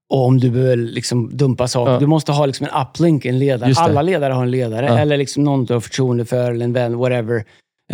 och 0.09 0.25
om 0.25 0.39
du 0.39 0.49
behöver 0.51 0.75
liksom 0.77 1.37
dumpa 1.37 1.67
saker. 1.67 1.91
Ja. 1.93 1.99
Du 1.99 2.07
måste 2.07 2.31
ha 2.31 2.45
liksom 2.45 2.67
en 2.73 2.81
uplink, 2.81 3.25
en 3.25 3.39
ledare. 3.39 3.73
Alla 3.77 4.01
ledare 4.01 4.33
har 4.33 4.43
en 4.43 4.51
ledare. 4.51 4.85
Ja. 4.85 4.99
Eller 4.99 5.17
liksom 5.17 5.43
någon 5.43 5.65
du 5.65 5.73
har 5.73 5.81
förtroende 5.81 6.25
för, 6.25 6.51
eller 6.51 6.65
en 6.65 6.73
vän, 6.73 6.97
whatever. 6.97 7.43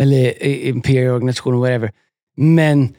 Eller 0.00 0.42
i 0.46 0.80
peer 0.84 1.12
organisation, 1.12 1.60
whatever. 1.60 1.90
Men 2.36 2.94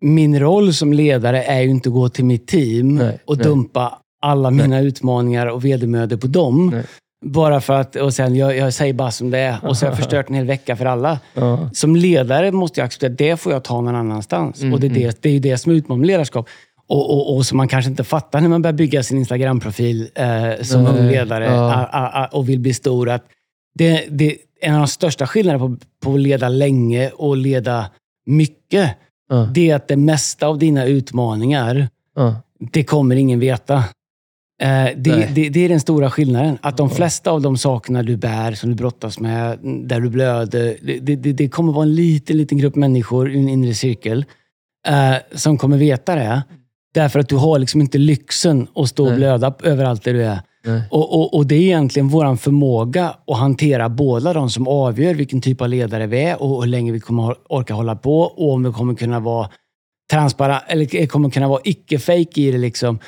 min 0.00 0.40
roll 0.40 0.74
som 0.74 0.92
ledare 0.92 1.42
är 1.42 1.60
ju 1.60 1.68
inte 1.68 1.88
att 1.88 1.94
gå 1.94 2.08
till 2.08 2.24
mitt 2.24 2.46
team 2.46 2.94
Nej, 2.94 3.18
och 3.24 3.36
nej. 3.36 3.46
dumpa 3.46 3.98
alla 4.22 4.50
mina 4.50 4.80
utmaningar 4.80 5.46
och 5.46 5.64
vedermödor 5.64 6.16
på 6.16 6.26
dem. 6.26 6.82
Bara 7.24 7.60
för 7.60 7.74
att, 7.74 7.96
och 7.96 8.14
sen 8.14 8.36
jag, 8.36 8.56
jag 8.56 8.74
säger 8.74 8.92
bara 8.92 9.10
som 9.10 9.30
det 9.30 9.38
är 9.38 9.64
och 9.64 9.76
så 9.76 9.86
har 9.86 9.90
jag 9.90 9.98
förstört 9.98 10.28
en 10.28 10.34
hel 10.34 10.46
vecka 10.46 10.76
för 10.76 10.84
alla. 10.84 11.18
Ja. 11.34 11.70
Som 11.72 11.96
ledare 11.96 12.52
måste 12.52 12.80
jag 12.80 12.84
acceptera 12.84 13.12
att 13.12 13.18
det 13.18 13.36
får 13.36 13.52
jag 13.52 13.64
ta 13.64 13.80
någon 13.80 13.94
annanstans. 13.94 14.60
Mm, 14.60 14.74
och 14.74 14.80
det 14.80 14.86
är, 14.86 14.90
det, 14.90 15.22
det 15.22 15.28
är 15.28 15.32
ju 15.32 15.38
det 15.38 15.58
som 15.58 15.72
är 15.72 15.76
utmaningen 15.76 16.00
med 16.00 16.06
ledarskap. 16.06 16.48
Och, 16.88 17.10
och, 17.10 17.36
och 17.36 17.46
som 17.46 17.56
man 17.56 17.68
kanske 17.68 17.90
inte 17.90 18.04
fattar 18.04 18.40
när 18.40 18.48
man 18.48 18.62
börjar 18.62 18.72
bygga 18.72 19.02
sin 19.02 19.18
Instagram-profil 19.18 20.08
eh, 20.14 20.62
som 20.62 20.86
ung 20.86 21.06
ledare 21.06 21.44
ja. 21.44 21.74
a, 21.74 21.88
a, 21.92 22.10
a, 22.22 22.28
och 22.32 22.48
vill 22.48 22.60
bli 22.60 22.74
stor. 22.74 23.08
Att 23.10 23.24
det, 23.74 24.04
det, 24.10 24.36
en 24.60 24.74
av 24.74 24.80
de 24.80 24.88
största 24.88 25.26
skillnaderna 25.26 25.66
på, 25.68 25.76
på 26.02 26.14
att 26.14 26.20
leda 26.20 26.48
länge 26.48 27.10
och 27.10 27.36
leda 27.36 27.90
mycket, 28.26 28.90
Ja. 29.28 29.48
det 29.54 29.70
är 29.70 29.76
att 29.76 29.88
det 29.88 29.96
mesta 29.96 30.46
av 30.46 30.58
dina 30.58 30.84
utmaningar, 30.84 31.88
Ja. 32.16 32.36
det 32.58 32.84
kommer 32.84 33.16
ingen 33.16 33.40
veta. 33.40 33.84
Eh, 34.62 34.88
det, 34.96 35.28
det, 35.34 35.48
det 35.48 35.60
är 35.64 35.68
den 35.68 35.80
stora 35.80 36.10
skillnaden. 36.10 36.58
Att 36.60 36.76
de 36.76 36.90
flesta 36.90 37.30
av 37.30 37.42
de 37.42 37.56
sakerna 37.56 38.02
du 38.02 38.16
bär, 38.16 38.52
som 38.52 38.70
du 38.70 38.76
brottas 38.76 39.20
med, 39.20 39.58
där 39.62 40.00
du 40.00 40.08
blöder, 40.08 40.76
det, 41.00 41.16
det, 41.16 41.48
kommer 41.48 41.72
vara 41.72 41.82
en 41.82 41.94
liten, 41.94 42.36
liten 42.36 42.58
grupp 42.58 42.74
människor 42.74 43.30
i 43.30 43.38
en 43.38 43.48
inre 43.48 43.74
cirkel 43.74 44.24
eh, 44.88 45.16
som 45.34 45.58
kommer 45.58 45.76
veta 45.78 46.14
det. 46.14 46.42
Därför 46.94 47.20
att 47.20 47.28
du 47.28 47.36
har 47.36 47.58
liksom 47.58 47.80
inte 47.80 47.98
lyxen 47.98 48.68
att 48.74 48.88
stå 48.88 49.08
och 49.08 49.16
blöda 49.16 49.54
överallt 49.62 50.04
där 50.04 50.12
du 50.12 50.24
är. 50.24 50.40
Och, 50.90 51.14
och, 51.14 51.34
och 51.34 51.46
det 51.46 51.54
är 51.54 51.60
egentligen 51.60 52.08
vår 52.08 52.36
förmåga 52.36 53.14
att 53.26 53.38
hantera 53.38 53.88
båda 53.88 54.32
de 54.32 54.50
som 54.50 54.68
avgör 54.68 55.14
vilken 55.14 55.40
typ 55.40 55.60
av 55.60 55.68
ledare 55.68 56.06
vi 56.06 56.22
är 56.22 56.42
och 56.42 56.62
hur 56.62 56.70
länge 56.70 56.92
vi 56.92 57.00
kommer 57.00 57.36
orka 57.48 57.74
hålla 57.74 57.96
på 57.96 58.20
och 58.20 58.52
om 58.52 58.62
vi 58.62 58.72
kommer 58.72 58.94
kunna 58.94 59.20
vara 59.20 59.50
transparent 60.10 60.62
eller 60.68 61.06
kommer 61.06 61.30
kunna 61.30 61.48
vara 61.48 61.60
icke-fake 61.64 62.40
i 62.40 62.50
det. 62.50 62.58
Liksom. 62.58 62.98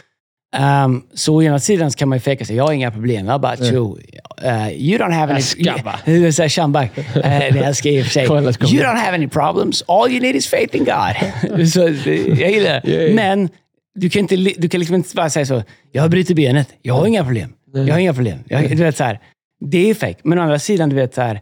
Um, 0.57 1.03
så 1.15 1.35
å 1.35 1.43
ena 1.43 1.59
sidan 1.59 1.91
kan 1.91 2.09
man 2.09 2.19
ju 2.19 2.21
fejka 2.21 2.45
sig. 2.45 2.57
Jag 2.57 2.65
har 2.65 2.73
inga 2.73 2.91
problem. 2.91 3.27
Jag 3.27 3.41
bara, 3.41 3.57
tjo. 3.57 3.99
Uh, 4.45 4.73
you 4.73 4.99
don't 4.99 5.13
have 5.13 5.33
any... 5.33 5.43
Skabba. 5.43 6.49
Shambach. 6.49 6.89
Uh, 7.17 7.23
det 7.23 7.65
älskar 7.65 7.91
jag 7.91 7.99
i 7.99 8.03
och 8.03 8.05
för 8.05 8.13
sig. 8.13 8.25
You 8.75 8.85
don't 8.85 8.97
have 8.97 9.15
any 9.15 9.29
problems. 9.29 9.85
All 9.89 10.11
you 10.11 10.21
need 10.21 10.37
is 10.37 10.47
faith 10.47 10.77
in 10.77 10.85
God. 10.85 11.69
så, 11.73 11.81
jag 11.81 12.51
gillar 12.51 12.81
det. 12.85 13.15
Men 13.15 13.49
du 14.01 14.11
kan, 14.11 14.21
inte, 14.21 14.37
du 14.37 14.69
kan 14.69 14.81
liksom 14.81 14.95
inte 14.97 15.15
bara 15.17 15.31
säga 15.31 15.47
så. 15.47 15.63
Jag 15.93 16.03
har 16.03 16.09
brutit 16.09 16.37
benet. 16.37 16.69
Jag 16.83 16.95
har 16.95 17.07
inga 17.07 17.25
problem. 17.25 17.53
Jag 17.73 17.95
har 17.95 17.99
inga 17.99 18.15
problem. 18.15 18.39
Jag, 18.49 18.69
du 18.71 18.77
vet, 18.77 18.97
så 18.97 19.05
här, 19.05 19.21
det 19.61 19.91
är 19.91 19.95
fake. 19.95 20.17
Men 20.25 20.39
å 20.39 20.43
andra 20.43 20.59
sidan, 20.59 20.89
du 20.89 20.97
vet 20.97 21.15
så 21.15 21.21
här. 21.21 21.41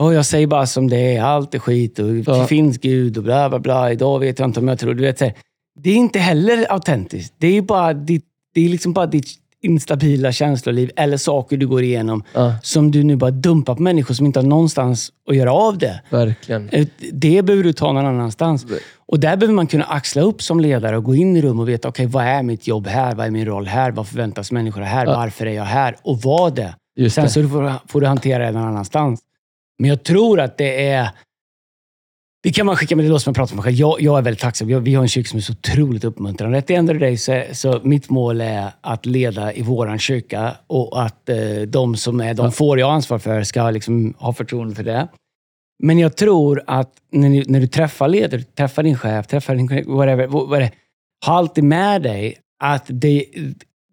"Åh, 0.00 0.14
jag 0.14 0.26
säger 0.26 0.46
bara 0.46 0.66
som 0.66 0.88
det 0.88 1.16
är. 1.16 1.22
Allt 1.22 1.54
är 1.54 1.58
skit 1.58 1.98
och 1.98 2.16
Ja. 2.16 2.36
det 2.36 2.46
finns 2.46 2.78
Gud 2.78 3.16
och 3.18 3.22
bla 3.24 3.48
bla 3.48 3.58
bla. 3.58 3.92
Idag 3.92 4.18
vet 4.18 4.38
jag 4.38 4.48
inte 4.48 4.60
om 4.60 4.68
jag 4.68 4.78
tror. 4.78 4.94
Du 4.94 5.02
vet, 5.02 5.18
så 5.18 5.24
här, 5.24 5.34
det 5.80 5.90
är 5.90 5.94
inte 5.94 6.18
heller 6.18 6.72
autentiskt. 6.72 7.34
Det 7.38 7.56
är 7.56 7.62
bara 7.62 7.92
ditt, 7.94 8.24
det 8.54 8.64
är 8.64 8.68
liksom 8.68 8.92
bara 8.92 9.06
ditt 9.06 9.26
instabila 9.62 10.32
känsloliv 10.32 10.90
eller 10.96 11.16
saker 11.16 11.56
du 11.56 11.66
går 11.68 11.82
igenom 11.82 12.22
Ja. 12.34 12.54
som 12.62 12.90
du 12.90 13.02
nu 13.04 13.16
bara 13.16 13.30
dumpar 13.30 13.74
på 13.74 13.82
människor 13.82 14.14
som 14.14 14.26
inte 14.26 14.38
har 14.38 14.46
någonstans 14.46 15.12
att 15.30 15.36
göra 15.36 15.52
av 15.52 15.78
det. 15.78 16.00
Verkligen. 16.10 16.68
Eh, 16.68 16.86
Det 17.12 17.42
behöver 17.42 17.64
du 17.64 17.72
ta 17.72 17.92
någon 17.92 18.06
annanstans. 18.06 18.66
Och 19.06 19.20
där 19.20 19.36
behöver 19.36 19.54
man 19.54 19.66
kunna 19.66 19.84
axla 19.84 20.22
upp 20.22 20.42
som 20.42 20.60
ledare 20.60 20.96
och 20.96 21.04
gå 21.04 21.14
in 21.14 21.36
i 21.36 21.42
rum 21.42 21.60
och 21.60 21.68
veta, 21.68 21.88
okej, 21.88 22.06
vad 22.06 22.24
är 22.24 22.42
mitt 22.42 22.66
jobb 22.66 22.86
här? 22.86 23.14
Vad 23.14 23.26
är 23.26 23.30
min 23.30 23.46
roll 23.46 23.66
här? 23.66 23.90
Vad 23.90 24.08
förväntas 24.08 24.52
människor 24.52 24.80
här? 24.80 25.06
Ja. 25.06 25.16
Varför 25.16 25.46
är 25.46 25.52
jag 25.52 25.64
här? 25.64 25.96
Och 26.02 26.20
vad 26.22 26.54
det. 26.54 26.74
Just 26.96 27.14
Sen 27.14 27.24
det. 27.24 27.30
så 27.30 27.48
får, 27.48 27.72
får 27.88 28.00
du 28.00 28.06
hantera 28.06 28.44
det 28.46 28.52
någon 28.52 28.68
annanstans. 28.68 29.20
Men 29.78 29.90
jag 29.90 30.02
tror 30.02 30.40
att 30.40 30.56
det 30.58 30.86
är... 30.88 31.08
Det 32.48 32.52
kan 32.52 32.66
man 32.66 32.76
skicka 32.76 32.96
med 32.96 33.04
det 33.04 33.08
låter 33.08 33.22
som 33.22 33.30
jag 33.30 33.36
pratar 33.36 33.48
för 33.48 33.56
mig 33.56 33.64
själv. 33.64 33.76
Jag, 33.76 34.00
jag 34.00 34.18
är 34.18 34.22
väldigt 34.22 34.40
tacksam. 34.40 34.70
Jag, 34.70 34.80
vi 34.80 34.94
har 34.94 35.02
en 35.02 35.08
kyrka 35.08 35.28
som 35.28 35.36
är 35.36 35.40
så 35.40 35.52
otroligt 35.52 36.04
uppmuntrande. 36.04 36.58
At 36.58 36.66
the 36.66 36.74
end 36.74 36.90
of 36.90 36.94
the 36.94 36.98
day 36.98 37.16
så, 37.16 37.42
så 37.52 37.80
mitt 37.84 38.10
mål 38.10 38.40
är 38.40 38.70
att 38.80 39.06
leda 39.06 39.52
i 39.52 39.62
våran 39.62 39.98
kyrka 39.98 40.56
och 40.66 41.02
att 41.02 41.28
eh, 41.28 41.36
de 41.66 41.96
som 41.96 42.20
är 42.20 42.34
de 42.34 42.52
får 42.52 42.78
jag 42.78 42.90
ansvar 42.90 43.18
för 43.18 43.42
ska 43.42 43.70
liksom 43.70 44.14
ha 44.18 44.32
förtroende 44.32 44.74
för 44.74 44.82
det. 44.82 45.08
Men 45.82 45.98
jag 45.98 46.16
tror 46.16 46.62
att 46.66 46.92
när, 47.12 47.28
ni, 47.28 47.44
när 47.46 47.60
du 47.60 47.66
träffar 47.66 48.08
ledare, 48.08 48.42
träffar 48.42 48.82
din 48.82 48.98
chef, 48.98 49.26
träffar 49.26 49.54
din 49.54 49.96
whatever, 49.96 50.58
det 50.58 50.64
är, 50.64 50.70
ha 51.26 51.34
alltid 51.34 51.64
med 51.64 52.02
dig 52.02 52.38
att 52.64 52.84
det, 52.88 53.24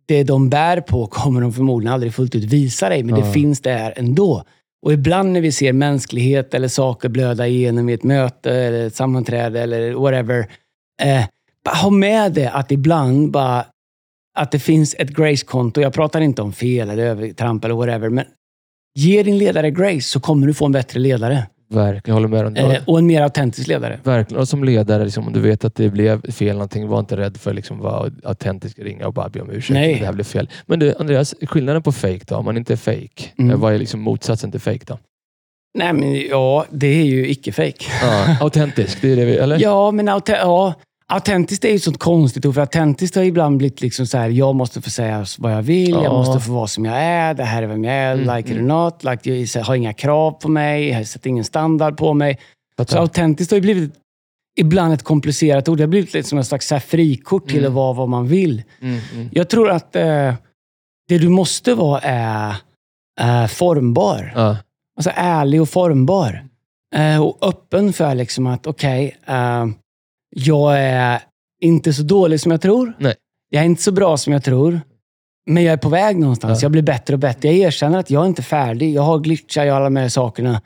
det 0.05 0.23
de 0.23 0.49
bär 0.49 0.81
på 0.81 1.07
kommer 1.07 1.41
de 1.41 1.53
förmodligen 1.53 1.93
aldrig 1.93 2.13
fullt 2.13 2.35
ut 2.35 2.43
visa 2.43 2.89
dig, 2.89 3.03
men 3.03 3.15
Ja. 3.15 3.25
det 3.25 3.31
finns 3.31 3.61
där 3.61 3.93
ändå. 3.95 4.43
Och 4.85 4.93
ibland 4.93 5.31
när 5.31 5.41
vi 5.41 5.51
ser 5.51 5.73
mänsklighet 5.73 6.53
eller 6.53 6.67
saker 6.67 7.09
blöda 7.09 7.47
igenom 7.47 7.89
i 7.89 7.93
ett 7.93 8.03
möte, 8.03 8.51
eller 8.51 8.87
ett 8.87 8.95
sammanträde 8.95 9.61
eller 9.61 9.93
whatever. 9.93 10.39
Eh, 11.01 11.25
bara 11.63 11.75
ha 11.75 11.89
med 11.89 12.33
det 12.33 12.49
att 12.51 12.71
ibland 12.71 13.31
bara 13.31 13.65
att 14.37 14.51
det 14.51 14.59
finns 14.59 14.95
ett 14.99 15.09
grace-konto. 15.09 15.81
Jag 15.81 15.93
pratar 15.93 16.21
inte 16.21 16.41
om 16.41 16.53
fel 16.53 16.89
eller 16.89 17.03
övertramp 17.03 17.65
eller 17.65 17.75
whatever, 17.75 18.09
men 18.09 18.25
ge 18.95 19.23
din 19.23 19.37
ledare 19.37 19.71
grace 19.71 20.01
så 20.01 20.19
kommer 20.19 20.47
du 20.47 20.53
få 20.53 20.65
en 20.65 20.71
bättre 20.71 20.99
ledare. 20.99 21.47
Verkligen. 21.75 22.01
Jag 22.05 22.13
håller 22.13 22.27
med 22.27 22.45
om. 22.45 22.71
Eh, 22.71 22.81
och 22.85 22.99
en 22.99 23.05
mer 23.07 23.21
autentisk 23.21 23.67
ledare. 23.67 23.99
Verkligen. 24.03 24.41
Och 24.41 24.47
som 24.47 24.63
ledare, 24.63 25.03
liksom, 25.03 25.27
om 25.27 25.33
du 25.33 25.39
vet 25.39 25.65
att 25.65 25.75
det 25.75 25.89
blev 25.89 26.31
fel 26.31 26.53
någonting, 26.55 26.87
var 26.87 26.99
inte 26.99 27.17
rädd 27.17 27.37
för 27.37 27.49
att 27.49 27.55
liksom, 27.55 27.79
vara 27.79 28.11
autentisk, 28.23 28.79
ringa 28.79 29.07
och 29.07 29.13
bara 29.13 29.29
be 29.29 29.41
om 29.41 29.49
ursäkt. 29.51 29.73
Nej. 29.73 29.95
Det 29.99 30.05
här 30.05 30.13
blev 30.13 30.23
fel. 30.23 30.49
Men 30.65 30.79
du, 30.79 30.95
Andreas, 30.99 31.35
skillnaden 31.41 31.83
på 31.83 31.91
fake 31.91 32.21
då? 32.27 32.35
Om 32.35 32.45
man 32.45 32.57
inte 32.57 32.73
är 32.73 32.77
fake, 32.77 33.29
Mm. 33.37 33.51
eh, 33.51 33.57
vad 33.57 33.73
är 33.73 33.77
liksom 33.79 33.99
motsatsen 34.01 34.51
till 34.51 34.59
fake 34.61 34.85
då? 34.87 34.97
Nej, 35.77 35.93
men 35.93 36.15
ja, 36.15 36.65
det 36.71 36.87
är 36.87 37.05
ju 37.05 37.27
icke-fake. 37.29 37.85
Ja, 38.01 38.37
autentisk, 38.41 39.01
det 39.01 39.11
är 39.11 39.15
det 39.15 39.25
vi, 39.25 39.37
eller? 39.37 39.59
Ja, 39.59 39.91
men 39.91 40.07
ja, 40.27 40.73
autentiskt 41.13 41.65
är 41.65 41.69
ju 41.69 41.75
ett 41.75 41.83
sånt 41.83 41.97
konstigt 41.99 42.45
ord. 42.45 42.53
För 42.53 42.61
autentiskt 42.61 43.15
har 43.15 43.23
ibland 43.23 43.57
blivit 43.57 43.81
liksom 43.81 44.07
så 44.07 44.17
här, 44.17 44.29
jag 44.29 44.55
måste 44.55 44.81
få 44.81 44.89
säga 44.89 45.25
vad 45.37 45.53
jag 45.53 45.61
vill, 45.61 45.89
Ja. 45.89 46.03
jag 46.03 46.13
måste 46.13 46.39
få 46.39 46.51
vara 46.53 46.67
som 46.67 46.85
jag 46.85 46.95
är, 47.01 47.33
det 47.33 47.43
här 47.43 47.63
är 47.63 47.67
vem 47.67 47.83
jag 47.83 47.93
är, 47.93 48.13
Mm, 48.13 48.35
like 48.37 48.51
it 48.51 48.57
or 48.57 48.61
not. 48.61 49.03
Like, 49.03 49.35
jag 49.59 49.63
har 49.65 49.75
inga 49.75 49.93
krav 49.93 50.31
på 50.31 50.49
mig, 50.49 50.89
jag 50.89 51.07
sätter 51.07 51.29
ingen 51.29 51.43
standard 51.43 51.97
på 51.97 52.13
mig. 52.13 52.35
Så 52.77 52.83
Fattar. 52.85 52.99
autentiskt 52.99 53.51
har 53.51 53.55
ju 53.55 53.61
blivit 53.61 53.93
ibland 54.57 54.93
ett 54.93 55.03
komplicerat 55.03 55.69
ord. 55.69 55.77
Det 55.77 55.83
har 55.83 55.87
blivit 55.87 56.13
lite 56.13 56.29
som 56.29 56.37
en 56.37 56.45
slags 56.45 56.67
så 56.67 56.79
frikort 56.79 57.47
till 57.47 57.57
Mm. 57.59 57.67
att 57.71 57.75
vara 57.75 57.93
vad 57.93 58.09
man 58.09 58.27
vill. 58.27 58.63
Mm, 58.81 58.99
mm. 59.13 59.29
Jag 59.31 59.49
tror 59.49 59.69
att 59.69 59.95
eh, 59.95 60.33
det 61.07 61.17
du 61.17 61.29
måste 61.29 61.73
vara 61.73 61.99
är 62.03 62.55
eh, 63.21 63.47
formbar. 63.47 64.33
Ja. 64.35 64.57
Alltså 64.97 65.11
ärlig 65.15 65.61
och 65.61 65.69
formbar. 65.69 66.45
Eh, 66.95 67.21
och 67.23 67.37
öppen 67.49 67.93
för 67.93 68.15
liksom 68.15 68.47
att, 68.47 68.67
okej, 68.67 69.17
eh, 69.25 69.65
jag 70.37 70.79
är 70.79 71.21
inte 71.61 71.93
så 71.93 72.03
dålig 72.03 72.39
som 72.39 72.51
jag 72.51 72.61
tror. 72.61 72.93
Nej. 72.99 73.15
Jag 73.49 73.61
är 73.61 73.65
inte 73.65 73.83
så 73.83 73.91
bra 73.91 74.17
som 74.17 74.33
jag 74.33 74.43
tror. 74.43 74.81
Men 75.45 75.63
jag 75.63 75.73
är 75.73 75.77
på 75.77 75.89
väg 75.89 76.19
någonstans. 76.19 76.61
Ja. 76.61 76.65
Jag 76.65 76.71
blir 76.71 76.81
bättre 76.81 77.13
och 77.13 77.19
bättre. 77.19 77.47
Jag 77.47 77.57
erkänner 77.57 77.99
att 77.99 78.09
jag 78.09 78.23
är 78.23 78.27
inte 78.27 78.43
färdig. 78.43 78.93
Jag 78.93 79.01
har 79.01 79.19
glitchar, 79.19 79.65
jag 79.65 79.73
har 79.73 79.81
alla 79.81 79.85
de 79.85 79.95
här 79.95 80.09
sakerna. 80.09 80.61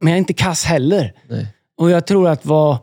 Men 0.00 0.10
jag 0.10 0.16
är 0.16 0.18
inte 0.18 0.34
kass 0.34 0.64
heller. 0.64 1.12
Nej. 1.28 1.46
Och 1.78 1.90
jag 1.90 2.06
tror 2.06 2.28
att 2.28 2.46
vara 2.46 2.78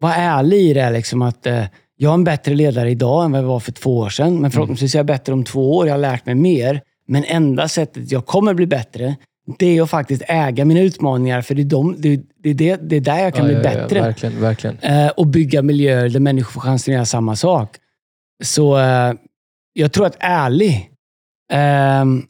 var 0.00 0.12
ärlig 0.12 0.58
i 0.58 0.72
det 0.72 0.90
liksom 0.90 1.22
att 1.22 1.46
eh, 1.46 1.64
jag 1.96 2.10
är 2.10 2.14
en 2.14 2.24
bättre 2.24 2.54
ledare 2.54 2.90
idag 2.90 3.24
än 3.24 3.32
vad 3.32 3.40
jag 3.40 3.46
var 3.46 3.60
för 3.60 3.72
två 3.72 3.98
år 3.98 4.08
sedan. 4.08 4.38
Men 4.38 4.50
förhoppningsvis 4.50 4.94
är 4.94 4.98
jag 4.98 5.06
bättre 5.06 5.32
om 5.32 5.44
två 5.44 5.76
år. 5.76 5.86
Jag 5.86 5.94
har 5.94 5.98
lärt 5.98 6.26
mig 6.26 6.34
mer. 6.34 6.80
Men 7.06 7.24
enda 7.24 7.68
sättet 7.68 8.12
jag 8.12 8.26
kommer 8.26 8.54
bli 8.54 8.66
bättre, 8.66 9.16
det 9.58 9.78
är 9.78 9.82
att 9.82 9.90
faktiskt 9.90 10.22
äga 10.28 10.64
mina 10.64 10.80
utmaningar. 10.80 11.42
För 11.42 11.54
det 11.54 11.62
är, 11.62 11.64
de, 11.64 11.94
det, 11.98 12.20
det, 12.42 12.50
är 12.50 12.54
det, 12.54 12.76
det 12.76 12.96
är 12.96 13.00
där 13.00 13.18
jag 13.18 13.34
kan 13.34 13.46
Ja, 13.46 13.60
bli 13.60 13.70
ja, 13.70 13.72
ja, 13.74 13.82
bättre. 13.82 14.00
verkligen, 14.00 14.40
verkligen. 14.40 14.78
Eh, 14.78 15.08
och 15.08 15.26
bygga 15.26 15.62
miljöer 15.62 16.08
där 16.08 16.20
människor 16.20 16.50
får 16.52 16.60
chansen 16.60 16.92
att 16.92 16.96
göra 16.96 17.04
samma 17.06 17.36
sak. 17.36 17.76
Så 18.44 18.78
eh, 18.78 19.12
jag 19.72 19.92
tror 19.92 20.06
att 20.06 20.16
ärlig 20.20 20.92
Ehm, 21.52 22.22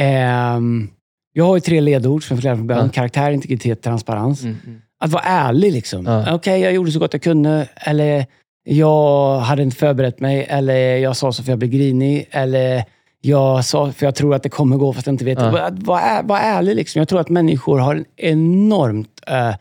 ehm, 0.00 0.88
jag 1.32 1.44
har 1.44 1.56
ju 1.56 1.60
tre 1.60 1.80
ledord 1.80 2.24
som 2.24 2.34
jag 2.34 2.38
förklarade 2.38 2.58
från 2.58 2.66
början. 2.66 2.86
Ja. 2.86 2.92
Karaktär, 2.92 3.30
integritet, 3.30 3.82
transparens. 3.82 4.42
Mm, 4.42 4.56
mm. 4.66 4.80
Att 5.00 5.10
vara 5.10 5.22
ärlig. 5.22 5.72
liksom. 5.72 6.06
Ja. 6.06 6.34
Okej, 6.34 6.60
jag 6.60 6.72
gjorde 6.72 6.92
så 6.92 6.98
gott 6.98 7.12
jag 7.12 7.22
kunde. 7.22 7.68
Eller 7.76 8.26
jag 8.64 9.38
hade 9.38 9.62
inte 9.62 9.76
förberett 9.76 10.20
mig. 10.20 10.46
Eller 10.48 10.96
jag 10.96 11.16
sa 11.16 11.32
så 11.32 11.42
för 11.42 11.52
jag 11.52 11.58
blev 11.58 11.70
grinig. 11.70 12.28
Eller 12.30 12.84
jag 13.20 13.64
sa 13.64 13.92
för 13.92 14.06
jag 14.06 14.14
tror 14.14 14.34
att 14.34 14.42
det 14.42 14.48
kommer 14.48 14.76
gå 14.76 14.92
fast 14.92 15.06
jag 15.06 15.12
inte 15.14 15.24
vet. 15.24 15.38
Ja. 15.40 15.70
Vara 15.72 16.00
är, 16.00 16.22
var 16.22 16.38
ärlig. 16.38 16.76
Liksom. 16.76 16.98
Jag 16.98 17.08
tror 17.08 17.20
att 17.20 17.28
människor 17.28 17.78
har 17.78 17.94
en 17.94 18.04
enormt 18.16 19.20
eh, 19.26 19.54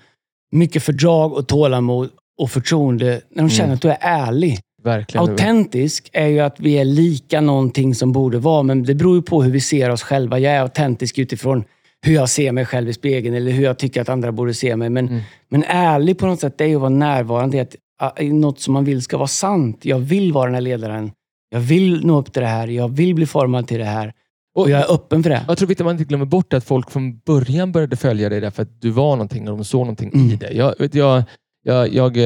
mycket 0.52 0.84
fördrag 0.84 1.34
och 1.34 1.48
tålamod 1.48 2.10
och 2.40 2.52
förtroende 2.52 3.22
när 3.30 3.44
de 3.44 3.50
känner 3.50 3.66
Mm. 3.68 3.76
att 3.76 3.82
du 3.82 3.90
är 3.90 3.98
ärlig. 4.02 4.60
Verkligen. 4.84 5.30
Autentisk 5.30 6.10
är 6.14 6.28
ju 6.28 6.40
att 6.40 6.60
vi 6.60 6.78
är 6.78 6.86
lika 6.86 7.42
någonting 7.42 7.96
som 7.96 8.12
borde 8.12 8.40
vara, 8.40 8.64
men 8.64 8.84
det 8.84 8.96
beror 8.96 9.16
ju 9.16 9.22
på 9.22 9.44
hur 9.44 9.52
vi 9.52 9.62
ser 9.62 9.90
oss 9.90 10.04
själva. 10.04 10.40
Jag 10.40 10.54
är 10.54 10.62
autentisk 10.62 11.18
utifrån 11.20 11.64
hur 12.06 12.14
jag 12.14 12.30
ser 12.30 12.52
mig 12.52 12.66
själv 12.66 12.90
i 12.90 12.94
spegeln 12.94 13.36
eller 13.36 13.52
hur 13.52 13.64
jag 13.64 13.78
tycker 13.78 14.02
att 14.02 14.10
andra 14.10 14.32
borde 14.32 14.54
se 14.54 14.76
mig. 14.76 14.90
Men, 14.90 15.08
Mm. 15.08 15.22
men 15.50 15.64
ärlig 15.64 16.18
på 16.18 16.26
något 16.28 16.40
sätt, 16.40 16.58
det 16.58 16.64
är 16.64 16.68
ju 16.68 16.76
att 16.76 16.82
vara 16.82 16.90
närvarande 16.90 17.62
att, 17.62 17.76
i 18.22 18.34
något 18.34 18.60
som 18.60 18.74
man 18.74 18.86
vill 18.86 19.02
ska 19.02 19.18
vara 19.18 19.28
sant. 19.28 19.80
Jag 19.86 20.00
vill 20.00 20.34
vara 20.34 20.46
den 20.46 20.54
här 20.54 20.62
ledaren. 20.62 21.12
Jag 21.50 21.60
vill 21.60 22.06
nå 22.06 22.20
upp 22.20 22.34
till 22.34 22.42
det 22.42 22.48
här. 22.48 22.68
Jag 22.68 22.90
vill 22.90 23.16
bli 23.16 23.26
formad 23.26 23.68
till 23.68 23.78
det 23.80 23.86
här. 23.86 24.14
Och 24.56 24.70
jag 24.70 24.80
är 24.82 24.94
öppen 24.94 25.24
för 25.24 25.30
det. 25.30 25.46
Jag 25.48 25.58
tror 25.58 25.68
viktigt 25.68 25.82
att 25.82 25.86
man 25.86 25.96
inte 25.96 26.04
glömmer 26.04 26.26
bort 26.26 26.54
att 26.54 26.64
folk 26.64 26.92
från 26.92 27.18
början 27.20 27.72
började 27.72 27.96
följa 27.96 28.30
dig 28.30 28.42
därför 28.42 28.64
att 28.64 28.82
du 28.82 28.90
var 28.90 29.12
någonting 29.16 29.50
och 29.50 29.58
de 29.58 29.66
såg 29.66 29.80
någonting 29.80 30.12
i 30.14 30.18
Mm. 30.26 30.38
dig. 30.38 30.58
Jag, 30.58 30.74
vet, 30.80 30.96
jag, 30.96 31.24
jag, 31.64 31.94
jag, 31.94 32.18
eh, 32.18 32.24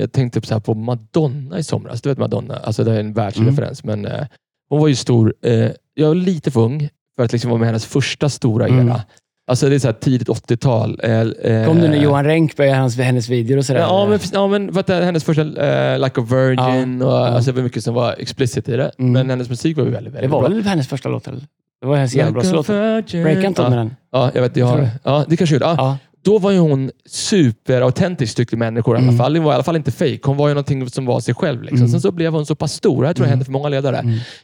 jag 0.00 0.12
tänkte 0.12 0.42
så 0.42 0.54
här 0.54 0.60
på 0.60 0.74
Madonna 0.74 1.58
i 1.58 1.62
somras. 1.62 2.02
Du 2.02 2.08
vet 2.08 2.18
Madonna, 2.18 2.56
alltså 2.56 2.84
det 2.84 2.92
är 2.92 3.00
en 3.00 3.12
världsreferens. 3.12 3.84
Men 3.84 4.06
eh, 4.06 4.26
hon 4.68 4.80
var 4.80 4.88
ju 4.88 4.94
stor. 4.94 5.34
Eh, 5.42 5.70
jag 5.94 6.10
är 6.10 6.14
lite 6.14 6.50
för 6.50 6.60
ung 6.60 6.88
för 7.16 7.24
att 7.24 7.32
liksom 7.32 7.50
vara 7.50 7.58
med 7.58 7.68
hennes 7.68 7.86
första 7.86 8.28
stora 8.28 8.68
era. 8.68 8.74
Mm. 8.80 8.96
Alltså 9.46 9.68
det 9.68 9.74
är 9.74 9.78
så 9.78 9.88
här 9.88 9.92
tidigt 9.92 10.28
80-tal. 10.28 11.00
Eh, 11.02 11.20
eh, 11.20 11.66
Kom 11.66 11.80
du 11.80 11.88
när 11.88 11.96
Johan 11.96 12.24
Renck 12.24 12.56
började 12.56 12.76
hans, 12.78 12.96
hennes 12.98 13.28
videor 13.28 13.58
och 13.58 13.64
sådär? 13.64 13.80
Ja, 13.80 14.06
men, 14.06 14.18
ja, 14.32 14.46
men 14.48 14.72
vad 14.72 14.86
det, 14.86 14.94
hennes 15.04 15.24
första 15.24 15.42
eh, 15.42 15.98
Like 15.98 16.20
a 16.20 16.24
Virgin. 16.30 17.00
Ja, 17.00 17.06
och, 17.06 17.12
ja. 17.12 17.28
Alltså, 17.28 17.50
det 17.52 17.56
var 17.56 17.62
mycket 17.62 17.84
som 17.84 17.94
var 17.94 18.14
explicit 18.18 18.68
i 18.68 18.76
det. 18.76 18.90
Mm. 18.98 19.12
Men 19.12 19.30
hennes 19.30 19.48
musik 19.48 19.76
var 19.76 19.84
ju 19.84 19.90
väldigt, 19.90 20.12
det 20.12 20.16
väldigt 20.16 20.30
var 20.30 20.40
bra. 20.40 20.48
väl 20.48 20.62
hennes 20.64 20.88
första 20.88 21.08
låt? 21.08 21.26
Eller? 21.26 21.40
Det 21.80 21.86
var 21.86 21.96
hennes 21.96 22.12
Like 22.12 22.22
a 22.22 22.26
genombrottslåt. 22.26 22.68
virgin. 22.68 23.22
Breakade 23.22 23.46
inte 23.46 23.62
hon 23.62 23.70
med 23.70 23.78
ja. 23.78 23.82
den? 23.82 23.96
Ja, 24.12 24.30
jag 24.34 24.42
vet. 24.42 24.56
Jag 24.56 24.66
har, 24.66 24.88
ja, 25.02 25.24
det 25.28 25.36
kanske 25.36 25.54
gjorde. 25.54 25.64
Ja. 25.64 25.98
Då 26.24 26.38
var 26.38 26.50
ju 26.50 26.58
hon 26.58 26.90
superautentisk 27.06 28.36
tyckte 28.36 28.56
människor 28.56 28.94
i 28.96 28.98
alla 28.98 29.04
Mm. 29.06 29.18
fall. 29.18 29.36
Hon 29.36 29.44
var 29.44 29.52
i 29.52 29.54
alla 29.54 29.64
fall 29.64 29.76
inte 29.76 29.92
fake. 29.92 30.18
Hon 30.22 30.36
var 30.36 30.48
ju 30.48 30.54
någonting 30.54 30.90
som 30.90 31.06
var 31.06 31.20
sig 31.20 31.34
själv. 31.34 31.62
Liksom. 31.62 31.78
Mm. 31.78 31.88
Sen 31.88 32.00
så 32.00 32.12
blev 32.12 32.32
hon 32.32 32.46
så 32.46 32.54
pass 32.54 32.72
stor. 32.72 33.02
Det 33.02 33.06
här 33.08 33.14
tror 33.14 33.24
jag 33.24 33.28
Mm. 33.28 33.30
hände 33.30 33.44
för 33.44 33.52
många 33.52 33.68
ledare. 33.68 33.98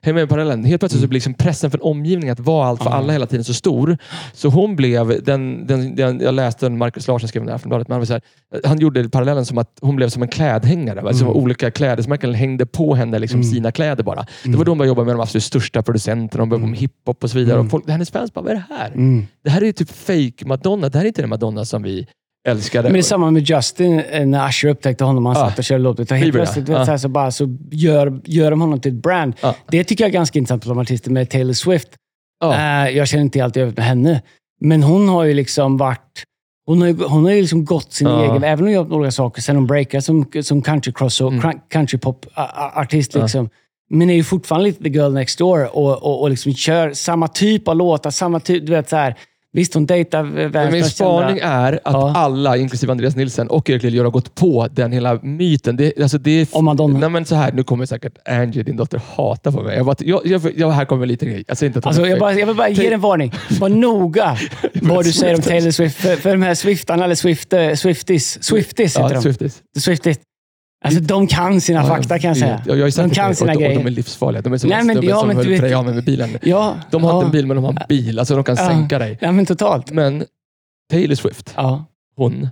Mm. 0.05 0.29
På 0.29 0.35
parallellen. 0.35 0.65
Helt 0.65 0.81
plötsligt 0.81 1.03
så 1.03 1.09
blir 1.09 1.17
liksom 1.17 1.35
pressen 1.35 1.71
för 1.71 1.87
omgivningen 1.87 2.33
att 2.33 2.41
vara 2.41 2.67
allt 2.69 2.83
för 2.83 2.91
alla 2.91 3.13
hela 3.13 3.27
tiden 3.27 3.45
så 3.45 3.55
stor. 3.55 3.99
Så 4.33 4.49
hon 4.49 4.77
blev, 4.77 5.25
den, 5.25 5.67
den, 5.67 5.95
den, 5.97 6.21
jag 6.21 6.35
läste 6.35 6.67
en 6.67 6.79
Marcus 6.79 7.09
Larsson 7.09 7.29
skrev 7.29 7.49
i 7.49 7.51
Aftonbladet, 7.51 7.89
men 7.89 7.93
han, 7.95 8.01
var 8.01 8.07
så 8.07 8.13
här, 8.13 8.23
han 8.65 8.79
gjorde 8.79 9.09
parallellen 9.09 9.47
som 9.47 9.59
att 9.59 9.79
hon 9.81 9.97
blev 9.97 10.09
som 10.09 10.23
en 10.23 10.29
klädhängare. 10.29 11.01
Va? 11.01 11.13
Så 11.15 11.25
Mm. 11.25 11.37
olika 11.37 11.71
klädesmärken 11.71 12.35
hängde 12.35 12.67
på 12.67 12.95
henne 12.95 13.19
liksom 13.19 13.41
Mm. 13.41 13.53
sina 13.53 13.73
kläder 13.73 14.05
bara. 14.05 14.21
Det 14.43 14.49
Mm. 14.49 14.59
var 14.59 14.65
då 14.65 14.71
hon 14.71 14.79
började 14.79 14.89
jobba 14.91 15.05
med 15.05 15.15
de 15.15 15.21
absolut 15.21 15.45
största 15.45 15.83
producenterna. 15.83 16.43
Hon 16.43 16.49
började 16.49 16.63
Mm. 16.63 16.71
med 16.71 16.79
hiphop 16.81 17.25
och 17.25 17.31
så 17.31 17.39
vidare. 17.39 17.55
Mm. 17.55 17.67
Och 17.67 17.71
folk, 17.71 17.89
hennes 17.91 18.11
fans 18.11 18.33
bara, 18.35 18.41
vad 18.41 18.51
är 18.51 18.55
det 18.55 18.65
här? 18.77 18.87
Mm. 18.91 19.27
Det 19.45 19.51
här 19.51 19.61
är 19.63 19.67
ju 19.67 19.73
typ 19.73 19.91
fake 19.91 20.47
Madonna. 20.47 20.89
Det 20.89 20.99
här 20.99 21.05
är 21.05 21.09
inte 21.09 21.23
den 21.23 21.29
Madonna 21.31 21.65
som 21.69 21.83
vi 21.83 22.07
älskade. 22.49 22.89
Men 22.89 22.93
det 22.93 22.99
är 22.99 23.03
samma 23.03 23.31
med 23.31 23.51
Justin, 23.51 24.01
eh, 24.01 24.27
när 24.27 24.49
Usher 24.49 24.69
upptäckte 24.69 25.05
honom. 25.05 25.27
Han 25.27 25.35
satt 25.35 25.59
och 25.59 25.65
körde. 25.65 25.89
Och 25.89 26.11
helt 26.11 26.33
plötsligt 26.33 26.69
Ja. 26.69 26.87
så, 26.87 26.99
så, 26.99 27.09
bara, 27.09 27.31
så 27.31 27.57
gör, 27.71 28.21
gör 28.25 28.51
de 28.51 28.61
honom 28.61 28.81
till 28.81 28.93
ett 28.97 29.03
brand. 29.03 29.35
Ja. 29.41 29.55
Det 29.69 29.85
tycker 29.85 30.05
jag 30.05 30.09
är 30.09 30.13
ganska 30.13 30.39
intressant 30.39 30.65
som 30.65 30.79
artist 30.79 31.07
med 31.07 31.31
Taylor 31.31 31.53
Swift. 31.53 31.89
Ja. 32.41 32.55
Eh, 32.87 32.97
jag 32.97 33.09
känner 33.09 33.25
inte 33.25 33.45
alltid 33.45 33.63
övrigt 33.63 33.77
med 33.77 33.87
henne. 33.87 34.23
Men 34.61 34.83
hon 34.83 35.09
har 35.09 35.25
ju 35.25 35.35
liksom 35.35 35.77
varit... 35.77 36.23
Hon 36.67 36.81
har 36.81 36.89
ju, 36.89 36.97
hon 37.05 37.25
har 37.25 37.31
ju 37.33 37.41
liksom 37.41 37.65
gått 37.65 37.93
sin 37.93 38.07
Ja. 38.09 38.23
egen... 38.23 38.45
Även 38.45 38.59
om 38.59 38.65
hon 38.65 38.73
gjort 38.73 38.89
några 38.89 39.11
saker 39.11 39.43
sen 39.43 39.57
hon 39.57 39.67
breakade 39.67 40.03
som, 40.03 40.27
som 40.43 40.63
country 40.63 40.93
cross 40.93 41.21
och 41.21 41.33
Mm. 41.33 41.59
country 41.71 41.99
pop 41.99 42.27
artist 42.75 43.15
liksom. 43.15 43.49
Men 43.91 44.11
är 44.11 44.15
ju 44.15 44.25
fortfarande 44.25 44.67
lite 44.67 44.83
the 44.83 44.89
girl 44.89 45.13
next 45.13 45.39
door 45.39 45.77
och, 45.77 46.03
och, 46.03 46.21
och 46.23 46.31
liksom 46.31 46.55
kör 46.55 46.93
samma 46.93 47.29
typ 47.29 47.69
av 47.69 47.77
låtar. 47.77 48.11
Samma 48.11 48.41
typ, 48.41 48.67
du 48.67 48.73
vet 48.73 48.89
så 48.89 48.97
här. 48.97 49.15
Visst, 49.53 49.75
hon 49.75 49.87
dejtar 49.87 50.23
världens 50.23 50.73
min 50.73 50.85
spaning 50.85 51.39
är 51.43 51.73
att 51.73 51.81
Ja. 51.85 52.13
alla, 52.17 52.57
inklusive 52.57 52.93
Andreas 52.93 53.17
Nilsson 53.17 53.49
och 53.49 53.71
Erik 53.71 53.83
Liljor, 53.83 54.05
har 54.05 54.11
gått 54.11 54.35
på 54.35 54.69
den 54.73 54.93
hela 54.93 55.19
myten. 55.23 55.77
Det, 55.77 55.93
alltså 56.03 56.19
det 56.19 56.31
är 56.31 56.47
Om 56.53 56.65
Madonna. 56.65 56.99
Nej, 56.99 57.09
men 57.09 57.25
så 57.25 57.35
här, 57.35 57.53
nu 57.53 57.65
kommer 57.65 57.87
säkert 57.87 58.29
Angie, 58.29 58.63
din 58.63 58.77
dotter, 58.77 59.01
hata 59.17 59.53
på 59.53 59.63
mig. 59.63 59.77
Jag, 59.77 59.87
bara, 59.87 59.97
jag, 59.99 60.21
jag, 60.27 60.53
jag, 60.57 60.71
här 60.71 60.85
kommer 60.85 61.03
en 61.03 61.09
liten 61.09 61.29
grej. 61.29 61.45
Jag 61.49 61.57
säger 61.59 61.69
inte 61.71 61.79
att 61.79 61.87
Alltså, 61.87 62.07
jag, 62.07 62.19
bara, 62.19 62.35
jag 62.35 62.47
vill 62.47 62.57
bara 62.57 62.69
ge 62.69 62.83
dig 62.83 62.93
en 62.93 63.01
varning. 63.01 63.33
Var 63.61 63.69
noga 63.69 64.37
vad 64.83 65.05
du 65.05 65.13
säger 65.13 65.35
om 65.35 65.41
Taylor 65.43 65.71
Swift. 65.71 65.97
För, 65.97 66.17
för 66.17 66.31
de 66.31 66.43
här 66.43 66.55
Swiftarna, 66.55 67.05
eller 67.05 67.15
Swift, 67.15 67.53
eh, 67.53 67.73
Swifties, 67.75 68.45
Swifties 68.45 68.97
heter 68.97 69.09
ja, 69.09 69.15
de. 69.15 69.23
Swifties. 69.23 69.63
Swifties. 69.79 70.19
Alltså, 70.85 71.01
de 71.01 71.27
kan 71.27 71.61
sina 71.61 71.85
fakta 71.85 72.19
kan 72.19 72.29
jag 72.29 72.37
säga. 72.37 72.63
Ja, 72.67 72.75
jag 72.75 72.93
sagt 72.93 73.09
De 73.09 73.15
kan 73.15 73.35
sina 73.35 73.51
och, 73.53 73.57
och 73.57 73.63
de 73.63 73.69
grejer. 73.69 73.87
är 73.87 73.91
livsfarliga. 73.91 74.43
De 74.43 74.53
är 74.53 74.59
som 74.59 74.71
Nej, 74.71 74.85
men- 74.85 74.95
snubben 74.95 75.11
ja, 75.11 75.21
som 75.21 75.29
höll 75.31 75.47
vet- 75.49 75.95
med 75.95 76.05
bilen. 76.05 76.39
Ja, 76.43 76.77
De 76.91 77.05
har 77.05 77.11
ja, 77.11 77.17
inte 77.17 77.27
en 77.27 77.33
bil, 77.33 77.47
men 77.47 77.57
de 77.57 77.65
har 77.65 77.71
en 77.73 77.79
bil. 77.89 78.19
Alltså, 78.19 78.35
de 78.35 78.45
kan 78.45 78.57
Ja. 78.59 78.67
sänka 78.69 78.99
dig. 78.99 79.19
Ja, 79.21 79.33
men 79.33 79.47
totalt. 79.47 79.91
Men 79.91 80.25
Taylor 80.91 81.15
Swift, 81.15 81.53
Ja. 81.57 81.85
hon 82.17 82.49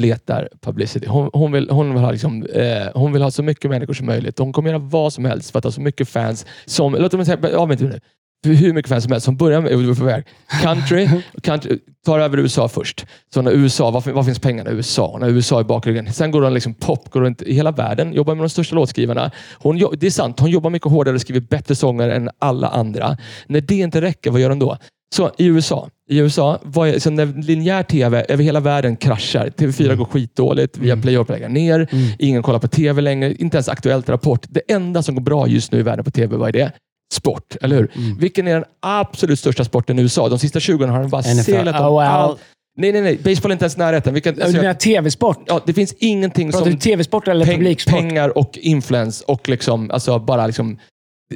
letar 0.00 0.48
publicity. 0.62 1.06
Hon, 1.06 1.30
hon, 1.32 1.52
vill, 1.52 1.70
hon, 1.70 1.94
vill 1.94 2.02
ha 2.02 2.10
liksom, 2.10 2.42
eh, 2.54 2.64
hon 2.94 3.12
vill 3.12 3.22
ha 3.22 3.30
så 3.30 3.42
mycket 3.42 3.70
människor 3.70 3.94
som 3.94 4.06
möjligt. 4.06 4.38
Hon 4.38 4.52
kommer 4.52 4.68
göra 4.70 4.78
vad 4.78 5.12
som 5.12 5.24
helst 5.24 5.50
för 5.50 5.58
att 5.58 5.64
ha 5.64 5.72
så 5.72 5.80
mycket 5.80 6.08
fans 6.08 6.46
som... 6.64 6.92
Låt 6.98 7.12
mig 7.12 7.26
säga, 7.26 7.38
ja, 7.52 7.64
vänta 7.64 7.84
nu. 7.84 8.00
Hur 8.44 8.72
mycket 8.72 8.88
fans 8.88 9.04
som 9.04 9.12
helst. 9.12 9.24
Som 9.24 9.36
börjar 9.36 9.60
med, 9.60 9.98
på 9.98 10.04
väg. 10.04 10.24
Country, 10.62 11.08
country 11.42 11.78
tar 12.06 12.18
över 12.18 12.38
USA 12.38 12.68
först. 12.68 13.06
Så 13.34 13.42
när 13.42 13.50
USA, 13.52 13.90
var, 13.90 14.12
var 14.12 14.22
finns 14.22 14.38
pengarna? 14.38 14.70
USA. 14.70 15.16
När 15.20 15.28
USA 15.28 15.60
är 15.60 15.64
bakryggen. 15.64 16.12
Sen 16.12 16.30
går 16.30 16.42
hon 16.42 16.54
liksom 16.54 16.74
pop, 16.74 17.10
går 17.10 17.20
runt 17.20 17.42
i 17.42 17.54
hela 17.54 17.70
världen, 17.70 18.12
jobbar 18.12 18.34
med 18.34 18.44
de 18.44 18.48
största 18.48 18.74
låtskrivarna. 18.76 19.30
Hon, 19.58 19.78
det 19.98 20.06
är 20.06 20.10
sant, 20.10 20.40
hon 20.40 20.50
jobbar 20.50 20.70
mycket 20.70 20.90
hårdare 20.90 21.14
och 21.14 21.20
skriver 21.20 21.40
bättre 21.40 21.74
sånger 21.74 22.08
än 22.08 22.30
alla 22.38 22.68
andra. 22.68 23.16
När 23.46 23.60
det 23.60 23.74
inte 23.74 24.00
räcker, 24.00 24.30
vad 24.30 24.40
gör 24.40 24.48
hon 24.50 24.58
då? 24.58 24.78
Så 25.14 25.30
i 25.38 25.46
USA, 25.46 25.88
i 26.10 26.18
USA 26.18 26.58
vad 26.62 27.02
så 27.02 27.10
när 27.10 27.42
linjär 27.42 27.82
tv 27.82 28.24
över 28.28 28.44
hela 28.44 28.60
världen 28.60 28.96
kraschar, 28.96 29.46
TV4 29.46 29.94
går 29.94 30.04
skitdåligt, 30.04 30.78
via 30.78 30.96
Play 30.96 31.14
håller 31.16 31.24
på 31.24 31.32
att 31.32 31.38
lägga 31.38 31.48
ner, 31.48 31.88
Mm. 31.92 32.08
ingen 32.18 32.42
kollar 32.42 32.58
på 32.58 32.68
tv 32.68 33.00
längre, 33.02 33.34
inte 33.34 33.56
ens 33.56 33.68
Aktuellt 33.68 34.08
Rapport. 34.08 34.46
Det 34.48 34.72
enda 34.72 35.02
som 35.02 35.14
går 35.14 35.22
bra 35.22 35.48
just 35.48 35.72
nu 35.72 35.78
i 35.78 35.82
världen 35.82 36.04
på 36.04 36.10
tv, 36.10 36.36
vad 36.36 36.48
är 36.48 36.52
det? 36.52 36.72
Sport, 37.14 37.56
eller 37.62 37.76
hur? 37.76 37.90
Mm. 37.96 38.18
Vilken 38.18 38.48
är 38.48 38.54
den 38.54 38.64
absolut 38.80 39.38
största 39.38 39.64
sporten 39.64 39.98
i 39.98 40.02
USA? 40.02 40.28
De 40.28 40.38
sista 40.38 40.60
20 40.60 40.84
åren 40.84 40.94
har 40.94 41.00
den 41.00 41.10
bara 41.10 41.22
NFL. 41.22 41.42
seglat 41.42 41.80
om 41.80 41.86
Oh, 41.86 42.00
well. 42.00 42.10
allt. 42.10 42.40
Nej, 42.76 42.92
nej, 42.92 43.02
nej. 43.02 43.18
Baseball 43.24 43.50
är 43.50 43.54
inte 43.54 43.64
ens 43.64 43.76
närheten. 43.76 44.14
Vilken, 44.14 44.34
Du 44.34 44.52
menar 44.52 44.74
tv-sport? 44.74 45.38
ja, 45.46 45.60
det 45.66 45.72
finns 45.72 45.92
ingenting 45.98 46.50
Pratar 46.50 46.64
som 46.64 46.72
du 46.74 46.78
tv-sport 46.80 47.28
eller 47.28 47.46
peng, 47.46 47.54
publiksport? 47.56 47.94
pengar 47.94 48.38
och 48.38 48.58
influens 48.58 49.20
och 49.20 49.48
liksom, 49.48 49.90
alltså 49.90 50.18
bara 50.18 50.46
liksom 50.46 50.78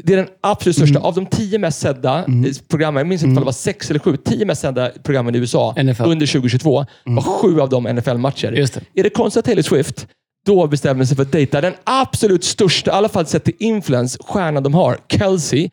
det 0.04 0.12
är 0.12 0.16
den 0.16 0.28
absolut 0.40 0.76
största. 0.76 0.94
Mm. 0.98 1.02
Av 1.02 1.14
de 1.14 1.26
tio 1.26 1.58
mest 1.58 1.80
sedda 1.80 2.24
Mm. 2.24 2.50
programmen, 2.68 3.00
jag 3.00 3.06
minns 3.06 3.22
inte 3.22 3.26
Mm. 3.28 3.36
om 3.38 3.42
det 3.42 3.46
var 3.46 3.52
sex 3.52 3.90
eller 3.90 4.00
sju, 4.00 4.16
tio 4.16 4.44
mest 4.46 4.60
sedda 4.60 4.90
programmen 5.02 5.34
i 5.34 5.38
USA 5.38 5.74
NFL. 5.76 6.02
under 6.04 6.26
2022 6.26 6.86
Mm. 7.06 7.16
var 7.16 7.22
sju 7.22 7.60
av 7.60 7.68
dem 7.68 7.86
NFL-matcher. 7.86 8.52
Är 8.94 9.02
det 9.02 9.10
konstigt 9.10 9.38
att 9.38 9.44
Taylor 9.44 9.62
Swift 9.62 10.06
då 10.49 10.66
bestämmer 10.66 11.05
sig 11.05 11.16
för 11.16 11.22
att 11.22 11.32
dejta 11.32 11.61
den 11.61 11.74
absolut 11.84 12.44
största, 12.44 12.90
i 12.90 12.94
alla 12.94 13.09
fall 13.09 13.26
sett 13.26 13.44
till 13.44 13.55
influens, 13.59 14.18
stjärnan 14.20 14.62
de 14.62 14.74
har, 14.74 14.99
Kelsey. 15.09 15.70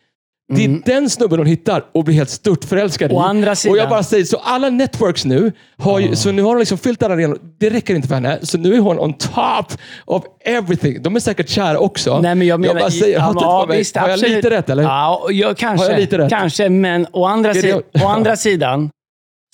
Det 0.53 0.61
är 0.63 0.67
Mm. 0.67 0.82
den 0.86 1.09
snubben 1.09 1.39
hon 1.39 1.47
hittar 1.47 1.84
och 1.93 2.03
blir 2.03 2.15
helt 2.15 2.30
stört 2.30 2.63
förälskad 2.65 3.11
i. 3.11 3.15
Å 3.15 3.19
andra 3.19 3.55
sidan- 3.55 3.71
Och 3.71 3.78
jag 3.78 3.89
bara 3.89 4.03
säger, 4.03 4.23
så 4.26 4.38
alla 4.43 4.69
networks 4.69 5.26
nu, 5.26 5.51
har 5.78 5.99
ju, 5.99 6.15
så 6.15 6.32
nu 6.32 6.41
har 6.41 6.49
hon 6.49 6.59
liksom 6.59 6.78
fyllt 6.78 7.03
alla 7.03 7.13
arenor. 7.13 7.38
Det 7.59 7.69
räcker 7.69 7.95
inte 7.95 8.07
för 8.07 8.15
henne. 8.15 8.39
Så 8.41 8.57
nu 8.57 8.73
är 8.76 8.80
hon 8.80 8.99
on 8.99 9.13
top 9.13 9.71
of 10.05 10.23
everything. 10.45 11.01
De 11.01 11.15
är 11.15 11.19
säkert 11.19 11.49
kära 11.49 11.78
också. 11.80 12.19
Nej, 12.21 12.36
men 12.36 12.47
jag 12.47 12.59
menar... 12.59 12.80
bara 12.80 12.89
säger, 12.91 13.19
ja, 13.19 13.32
men, 13.34 13.43
ja, 13.43 13.65
visst, 13.71 13.95
har 13.97 14.07
jag 14.07 14.13
absolut. 14.13 14.36
lite 14.36 14.49
rätt 14.49 14.69
eller? 14.69 14.84
Ja, 14.84 15.28
jag, 15.32 15.57
kanske. 15.57 15.86
Har 15.86 15.91
jag 15.91 15.99
lite 15.99 16.17
rätt? 16.17 16.30
Kanske, 16.30 16.69
men 16.69 17.07
å 17.11 17.26
andra, 17.26 17.53
si- 17.53 17.73
å 18.03 18.07
andra 18.07 18.36
sidan 18.45 18.89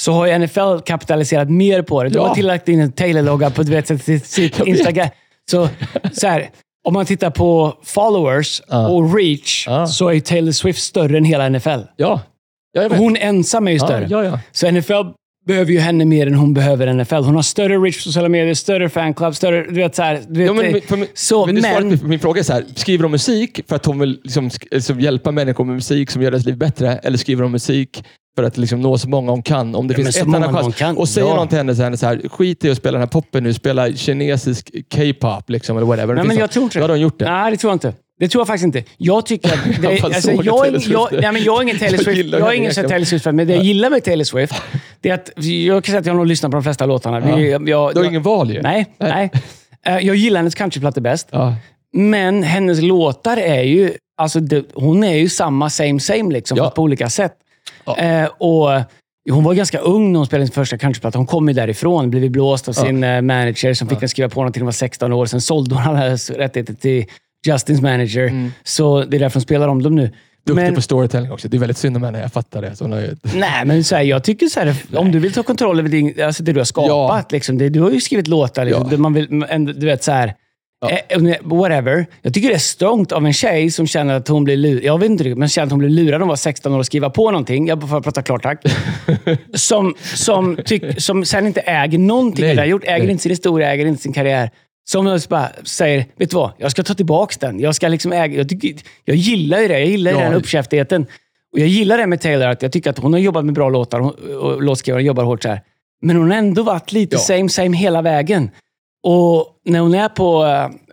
så 0.02 0.12
har 0.14 0.28
ju 0.28 0.40
NFL 0.40 0.80
kapitaliserat 0.86 1.50
mer 1.50 1.82
på 1.82 2.04
det. 2.04 2.10
De 2.10 2.18
Ja. 2.18 2.28
har 2.28 2.36
tillagt 2.36 2.70
in 2.70 2.80
en 2.80 2.92
Taylor-logga 2.92 3.50
på 3.50 3.64
du 3.64 3.72
vet, 3.72 3.88
sitt, 4.02 4.26
sitt. 4.26 4.60
Instagram. 4.60 5.10
Så, 5.52 5.70
så 6.14 6.28
här, 6.28 6.50
om 6.88 6.94
man 6.94 7.06
tittar 7.06 7.30
på 7.30 7.74
followers 7.84 8.62
Ja. 8.68 8.88
och 8.88 9.16
reach 9.16 9.68
Ja. 9.68 9.88
så 9.88 10.10
är 10.12 10.20
Taylor 10.20 10.52
Swift 10.52 10.82
större 10.82 11.18
än 11.18 11.26
hela 11.26 11.46
NFL. 11.50 11.70
Ja. 11.98 12.22
ja. 12.74 12.90
Hon 12.98 13.16
ensam 13.18 13.68
är 13.68 13.72
ju 13.72 13.80
större. 13.80 14.08
ja, 14.10 14.24
ja. 14.24 14.40
Så 14.52 14.72
NFL 14.72 14.94
behöver 15.48 15.72
ju 15.72 15.80
henne 15.80 16.06
mer 16.06 16.28
än 16.28 16.36
hon 16.36 16.54
behöver 16.54 16.94
NFL. 16.94 17.16
Hon 17.16 17.36
har 17.36 17.42
större 17.42 17.78
reach 17.78 17.96
på 17.98 18.02
sociala 18.02 18.30
medier, 18.30 18.54
större 18.54 18.90
fanclub, 18.90 19.36
större... 19.36 19.64
Du 19.64 19.74
vet, 19.74 19.96
så 19.96 20.02
här, 20.04 20.22
du 20.28 20.40
vet, 20.40 20.48
Ja, 20.48 20.54
men, 20.54 20.82
för, 20.82 20.98
min- 20.98 21.08
så, 21.14 21.46
men, 21.46 21.62
men... 21.62 22.00
min 22.10 22.20
fråga 22.20 22.40
är 22.40 22.44
så 22.44 22.54
här, 22.54 22.66
skriver 22.76 23.04
de 23.04 23.12
musik 23.12 23.60
för 23.68 23.76
att 23.76 23.86
hon 23.86 24.00
vill 24.00 24.20
liksom, 24.24 24.50
liksom 24.72 25.00
hjälpa 25.00 25.32
människor 25.32 25.66
med 25.66 25.76
musik 25.76 26.12
som 26.12 26.22
gör 26.22 26.32
deras 26.32 26.46
liv 26.46 26.58
bättre? 26.58 26.98
Eller 27.04 27.18
skriver 27.18 27.44
de 27.44 27.52
musik 27.52 28.04
för 28.36 28.44
att 28.44 28.58
liksom 28.58 28.82
nå 28.82 28.98
så 28.98 29.10
många 29.10 29.32
hon 29.32 29.42
kan? 29.44 29.76
Om 29.76 29.88
det 29.88 29.94
Ja, 29.94 29.96
finns 30.04 30.18
ett 30.18 30.24
annat 30.28 30.52
chans. 30.64 30.76
kan, 30.76 30.98
Och 30.98 31.10
säger 31.10 31.28
ja. 31.28 31.36
någon 31.36 31.48
till 31.48 31.58
henne 31.58 31.76
så 31.76 31.84
här, 31.84 31.96
så 31.96 32.06
här, 32.06 32.22
skit 32.30 32.66
i 32.66 32.70
att 32.72 32.78
spela 32.78 32.92
den 32.92 33.02
här 33.02 33.08
poppen 33.12 33.44
nu, 33.44 33.54
spela 33.54 33.94
kinesisk 33.94 34.72
K-pop 34.96 35.50
liksom, 35.50 35.78
eller 35.78 35.88
whatever. 35.88 36.14
Nej, 36.16 36.24
men 36.24 36.28
något. 36.36 36.40
jag 36.40 36.52
tror 36.52 36.64
inte 36.64 36.80
Då 36.80 36.84
hade 36.84 36.94
hon 36.94 37.00
gjort 37.02 37.20
det. 37.20 37.32
Nej, 37.32 37.52
det 37.52 37.58
tror 37.58 37.72
jag 37.72 37.76
inte. 37.76 37.94
Det 38.20 38.28
tror 38.28 38.40
jag 38.42 38.48
faktiskt 38.48 38.66
inte. 38.66 38.84
Jag 38.98 39.26
tycker 39.26 39.50
att... 39.54 39.60
Det, 39.82 39.92
Jag 39.92 40.02
bara 40.02 40.14
alltså, 40.16 40.32
jag, 40.32 40.68
är- 40.68 40.92
jag, 40.92 41.08
nej, 41.22 41.32
men 41.32 41.44
jag 41.44 41.58
är 41.58 41.62
ingen 41.64 41.78
Taylor 41.80 41.94
Jag 41.96 42.04
Swift. 42.04 42.32
Jag 42.32 42.42
är 42.42 42.46
henne 42.46 42.56
ingen 42.56 42.74
sån 42.74 42.82
egentligen. 42.82 42.90
Taylor 42.90 43.06
Swift 43.06 43.26
men 43.26 43.48
det 43.48 43.54
jag 43.56 43.64
gillar 43.64 43.90
med 43.90 44.04
Taylor 44.04 44.24
Swift, 44.24 44.54
det 45.02 45.10
är 45.10 45.14
att 45.14 45.30
jag 45.46 45.84
kan 45.84 45.92
säga 45.92 46.00
att 46.00 46.06
jag 46.06 46.14
har 46.14 46.18
nog 46.18 46.28
lyssnat 46.28 46.52
på 46.52 46.56
de 46.58 46.64
flesta 46.64 46.86
låtarna. 46.86 47.20
Vi- 47.20 47.52
Jag, 47.52 47.70
jag, 47.70 47.94
Du 47.94 48.00
har 48.00 48.06
ingen 48.06 48.22
val 48.24 48.52
ju. 48.52 48.62
Nej, 48.62 48.86
nej. 48.98 49.32
Eh, 49.88 49.98
Jag 50.00 50.16
gillar 50.16 50.40
hennes 50.40 50.56
countryplattor 50.56 51.02
bäst. 51.02 51.28
Ja. 51.32 51.56
Men 51.94 52.44
hennes 52.44 52.82
låtar 52.82 53.38
är 53.38 53.62
ju... 53.64 53.94
Alltså 54.18 54.40
det, 54.40 54.64
hon 54.74 55.04
är 55.04 55.16
ju 55.16 55.30
samma 55.30 55.70
same 55.70 56.00
same 56.00 56.34
liksom, 56.34 56.58
Ja. 56.58 56.70
på 56.70 56.82
olika 56.82 57.10
sätt. 57.10 57.34
Ja. 57.98 58.04
Eh, 58.04 58.30
och 58.38 58.84
hon 59.34 59.44
var 59.44 59.54
ganska 59.54 59.78
ung 59.80 60.12
när 60.12 60.18
hon 60.20 60.26
spelade 60.26 60.48
sin 60.48 60.54
första 60.54 60.78
countryplatta. 60.78 61.18
Hon 61.20 61.28
kom 61.28 61.48
ju 61.48 61.54
därifrån, 61.54 62.10
blev 62.10 62.32
blåst 62.32 62.68
av 62.68 62.74
Ja. 62.78 62.84
sin 62.86 63.04
eh, 63.04 63.22
manager 63.22 63.74
som 63.74 63.88
fick 63.90 63.98
henne 63.98 64.08
skriva 64.10 64.30
på 64.30 64.40
någonting 64.40 64.60
när 64.62 64.64
hon 64.64 64.68
var 64.68 64.72
16 64.72 65.14
år. 65.14 65.26
Sen 65.26 65.42
sålde 65.42 65.76
hon 65.76 65.84
alla 65.84 66.10
rättigheter 66.16 66.74
till 66.74 67.06
Justins 67.48 67.82
manager. 67.82 68.28
Mm. 68.28 68.52
Så 68.64 69.04
det 69.04 69.18
är 69.18 69.20
därför 69.20 69.36
hon 69.36 69.42
spelar 69.42 69.68
om 69.68 69.84
dem 69.84 69.96
nu. 69.96 70.12
Duktig 70.46 70.64
Men- 70.64 70.76
på 70.76 70.82
storytelling 70.82 71.32
också. 71.32 71.48
Det 71.48 71.58
är 71.58 71.60
väldigt 71.60 71.78
synd 71.78 71.98
om 71.98 72.04
henne, 72.04 72.20
jag 72.22 72.34
fattar 72.34 72.62
det. 72.62 73.02
Ju... 73.02 73.16
Nej, 73.40 73.66
men 73.66 73.84
så 73.84 73.96
här, 73.96 74.04
jag 74.04 74.24
tycker 74.24 74.46
så 74.48 74.60
här, 74.60 74.76
om 74.96 75.12
du 75.12 75.20
vill 75.20 75.34
ta 75.34 75.44
kontroll 75.44 75.80
över 75.80 75.90
din, 75.90 76.22
alltså 76.24 76.44
det 76.44 76.54
du 76.54 76.60
har 76.60 76.66
skapat. 76.66 77.32
Liksom, 77.32 77.58
det, 77.58 77.70
du 77.70 77.82
har 77.82 77.92
ju 77.92 78.02
skrivit 78.02 78.28
låtar. 78.28 78.66
Liksom, 78.66 78.88
Ja. 78.92 78.98
man 78.98 79.14
vill, 79.14 79.28
du 79.80 79.86
vet 79.86 80.04
så 80.04 80.12
här, 80.12 80.34
eh, 80.90 81.36
whatever. 81.44 82.06
Jag 82.22 82.34
tycker 82.34 82.50
det 82.50 82.56
är 82.56 82.60
strångt 82.60 83.12
av 83.12 83.26
en 83.26 83.34
tjej 83.34 83.72
som 83.72 83.88
känner 83.88 84.14
att 84.14 84.28
hon 84.28 84.44
blir 84.44 84.58
lurad. 84.58 84.84
Jag 84.84 85.00
vet 85.00 85.10
inte 85.10 85.36
men 85.36 85.50
känner 85.50 85.66
att 85.66 85.72
hon 85.72 85.80
blir 85.80 85.90
lurad 85.90 86.12
när 86.12 86.20
hon 86.20 86.28
var 86.28 86.36
16 86.36 86.74
år 86.74 86.80
och 86.80 86.86
skriva 86.86 87.10
på 87.10 87.32
någonting. 87.32 87.68
Jag 87.68 87.90
får 87.90 88.02
prata 88.02 88.22
klart 88.22 88.44
tack. 88.44 88.64
som, 89.54 89.96
som, 90.16 90.58
tyck, 90.66 91.02
som 91.02 91.26
sen 91.26 91.48
inte 91.48 91.62
äger 91.62 91.98
någonting 91.98 92.46
Nej, 92.46 92.56
det 92.56 92.62
har 92.62 92.68
gjort. 92.68 92.84
Äger 92.84 93.00
nej. 93.04 93.12
inte 93.12 93.22
sin 93.24 93.30
historia, 93.30 93.72
äger 93.74 93.86
inte 93.86 94.02
sin 94.04 94.14
karriär. 94.14 94.50
Som 94.90 95.20
bara 95.30 95.50
säger, 95.64 96.06
vet 96.18 96.30
du 96.30 96.36
vad? 96.36 96.52
Jag 96.58 96.72
ska 96.72 96.84
ta 96.84 96.94
tillbaka 96.94 97.36
den. 97.40 97.60
Jag, 97.60 97.76
ska 97.76 97.88
liksom 97.88 98.14
äga, 98.14 98.38
jag, 98.38 98.50
tycker, 98.50 98.74
jag 99.06 99.16
gillar 99.18 99.60
ju 99.60 99.68
det. 99.68 99.80
Jag 99.80 99.88
gillar 99.88 100.12
Ja. 100.12 100.20
den 100.20 100.34
uppkäftigheten. 100.34 101.06
Och 101.54 101.60
jag 101.60 101.68
gillar 101.68 101.98
det 101.98 102.08
med 102.08 102.22
Taylor, 102.22 102.48
att 102.48 102.62
jag 102.62 102.72
tycker 102.72 102.90
att 102.90 103.00
hon 103.00 103.14
har 103.14 103.20
jobbat 103.20 103.46
med 103.46 103.54
bra 103.54 103.70
låtar 103.70 104.00
hon- 104.00 104.36
och 104.40 104.62
låtskrivare 104.64 105.04
jobbar 105.04 105.24
hårt 105.24 105.44
så 105.44 105.50
här. 105.50 105.62
Men 106.02 106.16
hon 106.16 106.32
har 106.32 106.38
ändå 106.38 106.64
varit 106.64 106.92
lite 106.92 107.16
Ja. 107.16 107.20
same 107.20 107.50
same 107.50 107.78
hela 107.78 108.02
vägen. 108.02 108.50
Och 109.04 109.48
när 109.66 109.80
hon 109.80 109.94
är 109.96 110.10
på, 110.10 110.44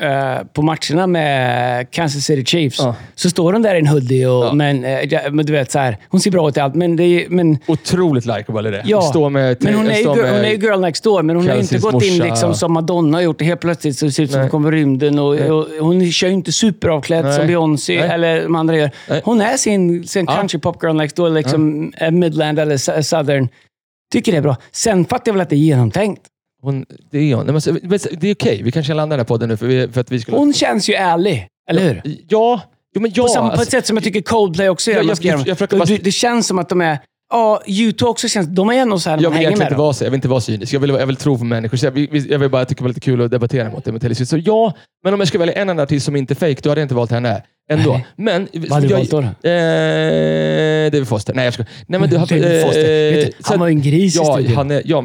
eh, 0.00 0.46
på 0.52 0.62
matcherna 0.62 1.06
med 1.06 1.90
Kansas 1.90 2.24
City 2.24 2.44
Chiefs 2.44 2.78
Ja. 2.78 2.94
så 3.14 3.30
står 3.30 3.52
hon 3.52 3.62
där 3.62 3.74
i 3.74 3.78
en 3.78 3.86
hoodie 3.86 4.26
och, 4.26 4.44
Ja. 4.44 4.52
men, 4.52 4.84
eh, 4.84 5.30
men 5.30 5.46
du 5.46 5.52
vet 5.52 5.70
så 5.70 5.78
här, 5.78 5.96
hon 6.09 6.20
ser 6.20 6.30
bra 6.30 6.48
ut 6.48 6.56
i 6.56 6.61
allt. 6.61 6.74
Men, 6.74 6.96
det 6.96 7.04
är, 7.04 7.28
men, 7.28 7.59
Otroligt 7.66 8.26
likeable 8.26 8.68
är 8.68 8.72
det. 8.72 8.82
Ja, 8.86 9.00
Stå 9.02 9.28
med, 9.28 9.56
men 9.61 9.74
hon 9.74 9.86
är, 9.86 9.94
ju, 9.94 10.00
girl- 10.02 10.09
hon 10.09 10.44
är 10.44 10.50
ju 10.50 10.56
girl 10.56 10.80
next 10.80 11.04
door, 11.04 11.22
men 11.22 11.36
hon 11.36 11.48
har 11.48 11.54
ju 11.54 11.61
inte 11.61 11.78
gått 11.78 12.02
in 12.04 12.12
morsa, 12.18 12.24
liksom 12.24 12.48
ja. 12.50 12.54
som 12.54 12.72
Madonna 12.72 13.16
har 13.16 13.22
gjort. 13.22 13.42
Helt 13.42 13.61
plötsligt 13.61 13.98
så 13.98 14.04
det 14.06 14.12
ser 14.12 14.22
ut 14.22 14.30
som 14.30 14.40
hon 14.40 14.50
kommer 14.50 14.72
rymden. 14.72 15.18
Och, 15.18 15.34
och, 15.34 15.66
hon 15.80 16.12
kör 16.12 16.26
ju 16.28 16.34
inte 16.34 16.52
superavklädd 16.52 17.24
Nej. 17.24 17.36
som 17.36 17.46
Beyoncé 17.46 17.96
eller 17.98 18.42
de 18.42 18.54
andra 18.56 18.76
gör. 18.76 18.90
Nej. 19.09 19.20
Hon 19.24 19.40
är 19.40 19.56
sin, 19.56 20.06
sin 20.09 20.24
Ja. 20.28 20.34
country 20.36 20.61
pop 20.61 20.82
girl 20.82 20.94
next 20.96 21.16
door, 21.16 21.30
liksom 21.30 21.92
eh, 21.96 22.11
midland 22.11 22.59
eller 22.59 23.02
southern. 23.02 23.48
Tycker 24.12 24.32
det 24.32 24.38
är 24.38 24.42
bra. 24.42 24.56
Sen 24.72 25.04
fattar 25.04 25.22
jag 25.26 25.32
väl 25.34 25.40
att 25.42 25.50
det 25.50 25.56
är 25.56 25.59
genomtänkt. 25.59 26.22
Hon, 26.62 26.86
det 27.11 27.18
är 27.18 27.34
hon. 27.34 27.44
Nej, 27.46 27.52
men 27.52 27.61
så- 27.61 27.76
men 27.82 27.98
så- 27.98 28.09
Det 28.20 28.28
är 28.28 28.34
okej, 28.34 28.62
vi 28.62 28.72
kanske 28.72 28.94
landar 28.94 29.16
den 29.16 29.20
här 29.20 29.28
podden 29.28 29.48
nu 29.48 29.56
för, 29.56 29.66
vi, 29.66 29.88
för 29.88 30.00
att 30.00 30.12
vi 30.12 30.20
skulle... 30.20 30.36
Hon 30.36 30.52
känns 30.52 30.88
ju 30.90 30.94
ärlig, 30.94 31.46
eller 31.70 31.82
hur? 31.82 32.02
Ja, 32.28 32.61
jo, 32.94 33.00
men 33.00 33.11
ja. 33.14 33.22
på, 33.22 33.28
samma, 33.28 33.48
på 33.48 33.52
ett 33.54 33.59
alltså- 33.61 33.70
sätt 33.70 33.86
som 33.86 33.96
jag 33.96 34.04
tycker 34.04 34.20
Coldplay 34.22 34.68
också 34.68 34.90
gör. 34.90 34.96
Jag- 35.02 35.06
jag- 35.06 35.18
jag- 35.24 35.48
jag 35.48 35.59
försöker 35.59 35.76
bara- 35.76 35.84
det, 35.84 35.96
det 36.04 36.12
känns 36.12 36.46
som 36.46 36.59
att 36.59 36.68
de 36.68 36.80
är... 36.80 36.98
Ja, 37.30 37.62
U2 37.66 38.04
också 38.04 38.28
känns... 38.28 38.48
De 38.48 38.68
är 38.68 38.74
ändå 38.74 38.98
så 38.98 39.11
här, 39.11 39.16
jag 39.16 39.22
de 39.22 39.26
vill 39.26 39.32
hänger 39.34 39.40
egentligen 39.48 39.59
med 39.59 39.66
inte 39.66 39.74
dem. 39.74 39.82
vara 39.84 39.92
så. 39.92 40.04
Jag 40.04 40.11
vill 40.11 40.18
inte 40.18 40.28
vara 40.28 40.40
cynisk. 40.40 40.72
Jag 40.72 40.80
vill, 40.80 40.90
jag 40.90 41.06
vill 41.06 41.16
tro 41.16 41.38
på 41.38 41.44
människor. 41.44 41.76
Så 41.76 41.86
jag, 41.86 41.90
vill- 41.90 42.30
jag 42.30 42.38
vill 42.38 42.50
bara 42.50 42.61
jag 42.61 42.68
tycker 42.68 42.82
det 42.82 42.84
var 42.84 42.88
lite 42.88 43.00
kul 43.00 43.22
att 43.22 43.30
debattera 43.30 43.70
mot 43.70 43.84
det 43.84 43.92
med 43.92 44.00
Taylor 44.00 44.14
Swift. 44.14 44.30
Så 44.30 44.38
ja, 44.38 44.72
men 45.04 45.14
om 45.14 45.20
jag 45.20 45.28
skulle 45.28 45.38
välja 45.46 45.54
en 45.54 45.70
annan 45.70 45.82
artist 45.82 46.06
som 46.06 46.16
inte 46.16 46.32
är 46.32 46.36
fake, 46.36 46.61
då 46.62 46.68
hade 46.70 46.80
jag 46.80 46.84
inte 46.84 46.94
valt 46.94 47.11
henne 47.11 47.42
ändå. 47.69 47.93
Nej. 47.93 48.07
Men... 48.16 48.49
Vad 48.53 48.73
hade 48.73 48.87
du 48.87 48.95
valt 48.95 49.11
då? 49.11 49.21
då? 49.21 49.49
Eh, 49.49 50.91
David 50.91 51.09
Foster. 51.09 51.35
Nej, 51.35 51.45
jag 51.45 51.55
ska. 51.55 51.64
Nej, 51.87 52.01
men 52.01 52.11
du 52.11 52.16
har... 52.16 52.27
David 52.41 52.62
Foster. 52.62 53.12
Vet 53.12 53.27
du, 53.27 53.33
han 53.43 53.61
var 53.61 53.66
ju 53.66 53.73
en 53.73 53.83
gris 53.83 54.14
i 54.16 54.19
ja, 54.19 54.35
studion. 54.35 54.57
han 54.57 54.71
är, 54.71 54.83
ja, 54.85 55.05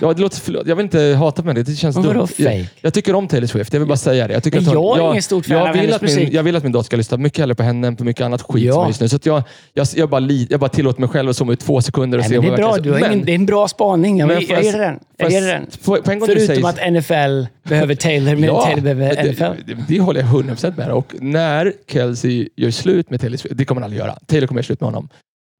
ja, 0.00 0.12
det 0.12 0.20
låter, 0.22 0.36
förlåt, 0.36 0.66
jag 0.66 0.76
vill 0.76 0.84
inte 0.84 1.16
hata 1.18 1.42
med 1.42 1.54
det. 1.54 1.62
Det 1.62 1.74
känns 1.74 1.96
Men 1.96 2.06
vadå 2.06 2.18
dumt. 2.18 2.28
Jag, 2.36 2.66
jag 2.80 2.94
tycker 2.94 3.14
om 3.14 3.28
Taylor 3.28 3.46
Swift. 3.46 3.72
Jag 3.72 3.80
vill 3.80 3.88
bara 3.88 3.96
säga 3.96 4.28
det. 4.28 4.34
Jag, 4.34 4.42
tycker 4.42 4.60
Men 4.60 4.68
att 4.68 4.74
hon, 4.74 4.98
jag 4.98 5.06
är 5.06 5.10
ingen 5.10 5.22
stort 5.22 5.46
fan 5.46 5.56
jag 5.56 5.68
av 5.68 5.72
vill 5.72 5.80
hennes 5.80 5.96
att 5.96 6.02
min, 6.02 6.14
musik. 6.14 6.34
Jag 6.34 6.42
vill 6.42 6.56
att 6.56 6.62
min 6.62 6.72
dotter 6.72 6.86
ska 6.86 6.96
lyssna 6.96 7.16
mycket 7.16 7.38
hellre 7.38 7.54
på 7.54 7.62
henne 7.62 7.86
än 7.86 7.96
på 7.96 8.04
mycket 8.04 8.24
annat 8.24 8.42
skit 8.42 8.64
Ja. 8.64 8.72
som 8.72 8.86
just 8.86 9.00
nu. 9.00 9.08
Så 9.08 9.18
jag, 9.22 9.42
jag, 9.74 9.86
jag, 9.96 10.08
bara, 10.08 10.18
li, 10.18 10.46
jag 10.50 10.60
bara 10.60 10.70
tillåter 10.70 11.00
mig 11.00 11.08
själv 11.08 11.30
att 11.30 11.36
zooma 11.36 11.52
ut 11.52 11.60
två 11.60 11.80
sekunder 11.80 12.18
och 12.18 12.22
Nej, 12.22 12.28
se 12.28 12.40
men 12.40 12.50
om 12.50 12.56
det 12.56 12.62
är 12.62 12.66
bra. 12.66 12.76
Du 12.76 12.90
har 12.90 12.98
ingen, 12.98 13.24
det 13.24 13.32
är 13.32 13.34
en 13.34 13.46
bra 13.46 13.68
spaning. 13.68 14.18
Jag, 14.18 14.26
Men 14.26 14.42
jag, 14.48 14.62
ger 14.64 14.78
den. 14.78 14.98
Jag 15.16 15.30
ger 15.30 15.42
den. 15.42 15.66
Förutom 15.80 16.64
att 16.64 16.92
NFL 16.92 17.46
behöver 17.68 17.94
Taylor, 17.94 18.36
men 18.36 18.50
Taylor 18.50 18.80
behöver 18.80 19.32
NFL. 19.32 19.62
det, 19.66 19.76
det 19.88 20.00
håller 20.00 20.20
jag 20.20 20.28
100% 20.28 20.76
med 20.76 20.90
Och 20.90 21.14
när 21.20 21.72
Kelsey 21.92 22.48
gör 22.56 22.70
slut 22.70 23.10
med 23.10 23.20
Taylor 23.20 23.36
Swift, 23.36 23.56
det 23.58 23.64
kommer 23.64 23.80
han 23.80 23.84
aldrig 23.86 24.00
göra. 24.00 24.18
Taylor 24.26 24.46
kommer 24.46 24.58
göra 24.58 24.66
slut 24.66 24.80
med 24.80 24.86
honom. 24.86 25.08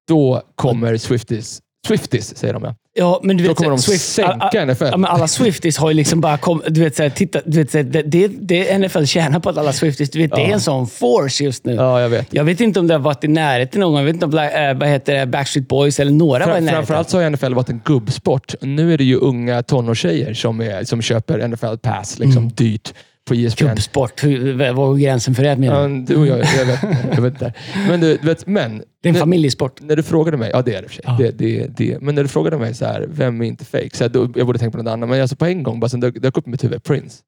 Då 0.09 0.43
kommer 0.55 0.97
Swifties, 0.97 1.61
Swifties 1.87 2.37
säger 2.37 2.55
de 2.55 2.63
ja. 2.65 2.75
Ja, 2.95 3.21
men 3.23 3.37
du 3.37 3.45
Då 3.45 3.51
vet, 3.51 3.57
kommer 3.57 3.71
de 3.71 3.79
Swift- 3.79 3.99
sänka 4.15 4.67
NFL. 4.67 4.85
Ja, 4.85 4.97
men 4.97 5.11
alla 5.11 5.29
Swifties 5.29 5.79
har 5.79 5.91
ju 5.91 5.95
liksom 5.95 6.21
bara 6.21 6.39
kom, 6.39 6.63
du 6.69 6.81
vet, 6.81 6.97
så 6.97 7.03
här, 7.03 7.11
titta, 7.11 7.41
du 7.45 7.59
vet, 7.59 7.71
så 7.71 7.77
här, 7.79 7.85
det, 7.85 8.03
det, 8.03 8.29
det 8.29 8.79
NFL 8.79 9.05
tjänar 9.05 9.41
på 9.41 9.51
att 9.51 9.59
alla 9.59 9.73
Swifties, 9.73 10.11
du 10.11 10.19
vet, 10.19 10.31
det 10.31 10.41
är 10.43 10.49
Ja. 10.49 10.55
en 10.55 10.61
sån 10.61 10.87
force 10.87 11.45
just 11.45 11.65
nu. 11.65 11.75
Ja, 11.75 12.01
jag 12.01 12.09
vet. 12.09 12.35
Jag 12.35 12.45
vet 12.45 12.61
inte 12.61 12.81
om 12.81 12.87
det 12.87 12.95
har 12.95 12.99
varit 12.99 13.25
i 13.25 13.29
närheten 13.29 13.81
någon 13.81 13.91
gång. 13.93 13.99
Jag 13.99 14.05
vet 14.05 14.15
inte 14.15 14.27
om 14.27 14.35
äh, 14.39 14.75
vad 14.75 14.89
heter 14.89 15.15
det, 15.15 15.27
Backstreet 15.27 15.69
Boys 15.69 16.01
eller 16.01 16.13
några 16.13 16.47
var 16.47 16.53
i 16.53 16.61
närheten. 16.61 16.75
framförallt 16.77 17.11
så 17.11 17.19
har 17.23 17.31
NFL 17.31 17.55
varit 17.55 17.69
en 17.69 17.81
gubbsport. 17.85 18.55
Nu 18.61 18.93
är 18.95 18.99
det 18.99 19.05
ju 19.05 19.17
unga 19.17 19.63
tonårstjejer 19.63 20.35
som, 20.35 20.61
är, 20.61 20.85
som 20.85 21.03
köper 21.03 21.49
NFL 21.49 21.77
Pass 21.83 22.19
liksom 22.19 22.43
Mm. 22.43 22.55
dyrt 22.55 22.95
på 23.35 23.35
ESPN. 23.35 23.65
Gubbsport. 23.67 24.25
Hur- 24.25 24.53
Vad 24.73 24.75
går 24.77 24.97
gränsen 24.97 25.35
för 25.35 25.43
det 25.43 25.57
menar 25.57 25.83
Ja, 25.83 25.89
du? 25.89 26.01
du 26.01 26.17
och 26.17 26.27
jag, 26.27 26.39
jag 26.39 26.67
vet, 26.67 26.81
jag 27.15 27.23
vet 27.23 27.33
inte. 27.33 27.53
Men 27.89 28.01
du, 28.01 28.17
du 28.17 28.27
vet, 28.27 28.47
men... 28.47 28.79
Det 29.03 29.09
är 29.09 29.09
en 29.09 29.13
när- 29.13 29.21
familjesport. 29.21 29.81
När 29.83 29.97
du 29.97 30.03
frågade 30.03 30.37
mig, 30.37 30.51
ja 30.53 30.63
det 30.63 30.75
är 30.75 30.83
det 30.83 30.89
för 30.89 30.95
sig. 30.95 31.05
Ja. 31.07 31.17
Det, 31.21 31.31
det, 31.31 31.67
det, 31.77 32.01
men 32.01 32.15
när 32.15 32.23
du 32.23 32.29
frågade 32.29 32.59
mig 32.59 32.75
så 32.75 32.85
här, 32.85 33.07
vem 33.11 33.41
är 33.41 33.45
inte 33.47 33.65
fake? 33.65 33.91
Så 33.93 34.05
här, 34.05 34.09
då, 34.09 34.29
jag 34.35 34.47
borde 34.47 34.59
tänka 34.59 34.79
på 34.79 34.83
något 34.85 34.93
annat, 34.93 35.09
men 35.09 35.21
alltså 35.21 35.37
på 35.37 35.47
en 35.47 35.63
gång, 35.63 35.81
bara 35.81 35.89
sen 35.89 36.01
dök, 36.01 36.15
dök 36.23 36.39
upp 36.39 36.47
i 36.47 36.51
mitt 36.51 36.65
huvud, 36.65 36.83
Prince. 36.85 37.19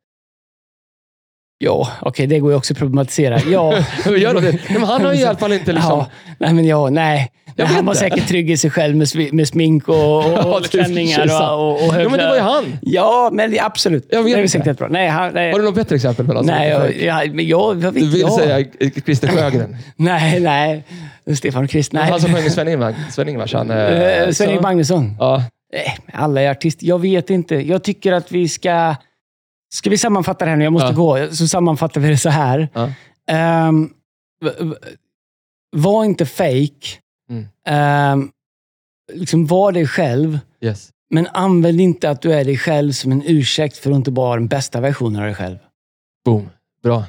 Ja, 1.64 1.88
okej, 2.00 2.26
det 2.26 2.38
går 2.38 2.50
ju 2.50 2.56
också 2.56 2.72
att 2.74 2.78
problematisera. 2.78 3.40
Ja. 3.50 3.74
Men 4.68 4.82
han 4.82 5.04
har 5.04 5.12
ju 5.12 5.20
i 5.20 5.24
alla 5.24 5.38
fall 5.38 5.52
inte 5.52 5.72
liksom... 5.72 5.98
Ja, 5.98 6.06
nej, 6.38 6.54
men 6.54 6.64
ja, 6.66 6.90
nej. 6.90 7.30
Jag 7.56 7.66
han 7.66 7.86
var 7.86 7.94
säkert 7.94 8.28
trygg 8.28 8.50
i 8.50 8.56
sig 8.56 8.70
själv 8.70 8.96
med, 8.96 9.08
med 9.32 9.48
smink 9.48 9.88
och, 9.88 10.16
och, 10.16 10.24
Ja, 10.32 10.58
och 10.58 10.64
klänningar 10.64 11.52
och, 11.52 11.70
och, 11.70 11.88
och 11.88 11.94
Ja, 12.02 12.08
men 12.08 12.18
det 12.18 12.26
var 12.26 12.34
ju 12.34 12.40
han. 12.40 12.78
Ja, 12.82 13.30
men 13.32 13.56
absolut. 13.60 14.06
Jag 14.10 14.22
vet 14.22 14.34
det 14.36 14.42
är 14.42 14.46
säkert 14.46 14.66
jättebra. 14.66 14.88
Nej, 14.88 15.08
han, 15.08 15.32
nej, 15.34 15.52
Har 15.52 15.58
du 15.58 15.64
något 15.64 15.74
bättre 15.74 15.96
exempel 15.96 16.26
på 16.26 16.42
nej, 16.42 16.68
jag, 16.70 16.96
jag, 16.96 17.34
men 17.34 17.46
jag, 17.46 17.82
jag 17.82 17.92
vet 17.92 17.94
Du 17.94 18.10
vill 18.10 18.20
jag. 18.20 18.32
säga 18.32 18.58
eh, 18.58 18.90
Christer 19.04 19.28
Sjögren? 19.28 19.76
Nej, 19.96 20.40
nej. 20.40 20.84
Stefan 21.36 21.64
och 21.64 21.70
Krist, 21.70 21.92
nej. 21.92 22.10
Han 22.10 22.20
som 22.20 22.34
sjöng 22.34 22.50
Sven-Ingvars. 22.50 22.94
Sven-Ingvars. 23.10 23.54
Eh, 23.54 24.22
eh, 24.22 24.30
så- 24.30 24.60
Magnusson. 24.62 25.16
Ja. 25.18 25.42
Nej, 25.72 25.96
alla 26.12 26.42
är 26.42 26.50
artister. 26.50 26.86
Jag 26.86 26.98
vet 26.98 27.30
inte. 27.30 27.54
Jag 27.54 27.84
tycker 27.84 28.12
att 28.12 28.32
vi 28.32 28.48
ska... 28.48 28.94
Ska 29.72 29.90
vi 29.90 29.98
sammanfatta 29.98 30.44
det 30.44 30.50
här 30.50 30.56
nu? 30.58 30.64
Jag 30.64 30.72
måste 30.72 30.88
Ja. 30.88 30.92
gå. 30.94 31.28
Så 31.34 31.48
sammanfattar 31.48 32.00
vi 32.00 32.08
det 32.08 32.18
så 32.18 32.28
här. 32.28 32.68
Ja. 32.72 32.90
V- 34.44 34.74
var 35.76 36.04
inte 36.04 36.26
fake. 36.26 36.98
Mm. 37.30 37.46
Ehm, 37.66 38.30
liksom 39.12 39.46
var 39.46 39.72
dig 39.72 39.86
själv. 39.86 40.38
Yes. 40.60 40.90
Men 41.10 41.26
använd 41.26 41.80
inte 41.80 42.10
att 42.10 42.22
du 42.22 42.32
är 42.32 42.44
dig 42.44 42.58
själv 42.58 42.92
som 42.92 43.12
en 43.12 43.22
ursäkt 43.26 43.76
för 43.76 43.90
att 43.90 43.96
inte 43.96 44.10
vara 44.10 44.34
den 44.34 44.48
bästa 44.48 44.80
versionen 44.80 45.20
av 45.20 45.26
dig 45.26 45.34
själv. 45.34 45.58
Boom. 46.24 46.50
Bra. 46.82 47.04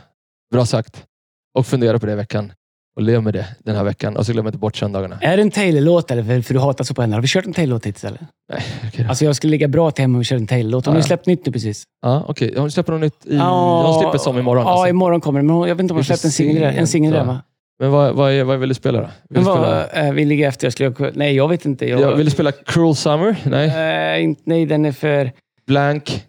Bra 0.51 0.65
sagt. 0.65 1.05
Och 1.53 1.67
fundera 1.67 1.99
på 1.99 2.05
det 2.05 2.11
i 2.11 2.15
veckan. 2.15 2.53
Och 2.95 3.01
lev 3.01 3.23
med 3.23 3.33
det 3.33 3.45
den 3.59 3.75
här 3.75 3.83
veckan. 3.83 4.17
Och 4.17 4.25
så 4.25 4.31
glöm 4.33 4.45
inte 4.45 4.57
bort 4.57 4.75
söndagarna. 4.75 5.17
Är 5.21 5.37
det 5.37 5.43
en 5.43 5.51
Taylor-låt 5.51 6.11
eller? 6.11 6.23
För, 6.23 6.41
för 6.41 6.53
du 6.53 6.59
hatar 6.59 6.83
så 6.83 6.93
på 6.93 7.01
henne. 7.01 7.15
Har 7.15 7.21
vi 7.21 7.27
kört 7.27 7.45
en 7.45 7.53
Taylor-låt 7.53 7.85
hittills 7.85 8.03
eller? 8.03 8.19
Nej, 8.53 8.63
okej 8.87 9.03
då. 9.03 9.09
Alltså 9.09 9.25
jag 9.25 9.35
skulle 9.35 9.51
ligga 9.51 9.67
bra 9.67 9.91
till 9.91 10.03
hemma 10.03 10.15
om 10.15 10.19
vi 10.19 10.25
körde 10.25 10.41
en 10.41 10.47
Taylor-låt. 10.47 10.85
Hon 10.85 10.93
har 10.93 10.99
ju 10.99 11.03
ja. 11.03 11.07
släppt 11.07 11.25
nytt 11.25 11.45
nu 11.45 11.51
precis. 11.51 11.83
Ja, 12.01 12.25
okej. 12.27 12.53
Hon 12.57 12.71
släpper 12.71 12.93
något 12.93 13.01
nytt 13.01 13.25
i... 13.25 13.37
Hon 13.37 13.99
släpper 14.01 14.17
som 14.17 14.37
imorgon. 14.37 14.65
Ja, 14.65 14.71
alltså. 14.71 14.87
imorgon 14.87 15.21
kommer 15.21 15.39
det. 15.39 15.45
Men 15.45 15.55
hon- 15.55 15.67
jag 15.67 15.75
vet 15.75 15.83
inte 15.83 15.93
om 15.93 15.95
hon 15.95 16.01
är 16.01 16.03
släppt 16.03 16.23
en 16.23 16.31
singel 16.31 16.61
där. 16.61 16.71
En 16.71 16.87
singel 16.87 17.11
där 17.13 17.19
va? 17.19 17.25
va? 17.25 17.41
Men 17.79 17.91
vad, 17.91 18.15
vad, 18.15 18.31
är- 18.31 18.43
vad 18.43 18.59
vill 18.59 18.69
du 18.69 18.75
spela 18.75 18.99
då? 18.99 19.05
Vill 19.05 19.13
Men 19.29 19.43
du 19.43 19.49
spela, 19.51 19.87
vad, 19.95 20.07
eh, 20.07 20.13
vi 20.13 20.25
ligger 20.25 20.47
efter. 20.47 20.65
Jag 20.65 20.73
skulle, 20.73 21.11
nej, 21.13 21.35
jag 21.35 21.47
vet 21.47 21.65
inte. 21.65 21.89
Jag, 21.89 22.01
ja, 22.01 22.15
vill 22.15 22.25
du 22.25 22.31
spela 22.31 22.51
Cruel 22.51 22.95
Summer? 22.95 23.35
Nej. 23.43 24.17
Eh, 24.17 24.23
inte, 24.23 24.41
nej, 24.45 24.65
den 24.65 24.85
är 24.85 24.91
för... 24.91 25.31
Blank. 25.67 26.23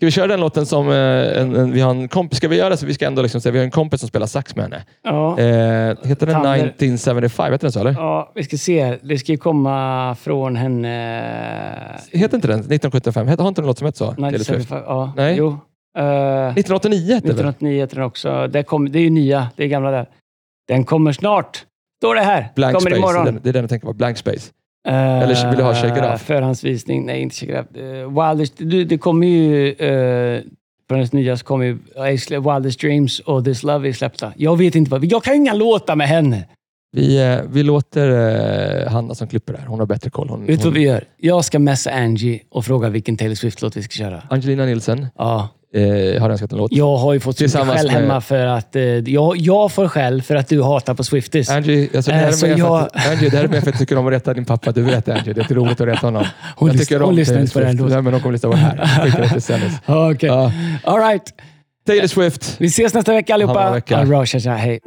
Ska 0.00 0.06
vi 0.06 0.10
köra 0.12 0.26
den 0.26 0.40
låten 0.40 0.66
som 0.66 0.88
eh, 0.88 0.94
en, 1.40 1.56
en, 1.56 1.72
vi 1.72 1.80
har 1.80 1.90
en 1.90 2.08
kompis? 2.08 2.36
Ska 2.38 2.48
vi 2.48 2.56
göra 2.56 2.76
så? 2.76 2.86
Vi 2.86 2.94
ska 2.94 3.06
ändå 3.06 3.22
liksom 3.22 3.40
säga 3.40 3.52
vi 3.52 3.58
har 3.58 3.64
en 3.64 3.70
kompis 3.70 4.00
som 4.00 4.08
spelar 4.08 4.26
sax 4.26 4.56
med 4.56 4.64
henne. 4.64 4.82
Ja, 5.02 5.38
Eh, 5.40 5.96
heter 6.04 6.26
den 6.26 6.34
Thunder. 6.34 6.54
1975? 6.54 7.52
Heter 7.52 7.64
den 7.66 7.72
så 7.72 7.80
eller? 7.80 7.92
ja, 7.92 8.32
vi 8.34 8.44
ska 8.44 8.56
se. 8.56 8.98
Det 9.02 9.18
ska 9.18 9.32
ju 9.32 9.38
komma 9.38 10.16
från 10.20 10.56
henne... 10.56 12.00
Heter 12.12 12.36
inte 12.36 12.48
den 12.48 12.58
1975? 12.60 13.28
Heter, 13.28 13.42
har 13.42 13.48
inte 13.48 13.60
den 13.60 13.66
låt 13.66 13.78
som 13.78 13.86
heter 13.86 13.98
så? 13.98 14.12
Taylor 14.12 14.30
Swift? 14.30 14.50
1975, 14.50 14.82
ja, 14.86 15.12
Nej. 15.16 15.36
Jo. 15.38 15.48
Eh, 15.98 16.48
1989 16.52 17.14
heter 17.14 17.14
den 17.28 17.36
väl? 17.36 17.48
1989 17.48 17.80
heter 17.80 17.96
den 17.96 18.04
också. 18.04 18.46
Det, 18.46 18.62
kom, 18.62 18.92
det 18.92 18.98
är 18.98 19.02
ju 19.02 19.10
nya. 19.10 19.48
Det 19.56 19.64
är 19.64 19.68
gamla 19.68 19.90
där. 19.90 20.06
Den 20.68 20.84
kommer 20.84 21.12
snart. 21.12 21.64
Står 22.00 22.14
det 22.14 22.20
här. 22.20 22.48
Blank 22.56 22.76
kommer 22.76 22.90
Space. 22.90 22.98
imorgon. 22.98 23.24
Det 23.24 23.30
är 23.30 23.32
den- 23.32 23.40
det 23.42 23.48
är 23.48 23.52
den 23.52 23.62
jag 23.62 23.70
tänker 23.70 23.86
på. 23.86 23.92
Blank 23.92 24.16
Space. 24.18 24.50
Eh, 24.88 25.22
Eller 25.22 25.48
vill 25.48 25.58
du 25.58 25.62
ha 25.64 25.74
Shake 25.74 25.98
It 25.98 26.14
Off? 26.14 26.22
Förhandsvisning. 26.22 27.06
Nej, 27.06 27.22
inte 27.22 27.34
Shake 27.34 27.52
It 27.52 27.58
Off. 27.58 27.76
Uh, 27.76 28.28
Wilders, 28.28 28.50
det, 28.50 28.84
det 28.84 28.98
kommer 28.98 29.26
ju 29.26 29.68
uh, 29.70 30.42
På 30.88 30.94
hennes 30.94 31.12
nya 31.12 31.36
så 31.36 31.44
kommer 31.44 31.64
ju 31.64 31.78
Wildest 32.40 32.80
Dreams 32.80 33.18
och 33.18 33.44
This 33.44 33.62
Love 33.62 33.88
är 33.88 33.92
släppta. 33.92 34.32
Jag 34.36 34.56
vet 34.58 34.74
inte 34.74 34.90
vad... 34.90 35.04
Jag 35.04 35.22
kan 35.24 35.34
ju 35.34 35.40
inga 35.40 35.54
låtar 35.54 35.96
med 35.96 36.08
henne. 36.08 36.46
Vi, 36.92 37.22
eh, 37.22 37.40
vi 37.50 37.62
låter 37.62 38.08
eh, 38.84 38.92
Hanna 38.92 39.14
som 39.14 39.28
klipper 39.28 39.52
där. 39.52 39.64
Hon 39.66 39.78
har 39.78 39.86
bättre 39.86 40.10
koll. 40.10 40.28
Hon, 40.28 40.46
Vet 40.46 40.58
du 40.58 40.64
vad 40.64 40.74
vi 40.74 40.80
gör? 40.82 41.04
Jag 41.16 41.44
ska 41.44 41.58
messa 41.58 41.90
Angie 41.90 42.40
och 42.50 42.64
fråga 42.64 42.88
vilken 42.88 43.16
Taylor 43.16 43.34
Swift-låt 43.34 43.76
vi 43.76 43.82
ska 43.82 43.92
köra. 43.92 44.22
Angelina 44.30 44.64
Nilsson 44.64 45.06
Ja. 45.18 45.48
Eh, 45.74 46.22
har 46.22 46.30
önskat 46.30 46.52
en 46.52 46.58
låt. 46.58 46.72
Jag 46.72 46.96
har 46.96 47.12
ju 47.12 47.20
fått 47.20 47.40
mycket 47.40 47.54
skäll 47.60 47.66
med- 47.86 47.90
hemma 47.90 48.20
för 48.20 48.46
att... 48.46 48.76
Eh, 48.76 48.82
jag, 48.82 49.36
jag 49.36 49.72
får 49.72 49.88
skäll 49.88 50.22
för 50.22 50.34
att 50.34 50.48
du 50.48 50.62
hatar 50.62 50.94
på 50.94 51.04
Swifties. 51.04 51.50
Angie, 51.50 51.88
alltså, 51.96 52.10
det, 52.10 52.16
här 52.16 52.22
är 52.22 52.26
mer 52.26 52.32
för 52.54 52.58
jag- 52.58 52.76
att, 52.82 53.06
Angie, 53.08 53.28
det 53.30 53.36
här 53.36 53.44
är 53.44 53.48
mer 53.48 53.60
för 53.60 53.68
att 53.68 53.74
jag 53.74 53.78
tycker 53.78 53.98
om 53.98 54.06
att 54.06 54.12
rätta 54.12 54.34
din 54.34 54.44
pappa. 54.44 54.72
Du 54.72 54.82
vet 54.82 55.08
Angie, 55.08 55.32
det 55.32 55.50
är 55.50 55.54
roligt 55.54 55.80
att 55.80 55.86
rätta 55.88 56.06
honom. 56.06 56.24
Hon 56.56 56.68
jag 56.68 56.78
tycker 56.78 57.00
hon 57.00 57.14
lyssnar 57.14 57.40
inte 57.40 57.52
på 57.52 57.60
den 57.60 57.68
Swift. 57.68 57.80
låten. 57.80 57.94
Nej, 57.94 58.02
men 58.02 58.12
de 58.12 58.20
kommer 58.20 58.32
lyssna 58.32 58.48
på 58.48 58.56
den 58.56 58.64
här. 58.64 60.10
Okej. 60.12 60.28
Ja. 60.28 60.52
All 60.84 61.00
right. 61.00 61.22
Taylor 61.86 62.06
Swift. 62.06 62.56
Vi 62.58 62.66
ses 62.66 62.94
nästa 62.94 63.12
vecka 63.12 63.32
Ha 63.32 63.34
en 63.34 63.42
allihopa. 63.42 63.64
bra 63.64 63.70
vecka. 63.72 63.94
Ha 63.96 64.02
det 64.02 64.08
bra. 64.08 64.26
Tja, 64.26 64.40
tja. 64.40 64.50
Hej. 64.54 64.80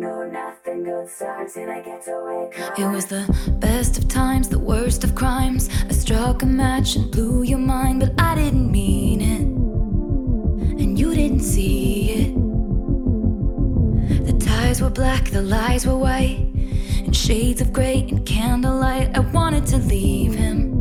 It 2.77 2.85
was 2.85 3.05
the 3.05 3.23
best 3.59 3.97
of 3.99 4.07
times, 4.09 4.47
the 4.49 4.57
worst 4.59 5.03
of 5.03 5.15
crimes. 5.15 5.69
I 5.89 5.93
struck 5.93 6.43
a 6.43 6.45
match 6.45 6.95
and 6.97 7.11
blew 7.11 7.43
your 7.43 7.59
mind, 7.59 7.99
but 7.99 8.09
I 8.19 8.35
didn't 8.35 8.71
mean 8.71 9.21
it. 9.21 9.32
And 11.23 11.39
didn't 11.39 11.45
see 11.45 12.09
it. 12.09 12.35
The 14.25 14.33
ties 14.45 14.81
were 14.81 14.89
black, 14.89 15.29
the 15.29 15.41
lies 15.41 15.87
were 15.87 15.95
white. 15.97 16.49
In 16.97 17.13
shades 17.13 17.61
of 17.61 17.71
grey 17.71 18.05
and 18.09 18.25
candlelight, 18.25 19.15
I 19.15 19.21
wanted 19.21 19.65
to 19.67 19.77
leave 19.77 20.33
him. 20.33 20.73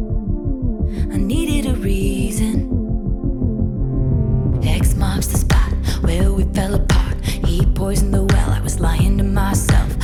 I 1.13 1.17
needed 1.17 1.71
a 1.71 1.75
reason. 1.77 2.67
X 4.65 4.97
marks 4.97 5.29
the 5.29 5.39
spot 5.39 5.73
where 6.03 6.33
we 6.33 6.43
fell 6.53 6.75
apart. 6.75 7.25
He 7.25 7.65
poisoned 7.65 8.13
the 8.13 8.25
well, 8.25 8.51
I 8.51 8.61
was 8.61 8.81
lying 8.81 9.19
to 9.19 9.25
myself. 9.25 10.02